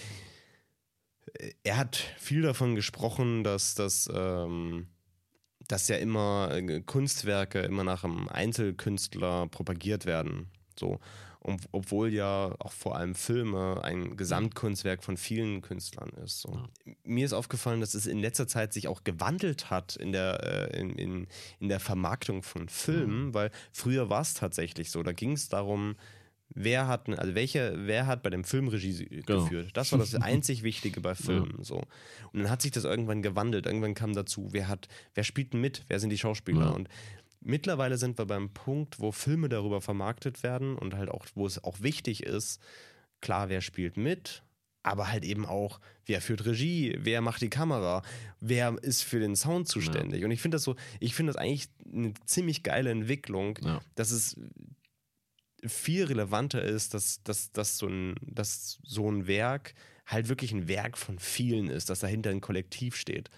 [1.36, 4.88] äh, er hat viel davon gesprochen, dass das, ähm,
[5.68, 10.50] dass ja immer äh, Kunstwerke immer nach einem Einzelkünstler propagiert werden.
[10.82, 11.00] So.
[11.40, 16.42] Und, obwohl ja auch vor allem Filme ein Gesamtkunstwerk von vielen Künstlern ist.
[16.42, 16.68] So.
[17.04, 20.80] Mir ist aufgefallen, dass es in letzter Zeit sich auch gewandelt hat in der, äh,
[20.80, 21.28] in, in,
[21.60, 25.02] in der Vermarktung von Filmen, weil früher war es tatsächlich so.
[25.02, 25.96] Da ging es darum,
[26.50, 29.44] wer hat, also welche, wer hat bei dem Film Regie Genau.
[29.44, 29.72] geführt.
[29.74, 31.64] Das war das einzig Wichtige bei Filmen.
[31.64, 31.78] So.
[32.34, 33.66] Und dann hat sich das irgendwann gewandelt.
[33.66, 36.66] Irgendwann kam dazu, wer hat, wer spielt denn mit, wer sind die Schauspieler?
[36.68, 36.70] Ja.
[36.70, 36.88] Und
[37.42, 41.64] mittlerweile sind wir beim Punkt, wo Filme darüber vermarktet werden und halt auch, wo es
[41.64, 42.62] auch wichtig ist,
[43.20, 44.44] klar, wer spielt mit,
[44.84, 48.02] aber halt eben auch, wer führt Regie, wer macht die Kamera,
[48.40, 50.24] wer ist für den Sound zuständig.
[50.24, 53.80] Und ich finde das so, ich finde das eigentlich eine ziemlich geile Entwicklung, Ja.
[53.96, 54.36] dass es
[55.66, 59.76] viel relevanter ist, dass, dass, dass, so ein, dass so ein Werk
[60.08, 63.30] halt wirklich ein Werk von vielen ist, dass dahinter ein Kollektiv steht.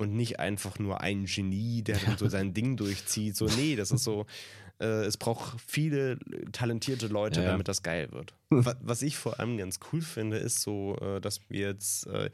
[0.00, 3.36] Und nicht einfach nur ein Genie, der dann so sein Ding durchzieht.
[3.36, 4.24] So, nee, das ist so,
[4.80, 6.18] äh, es braucht viele
[6.52, 7.52] talentierte Leute, Ja, ja.
[7.52, 8.32] damit das geil wird.
[8.50, 12.30] Wa- Was ich vor allem ganz cool finde, ist so, äh, dass wir jetzt, äh,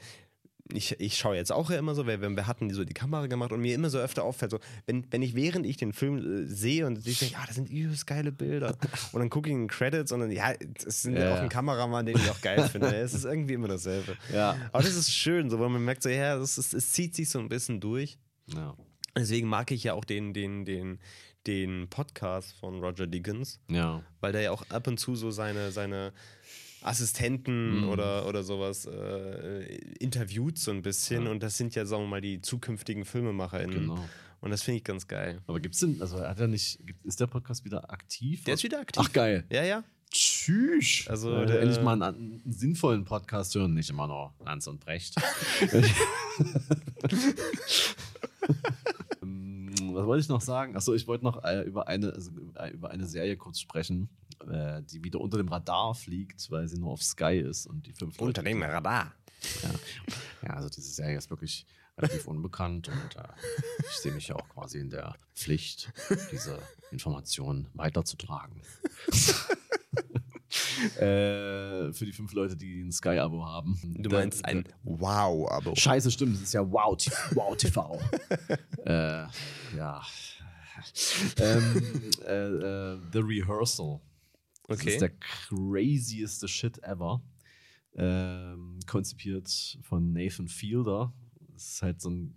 [0.73, 2.93] ich, ich schaue jetzt auch ja immer so, weil wir, wir hatten die so die
[2.93, 5.93] Kamera gemacht und mir immer so öfter auffällt, so, wenn, wenn ich während ich den
[5.93, 8.75] Film äh, sehe und ich denke, ja, das sind übelst geile Bilder
[9.13, 10.53] und dann gucke ich in den Credits und dann, ja,
[10.85, 12.93] es sind Ja, auch ein Kameramann, den ich auch geil finde.
[12.95, 14.17] Es ist irgendwie immer dasselbe.
[14.33, 14.57] Ja.
[14.71, 17.29] Aber das ist schön, so, weil man merkt so, ja, das ist, es zieht sich
[17.29, 18.17] so ein bisschen durch.
[18.47, 18.75] Ja.
[19.15, 20.99] Deswegen mag ich ja auch den, den, den,
[21.47, 24.03] den Podcast von Roger Deakins, Ja.
[24.19, 26.11] weil der ja auch ab und zu so seine, seine
[26.87, 27.89] Assistenten Mhm.
[27.89, 31.25] oder, oder sowas äh, interviewt so ein bisschen.
[31.25, 31.31] Ja.
[31.31, 33.81] Und das sind ja, sagen wir mal, die zukünftigen FilmemacherInnen.
[33.81, 34.07] Genau.
[34.39, 35.41] Und das finde ich ganz geil.
[35.47, 38.43] Aber gibt's denn, also hat er nicht, gibt, ist der Podcast wieder aktiv?
[38.43, 39.03] Der ist wieder aktiv.
[39.05, 39.45] Ach geil.
[39.49, 39.83] Ja, ja.
[40.11, 41.05] Tschüss.
[41.07, 44.79] Also, Also der- endlich mal einen, einen sinnvollen Podcast hören, nicht immer nur Lanz und
[44.79, 45.15] Brecht.
[49.97, 50.75] Was wollte ich noch sagen?
[50.75, 54.09] Achso, ich wollte noch äh, über, eine, also, äh, über eine Serie kurz sprechen,
[54.47, 57.93] äh, die wieder unter dem Radar fliegt, weil sie nur auf Sky ist und die
[57.93, 59.13] fünf Unter Leute- dem Radar.
[59.63, 59.69] Ja.
[60.43, 61.65] ja, also diese Serie ist wirklich
[61.97, 63.27] relativ unbekannt und äh,
[63.89, 65.91] ich sehe mich ja auch quasi in der Pflicht,
[66.31, 66.59] diese
[66.91, 68.61] Informationen weiterzutragen.
[70.97, 73.77] äh, für die fünf Leute, die ein Sky-Abo haben.
[73.99, 75.75] Du meinst ein Wow-Abo.
[75.75, 77.15] Scheiße, stimmt, das ist ja Wow, TV.
[77.35, 77.99] Wow TV.
[78.85, 79.25] äh,
[79.75, 80.01] ja.
[81.39, 81.81] ähm,
[82.25, 83.99] äh, äh, The Rehearsal.
[84.67, 84.89] Das Okay.
[84.91, 87.21] ist der crazieste Shit ever.
[87.95, 91.13] Ähm, konzipiert von Nathan Fielder.
[91.53, 92.36] Das ist halt so ein,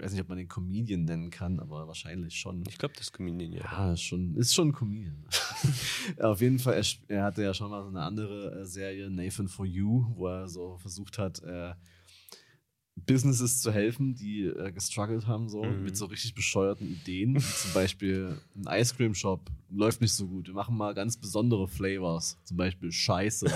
[0.00, 2.64] ich weiß nicht, ob man den Comedian nennen kann, aber wahrscheinlich schon.
[2.66, 3.60] Ich glaube, das ist Comedian, ja.
[3.64, 5.22] Ja, ist schon, ist schon ein Comedian.
[6.20, 6.84] Auf jeden Fall, er,
[7.16, 10.48] er hatte ja schon mal so eine andere äh, Serie, Nathan for You, wo er
[10.48, 11.74] so versucht hat, äh,
[12.96, 15.84] Businesses zu helfen, die äh, gestruggelt haben, so Mhm.
[15.84, 17.38] mit so richtig bescheuerten Ideen.
[17.38, 20.46] Zum Beispiel ein Ice Cream Shop läuft nicht so gut.
[20.48, 23.46] Wir machen mal ganz besondere Flavors, zum Beispiel Scheiße.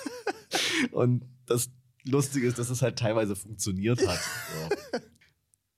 [0.92, 1.70] Und das
[2.04, 4.18] Lustige ist, dass es halt teilweise funktioniert hat.
[4.18, 4.98] So.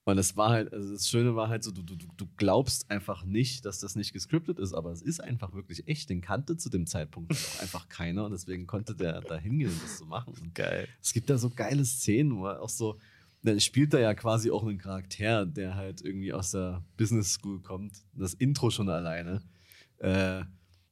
[0.03, 3.23] Und es war halt, also das Schöne war halt so, du, du, du glaubst einfach
[3.23, 6.09] nicht, dass das nicht gescriptet ist, aber es ist einfach wirklich echt.
[6.09, 9.99] Den kannte zu dem Zeitpunkt auch einfach keiner und deswegen konnte der da hingehen das
[9.99, 10.33] so machen.
[10.41, 10.87] Und Geil.
[11.01, 12.97] es gibt da so geile Szenen, wo er auch so,
[13.43, 17.61] dann spielt er ja quasi auch einen Charakter, der halt irgendwie aus der Business School
[17.61, 18.03] kommt.
[18.13, 19.43] Das Intro schon alleine.
[19.99, 20.43] Äh,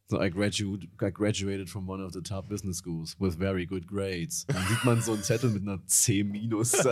[0.09, 3.85] so, I, graduate, I graduated from one of the top business schools with very good
[3.87, 4.45] grades.
[4.47, 6.73] Dann sieht man so einen Zettel mit einer C minus.
[6.83, 6.89] Und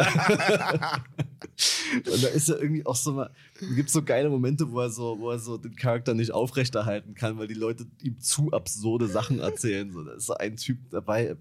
[2.24, 3.32] da ist er irgendwie auch so mal,
[3.76, 7.40] gibt so geile Momente, wo er so, wo er so den Charakter nicht aufrechterhalten kann,
[7.40, 9.92] weil die Leute ihm zu absurde Sachen erzählen.
[9.92, 11.36] So, da ist so ein Typ dabei,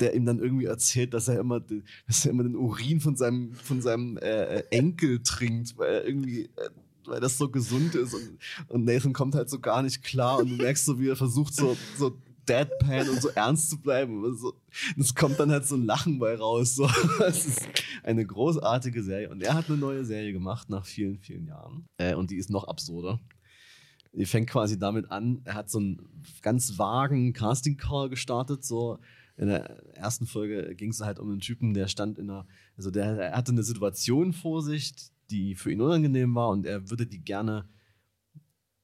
[0.00, 3.14] der ihm dann irgendwie erzählt, dass er immer, den- dass er immer den Urin von
[3.16, 6.70] seinem, von seinem äh, Enkel trinkt, weil er irgendwie, äh,
[7.06, 8.38] weil das so gesund ist und,
[8.68, 11.54] und Nathan kommt halt so gar nicht klar und du merkst so, wie er versucht
[11.54, 12.16] so, so
[12.48, 14.24] Deadpan und so ernst zu bleiben.
[14.24, 14.54] Und so,
[14.98, 16.74] es kommt dann halt so ein Lachen bei raus.
[16.74, 16.88] So.
[17.18, 17.60] Das ist
[18.02, 19.30] eine großartige Serie.
[19.30, 21.86] Und er hat eine neue Serie gemacht nach vielen, vielen Jahren.
[21.98, 23.20] Äh, und die ist noch absurder.
[24.14, 28.98] Die fängt quasi damit an, er hat so einen ganz vagen Casting-Call gestartet, so
[29.38, 32.46] in der ersten Folge ging es halt um einen Typen, der stand in einer,
[32.76, 34.92] also der, er hatte eine Situation vor sich,
[35.32, 37.68] die für ihn unangenehm war und er würde die gerne,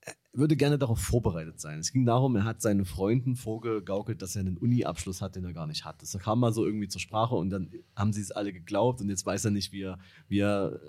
[0.01, 1.79] er würde gerne darauf vorbereitet sein.
[1.79, 5.53] Es ging darum, er hat seinen Freunden vorgegaukelt, dass er einen Uni-Abschluss hat, den er
[5.53, 6.03] gar nicht hat.
[6.03, 9.11] Das kam mal so irgendwie zur Sprache und dann haben sie es alle geglaubt und
[9.11, 10.81] jetzt weiß er nicht, wie er, wie er,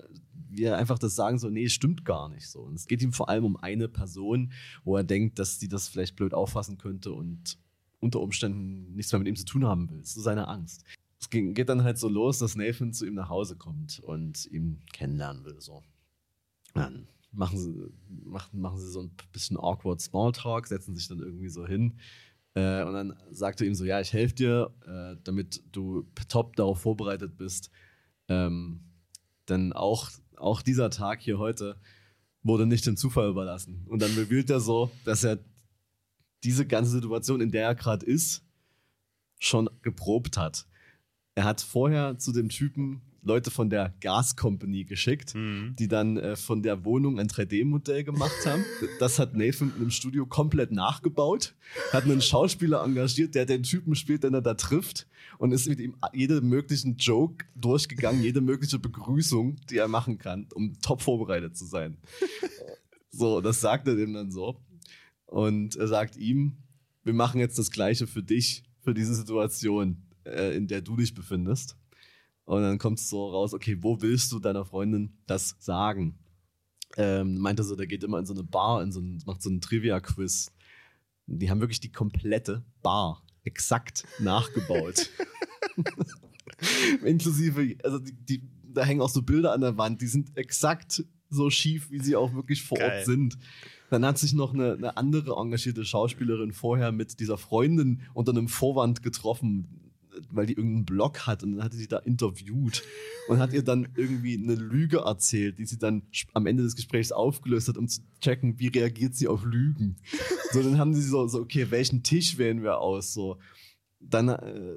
[0.48, 2.60] wie er einfach das sagen soll, nee, stimmt gar nicht so.
[2.60, 4.52] Und es geht ihm vor allem um eine Person,
[4.84, 7.58] wo er denkt, dass die das vielleicht blöd auffassen könnte und
[8.00, 9.98] unter Umständen nichts mehr mit ihm zu tun haben will.
[9.98, 10.84] Das ist so seine Angst.
[11.20, 14.46] Es ging, geht dann halt so los, dass Nathan zu ihm nach Hause kommt und
[14.46, 15.60] ihn kennenlernen will.
[15.60, 15.82] So.
[16.74, 17.92] Dann machen sie,
[18.24, 21.98] machen, machen sie so ein bisschen awkward Smalltalk, setzen sich dann irgendwie so hin.
[22.54, 26.56] Äh, und dann sagt er ihm so: Ja, ich helfe dir, äh, damit du top
[26.56, 27.70] darauf vorbereitet bist.
[28.28, 28.80] Ähm,
[29.48, 31.78] denn auch, auch dieser Tag hier heute
[32.42, 33.84] wurde nicht dem Zufall überlassen.
[33.88, 35.38] Und dann revealt er so, dass er
[36.42, 38.42] diese ganze Situation, in der er gerade ist,
[39.38, 40.66] schon geprobt hat.
[41.34, 45.34] Er hat vorher zu dem Typen Leute von der Gas Company geschickt,
[45.78, 48.64] die dann äh, von der Wohnung ein 3D-Modell gemacht haben.
[48.98, 51.54] Das hat Nathan im Studio komplett nachgebaut,
[51.92, 55.06] hat einen Schauspieler engagiert, der den Typen spielt, den er da trifft
[55.38, 60.46] und ist mit ihm jede möglichen Joke durchgegangen, jede mögliche Begrüßung, die er machen kann,
[60.54, 61.96] um top vorbereitet zu sein.
[63.12, 64.62] So, das sagt er dem dann so.
[65.26, 66.58] Und er sagt ihm,
[67.02, 71.14] wir machen jetzt das Gleiche für dich, für diese Situation, äh, in der du dich
[71.14, 71.76] befindest.
[72.44, 76.18] Und dann kommt es so raus, okay, wo willst du deiner Freundin das sagen?
[76.96, 79.48] Ähm, meinte so, der geht immer in so eine Bar, in so ein, macht so
[79.48, 80.50] einen Trivia-Quiz.
[81.26, 85.08] Die haben wirklich die komplette Bar exakt nachgebaut.
[87.04, 91.04] Inklusive, also die, die, da hängen auch so Bilder an der Wand, die sind exakt
[91.28, 92.98] so schief, wie sie auch wirklich vor Geil.
[92.98, 93.38] Ort sind.
[93.88, 98.48] Dann hat sich noch eine, eine andere engagierte Schauspielerin vorher mit dieser Freundin unter einem
[98.48, 99.79] Vorwand getroffen,
[100.30, 102.82] weil die irgendeinen Blog hat und dann hatte sie da interviewt
[103.28, 106.02] und hat ihr dann irgendwie eine Lüge erzählt, die sie dann
[106.34, 109.96] am Ende des Gesprächs aufgelöst hat, um zu checken, wie reagiert sie auf Lügen.
[110.52, 113.14] So, dann haben sie so, so okay, welchen Tisch wählen wir aus?
[113.14, 113.38] So,
[114.00, 114.76] dann äh,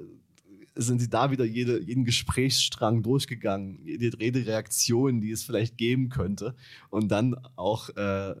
[0.76, 6.54] sind sie da wieder jede, jeden Gesprächsstrang durchgegangen, jede Redereaktion, die es vielleicht geben könnte.
[6.90, 8.34] Und dann auch äh,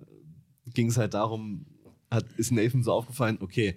[0.66, 1.66] ging es halt darum,
[2.10, 3.76] hat, ist Nathan so aufgefallen, okay,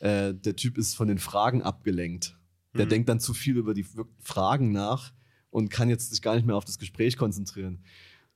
[0.00, 2.36] äh, der Typ ist von den Fragen abgelenkt.
[2.74, 2.90] Der Mhm.
[2.90, 3.86] denkt dann zu viel über die
[4.20, 5.12] Fragen nach
[5.50, 7.84] und kann jetzt sich gar nicht mehr auf das Gespräch konzentrieren.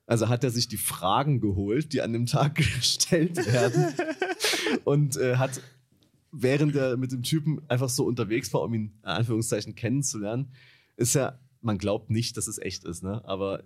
[0.05, 3.93] Also hat er sich die Fragen geholt, die an dem Tag gestellt werden
[4.85, 5.61] und äh, hat
[6.31, 10.51] während er mit dem Typen einfach so unterwegs war, um ihn in Anführungszeichen kennenzulernen,
[10.95, 13.23] ist er, man glaubt nicht, dass es echt ist, ne?
[13.25, 13.63] aber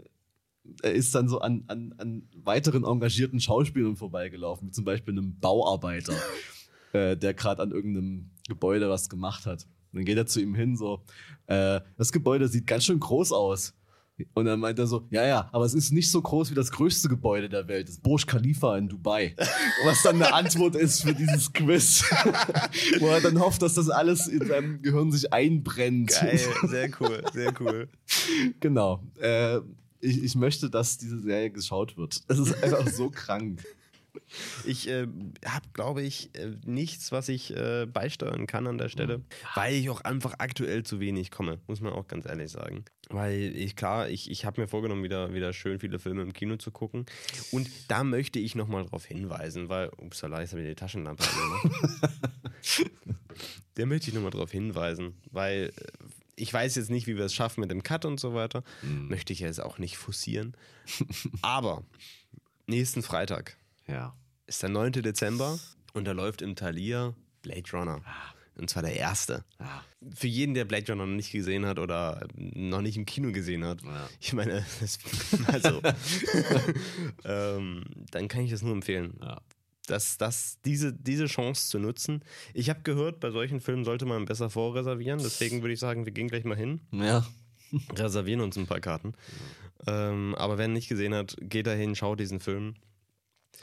[0.81, 5.37] er ist dann so an, an, an weiteren engagierten Schauspielern vorbeigelaufen, wie zum Beispiel einem
[5.39, 6.13] Bauarbeiter,
[6.93, 9.67] äh, der gerade an irgendeinem Gebäude was gemacht hat.
[9.93, 11.03] Und dann geht er zu ihm hin, so,
[11.45, 13.75] äh, das Gebäude sieht ganz schön groß aus.
[14.33, 16.71] Und dann meint er so, ja, ja, aber es ist nicht so groß wie das
[16.71, 19.35] größte Gebäude der Welt, das Burj Khalifa in Dubai.
[19.85, 22.03] Was dann eine Antwort ist für dieses Quiz.
[22.99, 26.09] Wo er dann hofft, dass das alles in seinem Gehirn sich einbrennt.
[26.09, 27.87] Geil, sehr cool, sehr cool.
[28.59, 29.03] Genau.
[29.19, 29.57] Äh,
[29.99, 32.21] ich, ich möchte, dass diese Serie geschaut wird.
[32.27, 33.63] Es ist einfach so krank.
[34.65, 35.07] Ich äh,
[35.45, 39.21] habe, glaube ich, äh, nichts, was ich äh, beisteuern kann an der Stelle,
[39.55, 42.85] weil ich auch einfach aktuell zu wenig komme, muss man auch ganz ehrlich sagen.
[43.09, 46.55] Weil ich, klar, ich, ich habe mir vorgenommen, wieder, wieder schön viele Filme im Kino
[46.57, 47.05] zu gucken.
[47.51, 52.11] Und da möchte ich nochmal drauf hinweisen, weil, upsala, jetzt habe ich die Taschenlampe angemacht.
[53.77, 55.87] Der möchte ich nochmal drauf hinweisen, weil äh,
[56.35, 58.63] ich weiß jetzt nicht, wie wir es schaffen mit dem Cut und so weiter.
[58.81, 60.55] Möchte ich jetzt auch nicht forcieren.
[61.41, 61.83] Aber
[62.65, 63.57] nächsten Freitag
[63.87, 64.15] Ja.
[64.47, 64.91] ist der 9.
[64.93, 65.59] Dezember
[65.93, 68.01] und da läuft im Thalia Blade Runner.
[68.55, 69.43] Und zwar der erste.
[69.59, 69.83] Ja.
[70.15, 73.65] Für jeden, der Blade Runner noch nicht gesehen hat oder noch nicht im Kino gesehen
[73.65, 74.07] hat, Ja.
[74.19, 74.99] ich meine, das,
[75.47, 75.81] also,
[77.25, 79.17] ähm, dann kann ich das nur empfehlen.
[79.21, 79.41] Ja.
[79.87, 82.23] Das, das, diese, diese Chance zu nutzen.
[82.53, 85.19] Ich habe gehört, bei solchen Filmen sollte man besser vorreservieren.
[85.19, 87.25] Deswegen würde ich sagen, wir gehen gleich mal hin Ja.
[87.97, 89.13] reservieren uns ein paar Karten.
[89.85, 92.75] Ähm, aber wer nicht gesehen hat, geht dahin, schaut diesen Film.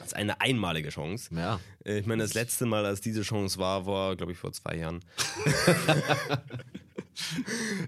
[0.01, 1.33] Das ist eine einmalige Chance.
[1.35, 1.59] Ja.
[1.85, 4.75] Äh, Ich meine, das letzte Mal, als diese Chance war, war, glaube ich, vor zwei
[4.77, 4.99] Jahren.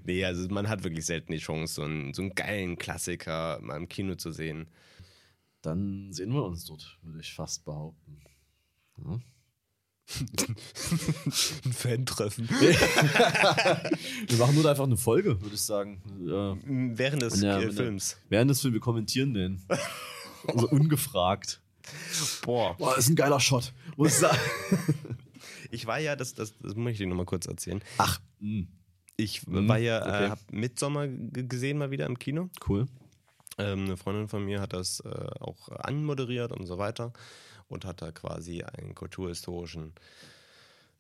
[0.06, 3.78] nee, also man hat wirklich selten die Chance, so einen, so einen geilen Klassiker mal
[3.78, 4.68] im Kino zu sehen.
[5.62, 8.20] Dann sehen wir uns dort, würde ich fast behaupten.
[8.98, 9.20] Ja.
[11.66, 12.50] Ein Fan-Treffen.
[14.28, 16.02] Wir machen nur einfach eine Folge, würde ich sagen.
[16.28, 16.58] Ja.
[16.66, 18.18] Während des Ja, äh, Films.
[18.28, 19.62] Während des Films, wir kommentieren den.
[20.46, 21.62] Also ungefragt.
[22.44, 22.76] Boah.
[22.78, 23.74] Boah, ist ein geiler Shot.
[23.98, 24.38] Muss ich sagen.
[25.72, 27.82] Ich war ja, das, das, das möchte ich nochmal kurz erzählen.
[27.98, 28.20] Ach.
[29.18, 30.26] Ich Mhm, war ja, okay.
[30.26, 32.50] äh, hab Midsommer gesehen mal wieder im Kino.
[32.70, 32.86] cool.
[33.58, 35.10] Ähm, eine Freundin von mir hat das äh,
[35.40, 37.12] auch anmoderiert und so weiter
[37.70, 39.94] und hat da quasi einen kulturhistorischen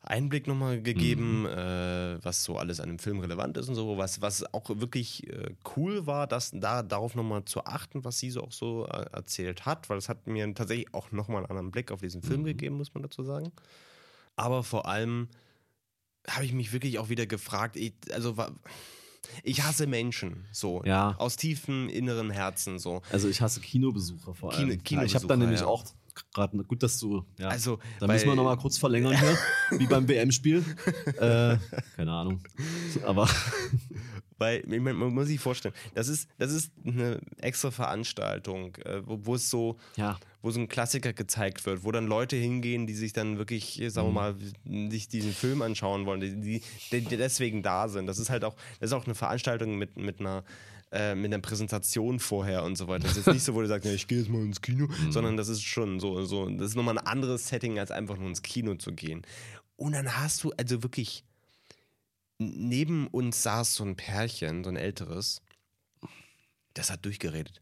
[0.06, 4.22] Einblick nochmal gegeben, äh, was so alles an dem Film relevant ist und so, was,
[4.22, 8.42] was auch wirklich äh, cool war, das da darauf nochmal zu achten, was sie so
[8.44, 11.90] auch so äh, erzählt hat, weil es hat mir tatsächlich auch nochmal einen anderen Blick
[11.92, 13.54] auf diesen Film gegeben, muss man dazu sagen.
[14.36, 15.30] Aber vor allem
[16.30, 18.52] habe ich mich wirklich auch wieder gefragt, ich, also wa-
[19.44, 21.16] ich hasse Menschen, so Ja.
[21.18, 23.02] aus tiefem inneren Herzen so.
[23.10, 24.84] Also ich hasse Kinobesucher vor allem.
[24.84, 25.68] Kino- ja, ich habe da Kinobesucher, nämlich ja.
[25.68, 25.86] auch
[26.34, 27.50] gerade, gut, dass du, ja.
[27.50, 30.64] Also, da müssen wir nochmal kurz verlängern hier, wie beim WM-Spiel.
[31.20, 31.58] äh,
[31.96, 32.42] keine Ahnung.
[33.06, 33.28] Aber
[34.38, 39.02] Weil, ich mein, man muss sich vorstellen, das ist, das ist eine extra Veranstaltung, äh,
[39.06, 42.86] wo, wo es so, ja, wo so ein Klassiker gezeigt wird, wo dann Leute hingehen,
[42.86, 44.36] die sich dann wirklich, äh, sagen wir mal,
[44.90, 46.62] sich diesen Film anschauen wollen, die,
[46.92, 48.06] die, die deswegen da sind.
[48.08, 50.44] Das ist halt auch, das ist auch eine Veranstaltung mit, mit einer
[50.94, 53.04] äh, mit einer Präsentation vorher und so weiter.
[53.08, 54.88] Das ist jetzt nicht so, wo du sagst, ja, ich gehe jetzt mal ins Kino,
[55.10, 58.28] sondern das ist schon so, so, das ist nochmal ein anderes Setting, als einfach nur
[58.30, 59.24] ins Kino zu gehen.
[59.76, 61.24] Und dann hast du also wirklich,
[62.38, 65.42] neben uns saß so ein Pärchen, so ein älteres,
[66.74, 67.62] das hat durchgeredet.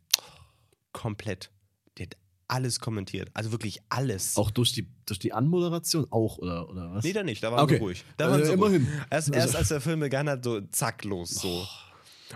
[0.91, 1.51] Komplett.
[1.97, 2.17] Der hat
[2.47, 3.29] alles kommentiert.
[3.33, 4.35] Also wirklich alles.
[4.37, 7.03] Auch durch die, durch die Anmoderation auch, oder, oder was?
[7.03, 7.75] Nee, da nicht, da waren Okay.
[7.75, 8.05] sie ruhig.
[8.17, 8.83] Da Also waren sie immerhin.
[8.83, 8.93] Ruhig.
[9.09, 11.65] Erst, Also- erst als der Film begann hat, so zack, los, so.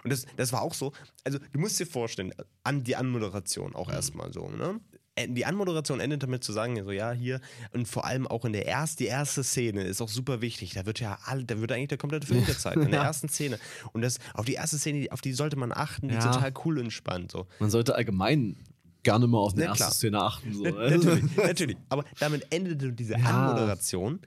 [0.04, 0.92] Und das, das war auch so,
[1.24, 3.76] also du musst dir vorstellen, an die Anmoderation Mhm.
[3.76, 4.80] auch erstmal so, ne?
[5.16, 7.40] Äh, Die Anmoderation endet damit zu sagen, so ja, hier,
[7.72, 10.74] und vor allem auch in der ersten, die erste Szene ist auch super wichtig.
[10.74, 13.06] Da wird ja all, da wird eigentlich der komplette Film gezeigt, in der Ja.
[13.06, 13.58] ersten Szene.
[13.94, 16.32] Und das, auf die erste Szene, auf die sollte man achten, die Ja.
[16.34, 17.32] total cool und spannend.
[17.32, 17.48] So.
[17.60, 18.58] Man sollte allgemein
[19.04, 19.92] gerne mal auf eine erste klar.
[19.92, 20.54] Szene achten.
[20.54, 20.64] So.
[20.64, 21.78] Na- Natürlich, natürlich.
[21.90, 23.24] Aber damit endete diese Ja.
[23.48, 24.20] Anmoderation.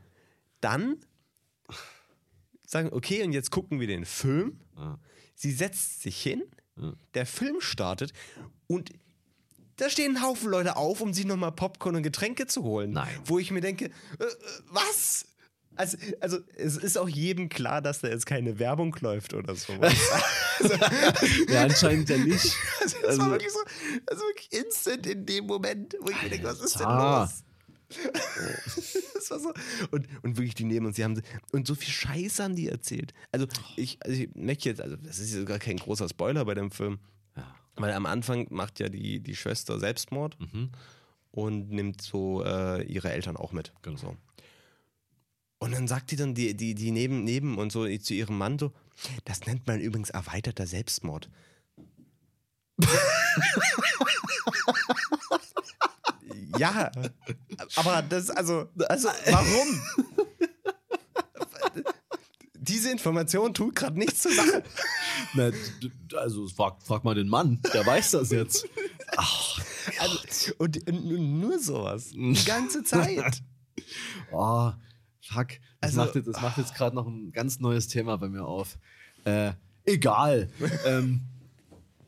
[0.62, 0.96] Dann
[2.66, 4.60] sagen, okay, und jetzt gucken wir den Film.
[4.76, 4.98] Ja.
[5.40, 6.42] Sie setzt sich hin,
[6.76, 6.92] Ja.
[7.14, 8.12] der Film startet
[8.66, 8.90] und
[9.76, 12.90] da stehen ein Haufen Leute auf, um sich nochmal Popcorn und Getränke zu holen.
[12.90, 13.14] Nein.
[13.24, 14.26] Wo ich mir denke, äh, äh,
[14.66, 15.26] was?
[15.76, 19.94] Also, also es ist auch jedem klar, dass da jetzt keine Werbung läuft oder sowas.
[21.48, 22.56] ja, anscheinend ja nicht.
[22.80, 23.58] Also, das Also- war wirklich so,
[24.06, 27.44] also wirklich instant in dem Moment, wo ich mir denke, was ist denn los?
[29.14, 29.52] das war so.
[29.90, 31.20] Und, und wirklich, die nehmen uns, die haben
[31.52, 33.14] und so viel Scheiße haben die erzählt.
[33.32, 33.46] Also,
[33.76, 36.70] ich, also ich möchte jetzt, also das ist jetzt gar kein großer Spoiler bei dem
[36.70, 36.98] Film,
[37.36, 37.54] Ja.
[37.76, 40.70] weil am Anfang macht ja die, die Schwester Selbstmord Mhm.
[41.30, 43.72] und nimmt so äh, ihre Eltern auch mit.
[43.82, 43.96] Genau.
[43.96, 44.16] So.
[45.60, 48.58] Und dann sagt die dann, die, die, die neben, neben und so zu ihrem Mann
[48.58, 48.72] so,
[49.24, 51.30] das nennt man übrigens erweiterter Selbstmord.
[56.58, 56.90] ja,
[57.76, 59.80] aber das, also, also warum?
[62.60, 64.62] Diese Information tut gerade nichts zur Sache.
[65.34, 65.50] Na,
[66.18, 68.66] also frag, frag mal den Mann, der weiß das jetzt.
[69.16, 69.58] Ach,
[70.00, 72.10] Also, und, und nur sowas.
[72.10, 73.42] Die ganze Zeit.
[74.32, 74.70] oh,
[75.22, 75.48] fuck.
[75.80, 78.44] Das Also- macht jetzt, das macht jetzt gerade noch ein ganz neues Thema bei mir
[78.44, 78.76] auf.
[79.24, 79.52] Äh,
[79.86, 80.50] egal.
[80.84, 81.22] ähm,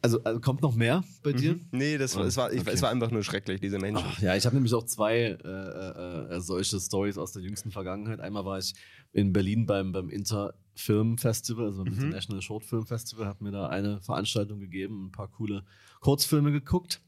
[0.02, 1.58] also, also kommt noch mehr bei dir?
[1.72, 2.70] Nee, das war, es, war, ich, Okay.
[2.72, 4.06] es war einfach nur schrecklich, diese Menschen.
[4.06, 7.70] Ach, ja, ich habe nämlich auch zwei äh, äh, äh, solche Stories aus der jüngsten
[7.70, 8.20] Vergangenheit.
[8.20, 8.74] Einmal war ich
[9.12, 13.68] in Berlin beim, beim Interfilm Festival, also beim International Short Film Festival, habe mir da
[13.68, 15.64] eine Veranstaltung gegeben, ein paar coole
[16.00, 17.02] Kurzfilme geguckt.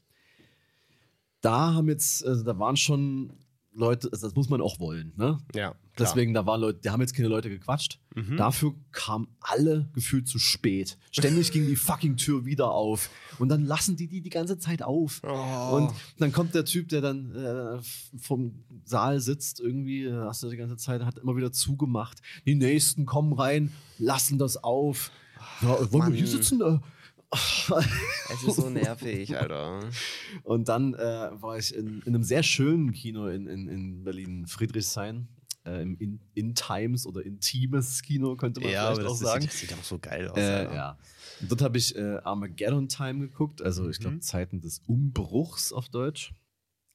[1.41, 3.33] Da haben jetzt, also da waren schon
[3.75, 5.39] Leute, also das muss man auch wollen, ne?
[5.55, 5.77] Ja, klar.
[5.97, 7.99] Deswegen, da waren Leute, da haben jetzt keine Leute gequatscht.
[8.37, 10.97] Dafür kamen alle gefühlt zu spät.
[11.11, 13.09] Ständig ging die fucking Tür wieder auf.
[13.39, 15.21] Und dann lassen die die die ganze Zeit auf.
[15.23, 15.77] Oh.
[15.77, 17.79] Und dann kommt der Typ, der dann äh,
[18.19, 22.21] vom Saal sitzt, irgendwie, äh, hast du die ganze Zeit, hat immer wieder zugemacht.
[22.45, 25.11] Die Nächsten kommen rein, lassen das auf.
[25.61, 26.43] Ja, wollen wir hier Mann.
[26.43, 26.61] sitzen?
[26.61, 26.79] Äh,
[28.29, 29.79] Es ist so nervig, Alter.
[30.43, 30.97] Und dann äh,
[31.41, 35.27] war ich in, in einem sehr schönen Kino in, in, in Berlin, Friedrichshain,
[35.65, 39.41] äh, im in, in Times oder Intimes Kino, könnte man Ja, vielleicht auch sagen.
[39.41, 40.37] Sieht, das sieht auch so geil aus.
[40.37, 40.97] Äh, ja.
[41.41, 44.21] Und dort habe ich äh, Armageddon Time geguckt, also ich glaube Mhm.
[44.21, 46.33] Zeiten des Umbruchs auf Deutsch.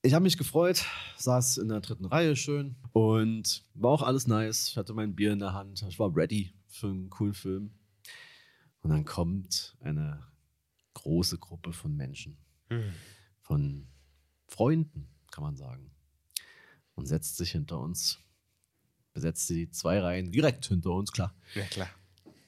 [0.02, 0.84] Ich habe mich gefreut,
[1.16, 4.68] saß in der dritten Reihe schön und war auch alles nice.
[4.68, 7.72] Ich hatte mein Bier in der Hand, ich war ready für einen coolen Film.
[8.88, 10.26] Und dann kommt eine
[10.94, 12.38] große Gruppe von Menschen,
[12.70, 12.90] Hm.
[13.42, 13.86] von
[14.46, 15.90] Freunden, kann man sagen,
[16.94, 18.18] und setzt sich hinter uns,
[19.12, 21.34] besetzt die zwei Reihen direkt hinter uns, klar.
[21.54, 21.90] Ja, klar.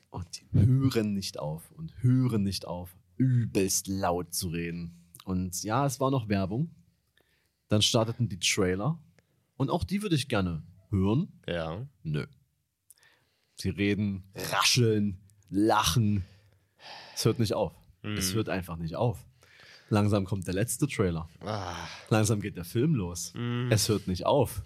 [0.09, 5.05] Und die hören nicht auf und hören nicht auf, übelst laut zu reden.
[5.27, 6.75] Und ja, es war noch Werbung.
[7.69, 8.99] Dann starteten die Trailer.
[9.59, 11.39] Und auch die würde ich gerne hören.
[11.47, 11.87] Ja.
[12.03, 12.27] Nö.
[13.57, 15.21] Sie reden, rascheln,
[15.51, 16.25] lachen.
[17.15, 17.73] Es hört nicht auf.
[18.03, 18.37] Es Mhm.
[18.37, 19.19] hört einfach nicht auf.
[19.91, 21.29] Langsam kommt der letzte Trailer.
[21.45, 21.75] Ah.
[22.09, 23.33] Langsam geht der Film los.
[23.35, 23.69] Mhm.
[23.71, 24.63] Es hört nicht auf.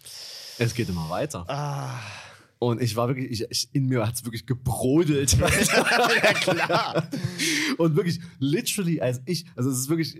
[0.59, 1.49] Es geht immer weiter.
[1.49, 1.99] Ah.
[2.59, 5.33] Und ich war wirklich, ich, ich, in mir hat es wirklich gebrodelt.
[5.39, 7.09] ja, klar.
[7.79, 10.19] Und wirklich, literally, als ich, also es ist wirklich,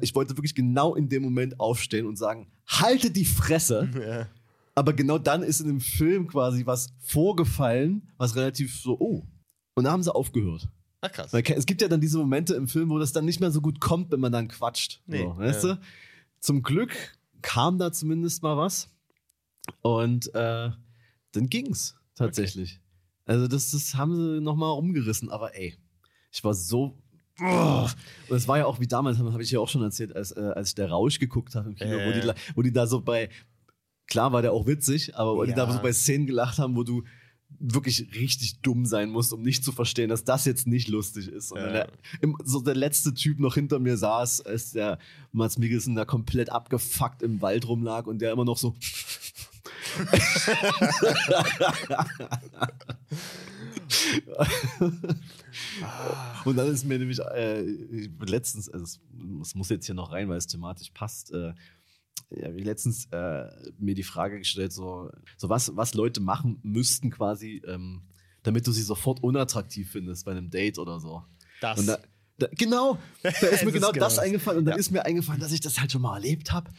[0.00, 3.88] ich wollte wirklich genau in dem Moment aufstehen und sagen, halte die Fresse.
[3.98, 4.28] Ja.
[4.74, 9.26] Aber genau dann ist in dem Film quasi was vorgefallen, was relativ so, oh.
[9.78, 10.68] Und da haben sie aufgehört.
[11.00, 11.32] Ach, krass.
[11.32, 13.60] Weil Es gibt ja dann diese Momente im Film, wo das dann nicht mehr so
[13.60, 15.00] gut kommt, wenn man dann quatscht.
[15.06, 15.74] Nee, so, weißt ja.
[15.74, 15.80] du?
[16.40, 16.92] Zum Glück
[17.42, 18.90] kam da zumindest mal was.
[19.82, 20.70] Und äh,
[21.32, 22.80] dann ging's tatsächlich.
[23.26, 25.30] Also das, das haben sie nochmal rumgerissen.
[25.30, 25.76] Aber ey,
[26.32, 26.98] ich war so.
[27.40, 30.40] Und es war ja auch wie damals, habe ich ja auch schon erzählt, als, äh,
[30.56, 32.24] als ich der Rausch geguckt habe im Kino, Ja, wo, die, ja.
[32.24, 33.28] la- wo die da so bei,
[34.08, 35.72] klar war der auch witzig, aber wo die da Ja.
[35.72, 37.04] so bei Szenen gelacht haben, wo du
[37.60, 41.50] wirklich richtig dumm sein musst, um nicht zu verstehen, dass das jetzt nicht lustig ist.
[41.50, 41.70] Und Ja.
[41.72, 41.88] der,
[42.20, 44.98] im, so der letzte Typ noch hinter mir saß, als der
[45.32, 48.76] Mats Mikkelsen da komplett abgefuckt im Wald rumlag und der immer noch so.
[56.44, 57.62] Und dann ist mir nämlich äh,
[58.26, 59.00] letztens, also es,
[59.42, 61.52] es muss jetzt hier noch rein, weil es thematisch passt, äh,
[62.30, 63.48] ja, wie letztens äh,
[63.78, 68.02] mir die Frage gestellt, so, so was, was Leute machen müssten quasi, ähm,
[68.42, 71.24] damit du sie sofort unattraktiv findest bei einem Date oder so.
[71.60, 71.84] Das.
[71.86, 71.98] Da,
[72.38, 74.18] da, genau, da ist mir ist genau genau das das.
[74.18, 74.78] eingefallen und dann Ja.
[74.78, 76.70] ist mir eingefallen, dass ich das halt schon mal erlebt habe.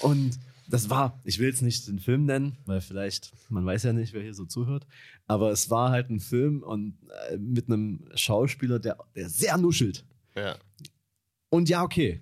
[0.00, 0.38] Und
[0.70, 4.12] das war, ich will jetzt nicht den Film nennen, weil vielleicht, man weiß ja nicht,
[4.12, 4.86] wer hier so zuhört,
[5.26, 6.98] aber es war halt ein Film und
[7.30, 10.04] äh, mit einem Schauspieler, der, der sehr nuschelt.
[10.36, 10.56] ja.
[11.50, 12.20] Und ja, okay.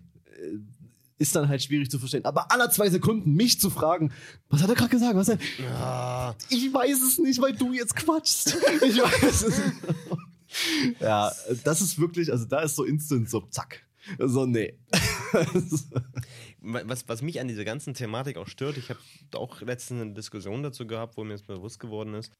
[1.18, 2.24] Ist dann halt schwierig zu verstehen.
[2.26, 4.12] Aber aller zwei Sekunden mich zu fragen,
[4.50, 5.14] was hat er gerade gesagt?
[5.16, 8.56] Was hat er, Ah, ich weiß es nicht, weil du jetzt quatschst.
[8.82, 11.00] Ich weiß es nicht.
[11.00, 11.32] Ja,
[11.64, 13.82] das ist wirklich, also da ist so instant so, zack.
[14.18, 14.78] So, nee.
[16.60, 19.00] was, was mich an dieser ganzen Thematik auch stört, ich habe
[19.34, 22.32] auch letztens eine Diskussion dazu gehabt, wo mir das bewusst geworden ist.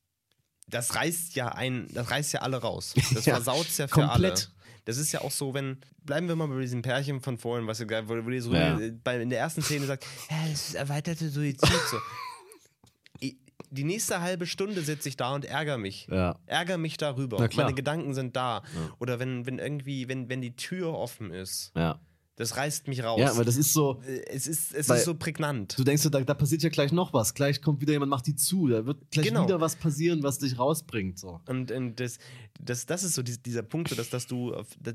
[0.68, 2.94] Das reißt ja ein, das reißt ja alle raus.
[3.14, 4.32] Das Ja, versaut ja für komplett.
[4.32, 4.55] alle.
[4.86, 7.80] Das ist ja auch so, wenn, bleiben wir mal bei diesem Pärchen von vorhin, was
[7.80, 8.78] ihr, wo, wo ihr so Ja.
[9.04, 11.68] bei, in der ersten Szene sagt, ja, das ist erweiterte Suizid.
[11.90, 11.98] So.
[13.70, 16.06] Die nächste halbe Stunde sitze ich da und ärgere mich.
[16.10, 16.36] Ja.
[16.46, 17.48] Ärgere mich darüber.
[17.56, 18.62] Meine Gedanken sind da.
[19.00, 21.98] Oder wenn, wenn irgendwie, wenn, wenn die Tür offen ist, Ja.
[22.36, 23.18] Das reißt mich raus.
[23.20, 25.76] Ja, aber das ist so, Äh, es ist, es Weil- ist so prägnant.
[25.78, 27.34] du denkst, dir, da, da passiert ja gleich noch was.
[27.34, 28.68] Gleich kommt wieder jemand, macht die zu.
[28.68, 29.44] Da wird gleich Genau.
[29.44, 31.18] wieder was passieren, was dich rausbringt.
[31.18, 31.40] So.
[31.48, 32.18] Und, und das,
[32.60, 34.94] das, das ist so dies- dieser Punkt, so dass, dass du, dass,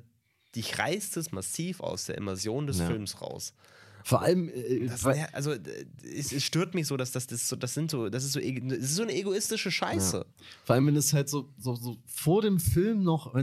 [0.55, 2.87] dich reißt es massiv aus der Immersion des Ja.
[2.87, 3.53] Films raus.
[4.03, 5.59] Vor allem, äh, Das, weil- ja, also äh,
[6.15, 8.39] es, es stört mich so, dass das, das so, das sind so, das ist so,
[8.39, 10.25] das ist so eine egoistische Scheiße.
[10.65, 13.33] Vor allem, wenn es halt so, so, so vor dem Film noch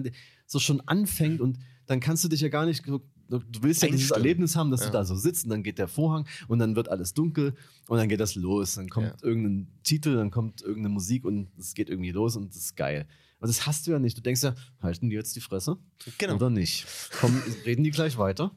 [0.47, 2.83] so schon anfängt und dann kannst du dich ja gar nicht.
[3.29, 4.11] Du willst ja dieses.
[4.11, 4.87] Erlebnis haben, dass Ja.
[4.87, 7.55] du da so sitzt und dann geht der Vorhang und dann wird alles dunkel
[7.87, 8.75] und dann geht das los.
[8.77, 9.15] Dann kommt Ja.
[9.23, 13.07] irgendein Titel, dann kommt irgendeine Musik und es geht irgendwie los und das ist geil.
[13.41, 14.17] Und das hast du ja nicht.
[14.17, 15.77] Du denkst ja, halten die jetzt die Fresse?
[16.19, 16.35] Genau.
[16.37, 16.87] Oder nicht?
[17.21, 18.51] Komm, reden die gleich weiter?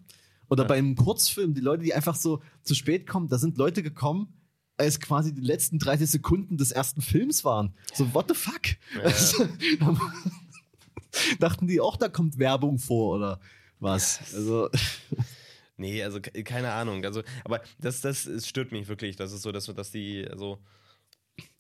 [0.49, 3.83] Oder bei einem Kurzfilm, die Leute, die einfach so zu spät kommen, da sind Leute
[3.83, 4.33] gekommen,
[4.77, 7.73] als quasi die letzten 30 Sekunden des ersten Films waren.
[7.93, 8.61] So, what the fuck?
[9.03, 9.47] Also,
[11.39, 13.39] dachten die auch, da kommt Werbung vor oder
[13.81, 14.33] was?
[14.33, 14.69] Also,
[15.77, 17.03] Nee, also ke- keine Ahnung.
[17.05, 19.15] Also, aber das, das es stört mich wirklich.
[19.15, 20.59] Das ist so, dass, dass die, also,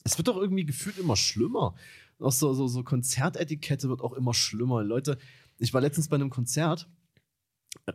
[0.03, 1.75] es wird doch irgendwie gefühlt immer schlimmer.
[2.19, 4.83] Auch so, so, so Konzertetikette wird auch immer schlimmer.
[4.83, 5.17] Leute,
[5.57, 6.87] ich war letztens bei einem Konzert,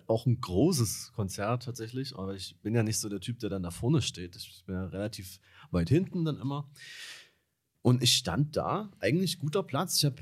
[0.06, 3.62] auch ein großes Konzert tatsächlich, aber ich bin ja nicht so der Typ, der dann
[3.62, 4.34] da vorne steht.
[4.36, 5.38] Ich bin ja relativ
[5.70, 6.68] weit hinten dann immer.
[7.82, 9.98] Und ich stand da, eigentlich guter Platz.
[9.98, 10.16] Ich habe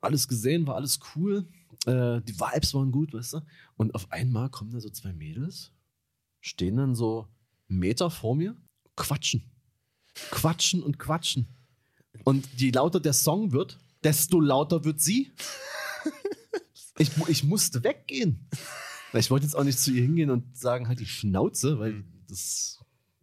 [0.00, 1.46] alles gesehen, war alles cool.
[1.86, 3.40] Äh, die Vibes waren gut, weißt du.
[3.76, 5.72] Und auf einmal kommen da so zwei Mädels,
[6.40, 7.28] stehen dann so
[7.68, 8.56] einen Meter vor mir,
[8.96, 9.50] quatschen.
[10.30, 11.48] Quatschen und quatschen.
[12.24, 15.32] Und je lauter der Song wird, desto lauter wird sie.
[16.96, 18.48] Ich, ich musste weggehen.
[19.14, 22.78] Ich wollte jetzt auch nicht zu ihr hingehen und sagen, halt die Schnauze, weil das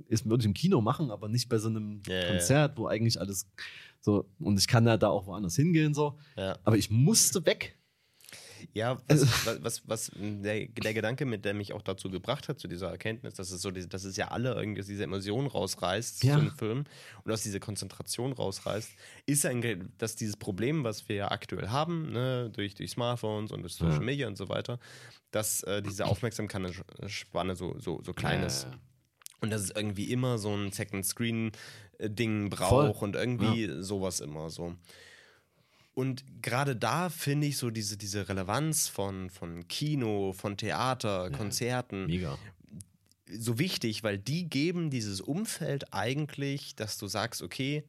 [0.08, 2.28] ist, würde ich im Kino machen, aber nicht bei so einem ja.
[2.28, 3.50] Konzert, wo eigentlich alles
[4.02, 6.18] so, und ich kann ja da auch woanders hingehen, so.
[6.36, 6.58] ja.
[6.64, 7.78] Aber ich musste weg.
[8.74, 12.60] Ja, was, was, was, was der, der Gedanke, mit der mich auch dazu gebracht hat,
[12.60, 15.48] zu dieser Erkenntnis, dass es so, diese- dass es ja alle irgendwie aus dieser Emotion
[15.48, 16.36] rausreißt, Ja.
[16.36, 16.84] so ein Film,
[17.24, 18.92] und aus dieser Konzentration rausreißt,
[19.26, 23.62] ist ein, dass dieses Problem, was wir ja aktuell haben, ne, durch, durch Smartphones und
[23.62, 24.00] durch Social Ja.
[24.02, 24.80] Media und so weiter,
[25.32, 28.68] dass äh, diese Aufmerksamkeitsspanne so, so, so klein ist.
[29.40, 33.08] Und dass es irgendwie immer so ein Second Screen-Ding braucht Voll.
[33.10, 34.76] und irgendwie sowas immer so.
[35.94, 42.06] Und gerade da finde ich so diese, diese Relevanz von, von Kino, von Theater, Konzerten
[42.06, 42.38] Mega.
[43.30, 47.84] so wichtig, weil die geben dieses Umfeld eigentlich, dass du sagst, okay,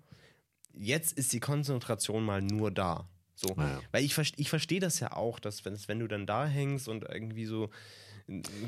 [0.73, 3.09] jetzt ist die Konzentration mal nur da.
[3.35, 3.55] So.
[3.57, 3.81] Ja, ja.
[3.93, 7.05] Weil ich, ich verstehe das ja auch, dass wenn, wenn du dann da hängst und
[7.05, 7.71] irgendwie so,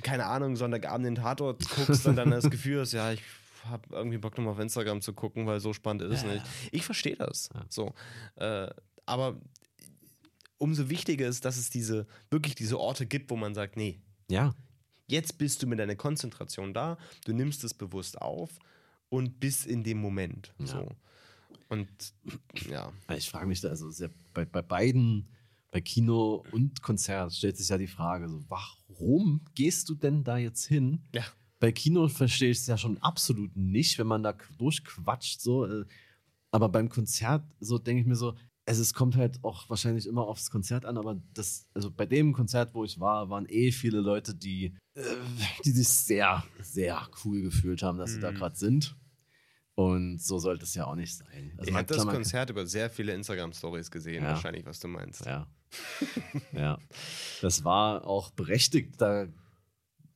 [0.02, 3.22] keine Ahnung, Sonntagabend den Tatort guckst und dann das Gefühl hast, ja, ich
[3.64, 6.44] habe irgendwie Bock nochmal auf Instagram zu gucken, weil so spannend ist es nicht.
[6.70, 7.48] Ich verstehe das.
[7.68, 7.94] So.
[8.36, 8.68] Äh,
[9.06, 9.40] aber
[10.58, 14.00] umso wichtiger ist, dass es diese, wirklich diese Orte gibt, wo man sagt, nee,
[14.30, 14.54] Ja.
[15.06, 18.58] Jetzt bist du mit deiner Konzentration da, du nimmst es bewusst auf
[19.10, 20.54] und bist in dem Moment.
[20.58, 20.88] So.
[21.68, 21.88] Und
[22.70, 22.90] ja.
[23.14, 25.28] Ich frage mich da, also ja bei, bei beiden,
[25.70, 30.38] bei Kino und Konzert, stellt sich ja die Frage, so, warum gehst du denn da
[30.38, 31.02] jetzt hin?
[31.14, 31.24] Ja.
[31.60, 35.66] Bei Kino verstehe ich es ja schon absolut nicht, wenn man da durchquatscht, so.
[35.66, 35.84] Äh,
[36.50, 38.34] Aber beim Konzert, so denke ich mir so,
[38.66, 42.32] also es kommt halt auch wahrscheinlich immer aufs Konzert an, aber das, also bei dem
[42.32, 45.02] Konzert, wo ich war, waren eh viele Leute, die, äh,
[45.64, 48.36] die sich sehr, sehr cool gefühlt haben, dass sie da Mhm.
[48.36, 48.96] gerade sind.
[49.76, 51.52] Und so sollte es ja auch nicht sein.
[51.58, 54.30] Also ich habe das Konzert über sehr viele Instagram-Stories gesehen, Ja.
[54.30, 55.26] wahrscheinlich, was du meinst.
[55.26, 55.48] Ja.
[56.52, 56.78] ja.
[57.42, 59.00] Das war auch berechtigt.
[59.00, 59.26] Da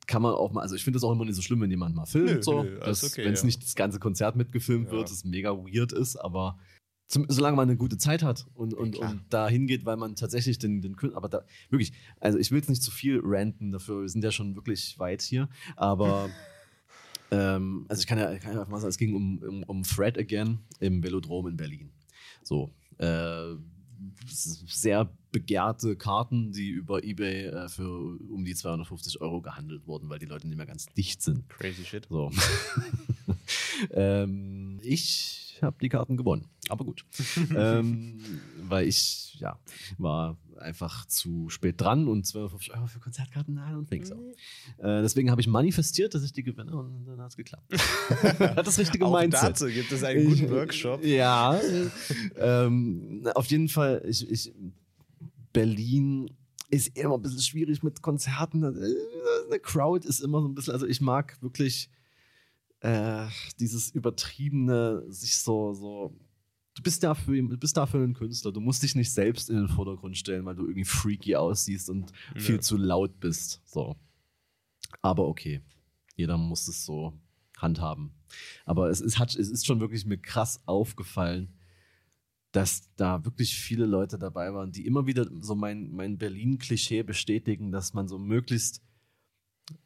[0.06, 1.94] kann man auch mal, also ich finde es auch immer nicht so schlimm, wenn jemand
[1.94, 2.30] mal filmt.
[2.36, 3.46] Nö, so, nö, alles dass, okay, wenn es ja.
[3.46, 4.92] nicht das ganze Konzert mitgefilmt Ja.
[4.92, 6.58] wird, das mega weird ist, aber
[7.08, 9.10] zum, solange man eine gute Zeit hat und, und, klar.
[9.10, 12.58] und da hingeht, weil man tatsächlich den, den Kün- aber da wirklich, also ich will
[12.58, 16.28] jetzt nicht zu viel ranten dafür, wir sind ja schon wirklich weit hier, aber
[17.30, 19.84] ähm, also ich kann ja, kann ja einfach mal sagen, es ging um, um, um
[19.84, 21.90] Fred Again im Velodrom in Berlin.
[22.42, 23.54] So, äh,
[24.26, 30.18] sehr begehrte Karten, die über Ebay äh, für um die 250 Euro gehandelt wurden, weil
[30.18, 31.48] die Leute nicht mehr ganz dicht sind.
[31.48, 32.06] Crazy shit.
[32.08, 32.30] So.
[33.90, 37.04] ähm, ich habe die Karten gewonnen, aber gut.
[37.56, 38.20] ähm,
[38.68, 39.58] weil ich, ja,
[39.98, 44.10] war einfach zu spät dran und 250 Euro für Konzertkarten, nein und nix.
[44.10, 44.18] auch.
[44.78, 47.72] Äh, deswegen habe ich manifestiert, dass ich die gewinne und dann hat es geklappt.
[48.38, 49.42] hat das richtige Auch Mindset.
[49.50, 51.04] dazu gibt es einen guten Workshop.
[51.04, 51.88] Ja, äh,
[52.36, 54.52] ähm, auf jeden Fall, ich, ich,
[55.52, 56.30] Berlin
[56.70, 58.62] ist immer ein bisschen schwierig mit Konzerten.
[58.62, 61.90] Äh, Eine Crowd ist immer so ein bisschen, also ich mag wirklich
[62.80, 63.26] äh,
[63.58, 66.14] dieses übertriebene, sich so, so.
[66.78, 68.52] Du bist dafür, du bist dafür ein Künstler.
[68.52, 72.12] Du musst dich nicht selbst in den Vordergrund stellen, weil du irgendwie freaky aussiehst und
[72.36, 72.60] viel Ja.
[72.60, 73.60] zu laut bist.
[73.64, 73.96] So.
[75.02, 75.60] Aber okay.
[76.14, 77.18] Jeder muss es so
[77.56, 78.12] handhaben.
[78.64, 81.52] Aber es ist, hat, es ist schon wirklich mir krass aufgefallen,
[82.52, 87.72] dass da wirklich viele Leute dabei waren, die immer wieder so mein, mein Berlin-Klischee bestätigen,
[87.72, 88.82] dass man so möglichst,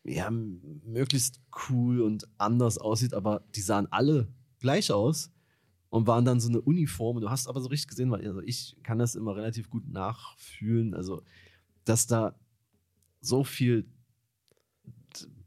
[0.04, 1.40] ja, möglichst
[1.70, 4.28] cool und anders aussieht, aber die sahen alle
[4.58, 5.32] gleich aus
[5.92, 7.16] und waren dann so eine Uniform.
[7.16, 9.86] Und du hast aber so richtig gesehen, weil also ich kann das immer relativ gut
[9.86, 11.22] nachfühlen, also
[11.84, 12.34] dass da
[13.20, 13.86] so viel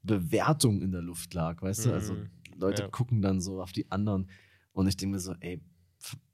[0.03, 1.93] Bewertung in der Luft lag, weißt du?
[1.93, 2.30] Also Mhm.
[2.57, 2.88] Leute Ja.
[2.89, 4.30] gucken dann so auf die anderen
[4.72, 5.59] und ich denke mir so, ey,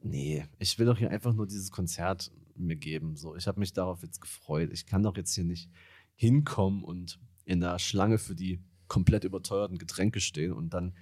[0.01, 3.15] nee, ich will doch hier einfach nur dieses Konzert mir geben.
[3.15, 4.71] So, ich habe mich darauf jetzt gefreut.
[4.73, 5.69] Ich kann doch jetzt hier nicht
[6.15, 8.59] hinkommen und in der Schlange für die
[8.89, 10.93] komplett überteuerten Getränke stehen und dann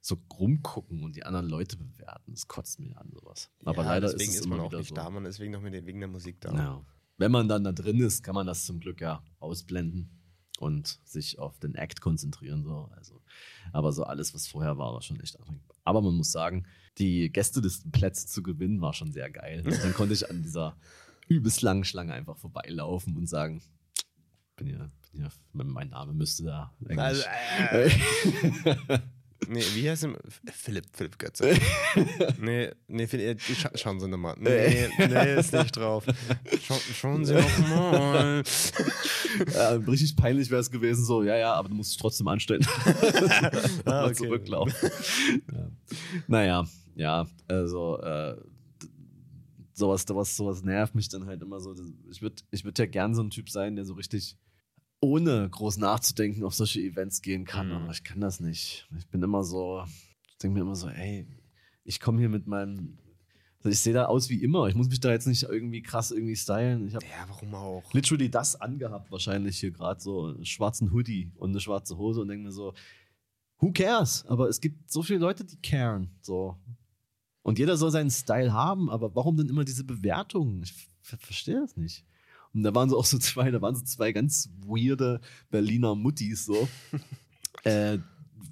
[0.00, 2.32] so rumgucken und die anderen Leute bewerten.
[2.32, 3.50] Das kotzt mir an sowas.
[3.64, 4.94] Aber ja, leider deswegen ist es immer man auch nicht so.
[4.94, 6.54] da, man ist wegen, noch mit der, wegen der Musik da.
[6.54, 6.86] Ja.
[7.16, 10.10] Wenn man dann da drin ist, kann man das zum Glück ja ausblenden
[10.60, 12.62] und sich auf den Act konzentrieren.
[12.62, 12.90] So.
[12.96, 13.20] Also,
[13.72, 15.64] aber so alles, was vorher war, war schon echt anstrengend.
[15.84, 16.66] Aber man muss sagen,
[16.98, 19.62] die Gästelistenplätze zu gewinnen, war schon sehr geil.
[19.64, 20.76] Und dann konnte ich an dieser
[21.26, 23.62] übelst langen Schlange einfach vorbeilaufen und sagen,
[24.56, 26.98] bin hier, bin hier mein Name müsste da eigentlich.
[26.98, 27.24] Also,
[27.72, 28.98] äh,
[29.46, 30.18] nee, wie heißt er?
[30.52, 31.56] Philipp, Philipp Götze.
[32.40, 34.36] nee, nee, äh, scha schauen Sie nochmal.
[34.38, 36.04] Nee, nee, ist nicht drauf.
[36.62, 38.42] Schau schauen Sie nochmal.
[39.54, 42.66] Ja, richtig peinlich wäre es gewesen, so, ja, ja, aber du musst dich trotzdem anstellen.
[43.84, 44.14] Ah, okay.
[44.14, 44.90] zurücklaufen.
[45.52, 45.70] ja.
[46.26, 48.36] Naja, ja, also äh,
[49.72, 51.74] sowas, sowas, sowas nervt mich dann halt immer so.
[52.10, 54.36] Ich würde ich würd ja gern so ein Typ sein, der so richtig
[55.00, 57.72] ohne groß nachzudenken auf solche Events gehen kann, Mhm.
[57.74, 58.88] aber ich kann das nicht.
[58.98, 59.84] Ich bin immer so,
[60.28, 61.26] ich denke mir immer so, ey,
[61.84, 62.98] ich komme hier mit meinem,
[63.58, 64.66] also ich sehe da aus wie immer.
[64.66, 66.86] Ich muss mich da jetzt nicht irgendwie krass irgendwie stylen.
[66.88, 67.92] Ich habe Ja, warum auch?
[67.94, 72.28] literally das angehabt, wahrscheinlich hier gerade so einen schwarzen Hoodie und eine schwarze Hose und
[72.28, 72.74] denke mir so,
[73.58, 74.24] who cares?
[74.26, 76.10] Aber es gibt so viele Leute, die caren.
[76.20, 76.56] So.
[77.42, 80.62] Und jeder soll seinen Style haben, aber warum denn immer diese Bewertungen?
[80.62, 82.04] Ich ver verstehe das nicht.
[82.58, 85.20] Und da waren so auch so zwei, da waren so zwei ganz weirde
[85.50, 86.68] Berliner Muttis so.
[87.64, 87.98] äh,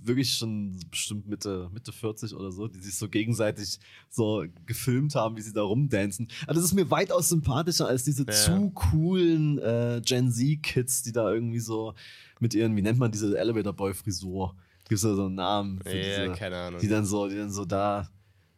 [0.04, 5.36] wirklich schon bestimmt Mitte, Mitte 40 oder so, die sich so gegenseitig so gefilmt haben,
[5.36, 6.28] wie sie da rumdancen.
[6.44, 8.32] Aber das ist mir weitaus sympathischer als diese Ja.
[8.32, 11.94] zu coolen äh, Gen Z-Kids, die da irgendwie so
[12.38, 14.54] mit ihren, wie nennt man diese Elevator Boy-Frisur?
[14.88, 16.80] Gibt es da so einen Namen für Ja, diese, keine Ahnung.
[16.80, 18.08] die dann so, die dann so da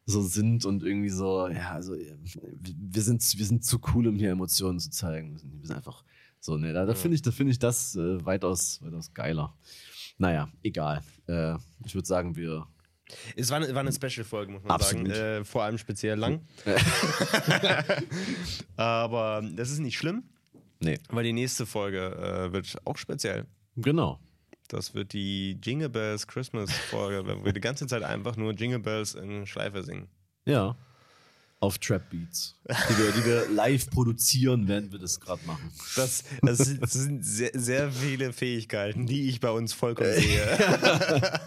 [0.09, 4.17] so sind und irgendwie so, ja, also äh, wir sind, wir sind zu cool, um
[4.17, 5.33] hier Emotionen zu zeigen.
[5.33, 6.05] Wir sind, wir sind einfach
[6.41, 9.55] so, ne, da, da finde ich, da finde ich das äh, weitaus, weitaus geiler.
[10.17, 11.03] Naja, egal.
[11.27, 12.67] Äh, ich würde sagen, wir.
[13.37, 15.09] Es war eine, war eine Special-Folge, muss man Absolut.
[15.09, 15.41] sagen.
[15.41, 16.41] Äh, vor allem speziell lang.
[18.77, 20.25] Aber das ist nicht schlimm,
[20.81, 23.47] Nee, weil die nächste Folge äh, wird auch speziell.
[23.77, 24.21] genau.
[24.69, 28.79] Das wird die Jingle Bells Christmas Folge, wo wir die ganze Zeit einfach nur Jingle
[28.81, 30.09] Bells in Schleife singen.
[30.45, 30.77] Ja.
[31.61, 35.73] auf Trap Beats, die wir, die wir live produzieren, während wir das gerade machen.
[35.97, 41.41] Das, das, sind, das sind sehr, sehr viele Fähigkeiten, die ich bei uns vollkommen sehe.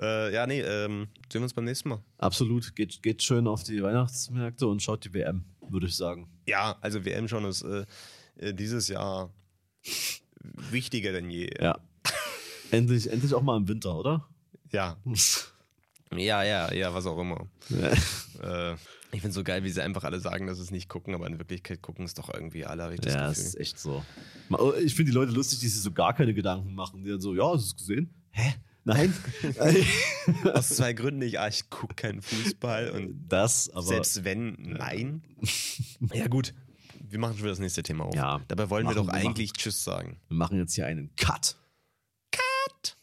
[0.00, 2.02] äh, ja, nee, ähm, sehen wir uns beim nächsten Mal.
[2.18, 2.74] Absolut.
[2.74, 6.28] Geht, geht schön auf die Weihnachtsmärkte und schaut die WM, würde ich sagen.
[6.46, 7.84] Ja, also WM schon ist äh,
[8.54, 9.30] dieses Jahr
[10.70, 11.50] wichtiger denn je.
[11.60, 11.78] Ja.
[12.70, 14.26] endlich, endlich auch mal im Winter, oder?
[14.72, 14.96] Ja.
[16.14, 17.46] Ja, ja, ja, was auch immer.
[17.68, 17.90] Ja.
[18.72, 18.76] Äh,
[19.10, 21.14] ich finde es so geil, wie sie einfach alle sagen, dass sie es nicht gucken,
[21.14, 23.48] aber in Wirklichkeit gucken es doch irgendwie alle, habe ich das Ja, das Gefühl.
[23.48, 24.04] ist echt so.
[24.50, 27.04] Oh, Ich finde die Leute lustig, die sich so gar keine Gedanken machen.
[27.04, 28.14] Die dann so, ja, hast du es gesehen?
[28.30, 28.54] Hä?
[28.84, 29.12] Nein?
[30.54, 33.82] Aus zwei Gründen nicht, ah, ich gucke keinen Fußball und das, aber.
[33.82, 35.22] selbst wenn, nein.
[36.14, 36.54] Ja, gut
[37.10, 38.14] wir machen schon wieder das nächste Thema auf.
[38.14, 40.20] Ja, Dabei wollen wir doch eigentlich machen, Tschüss sagen.
[40.28, 41.56] Wir machen jetzt hier einen Cut.
[42.30, 42.96] Cut!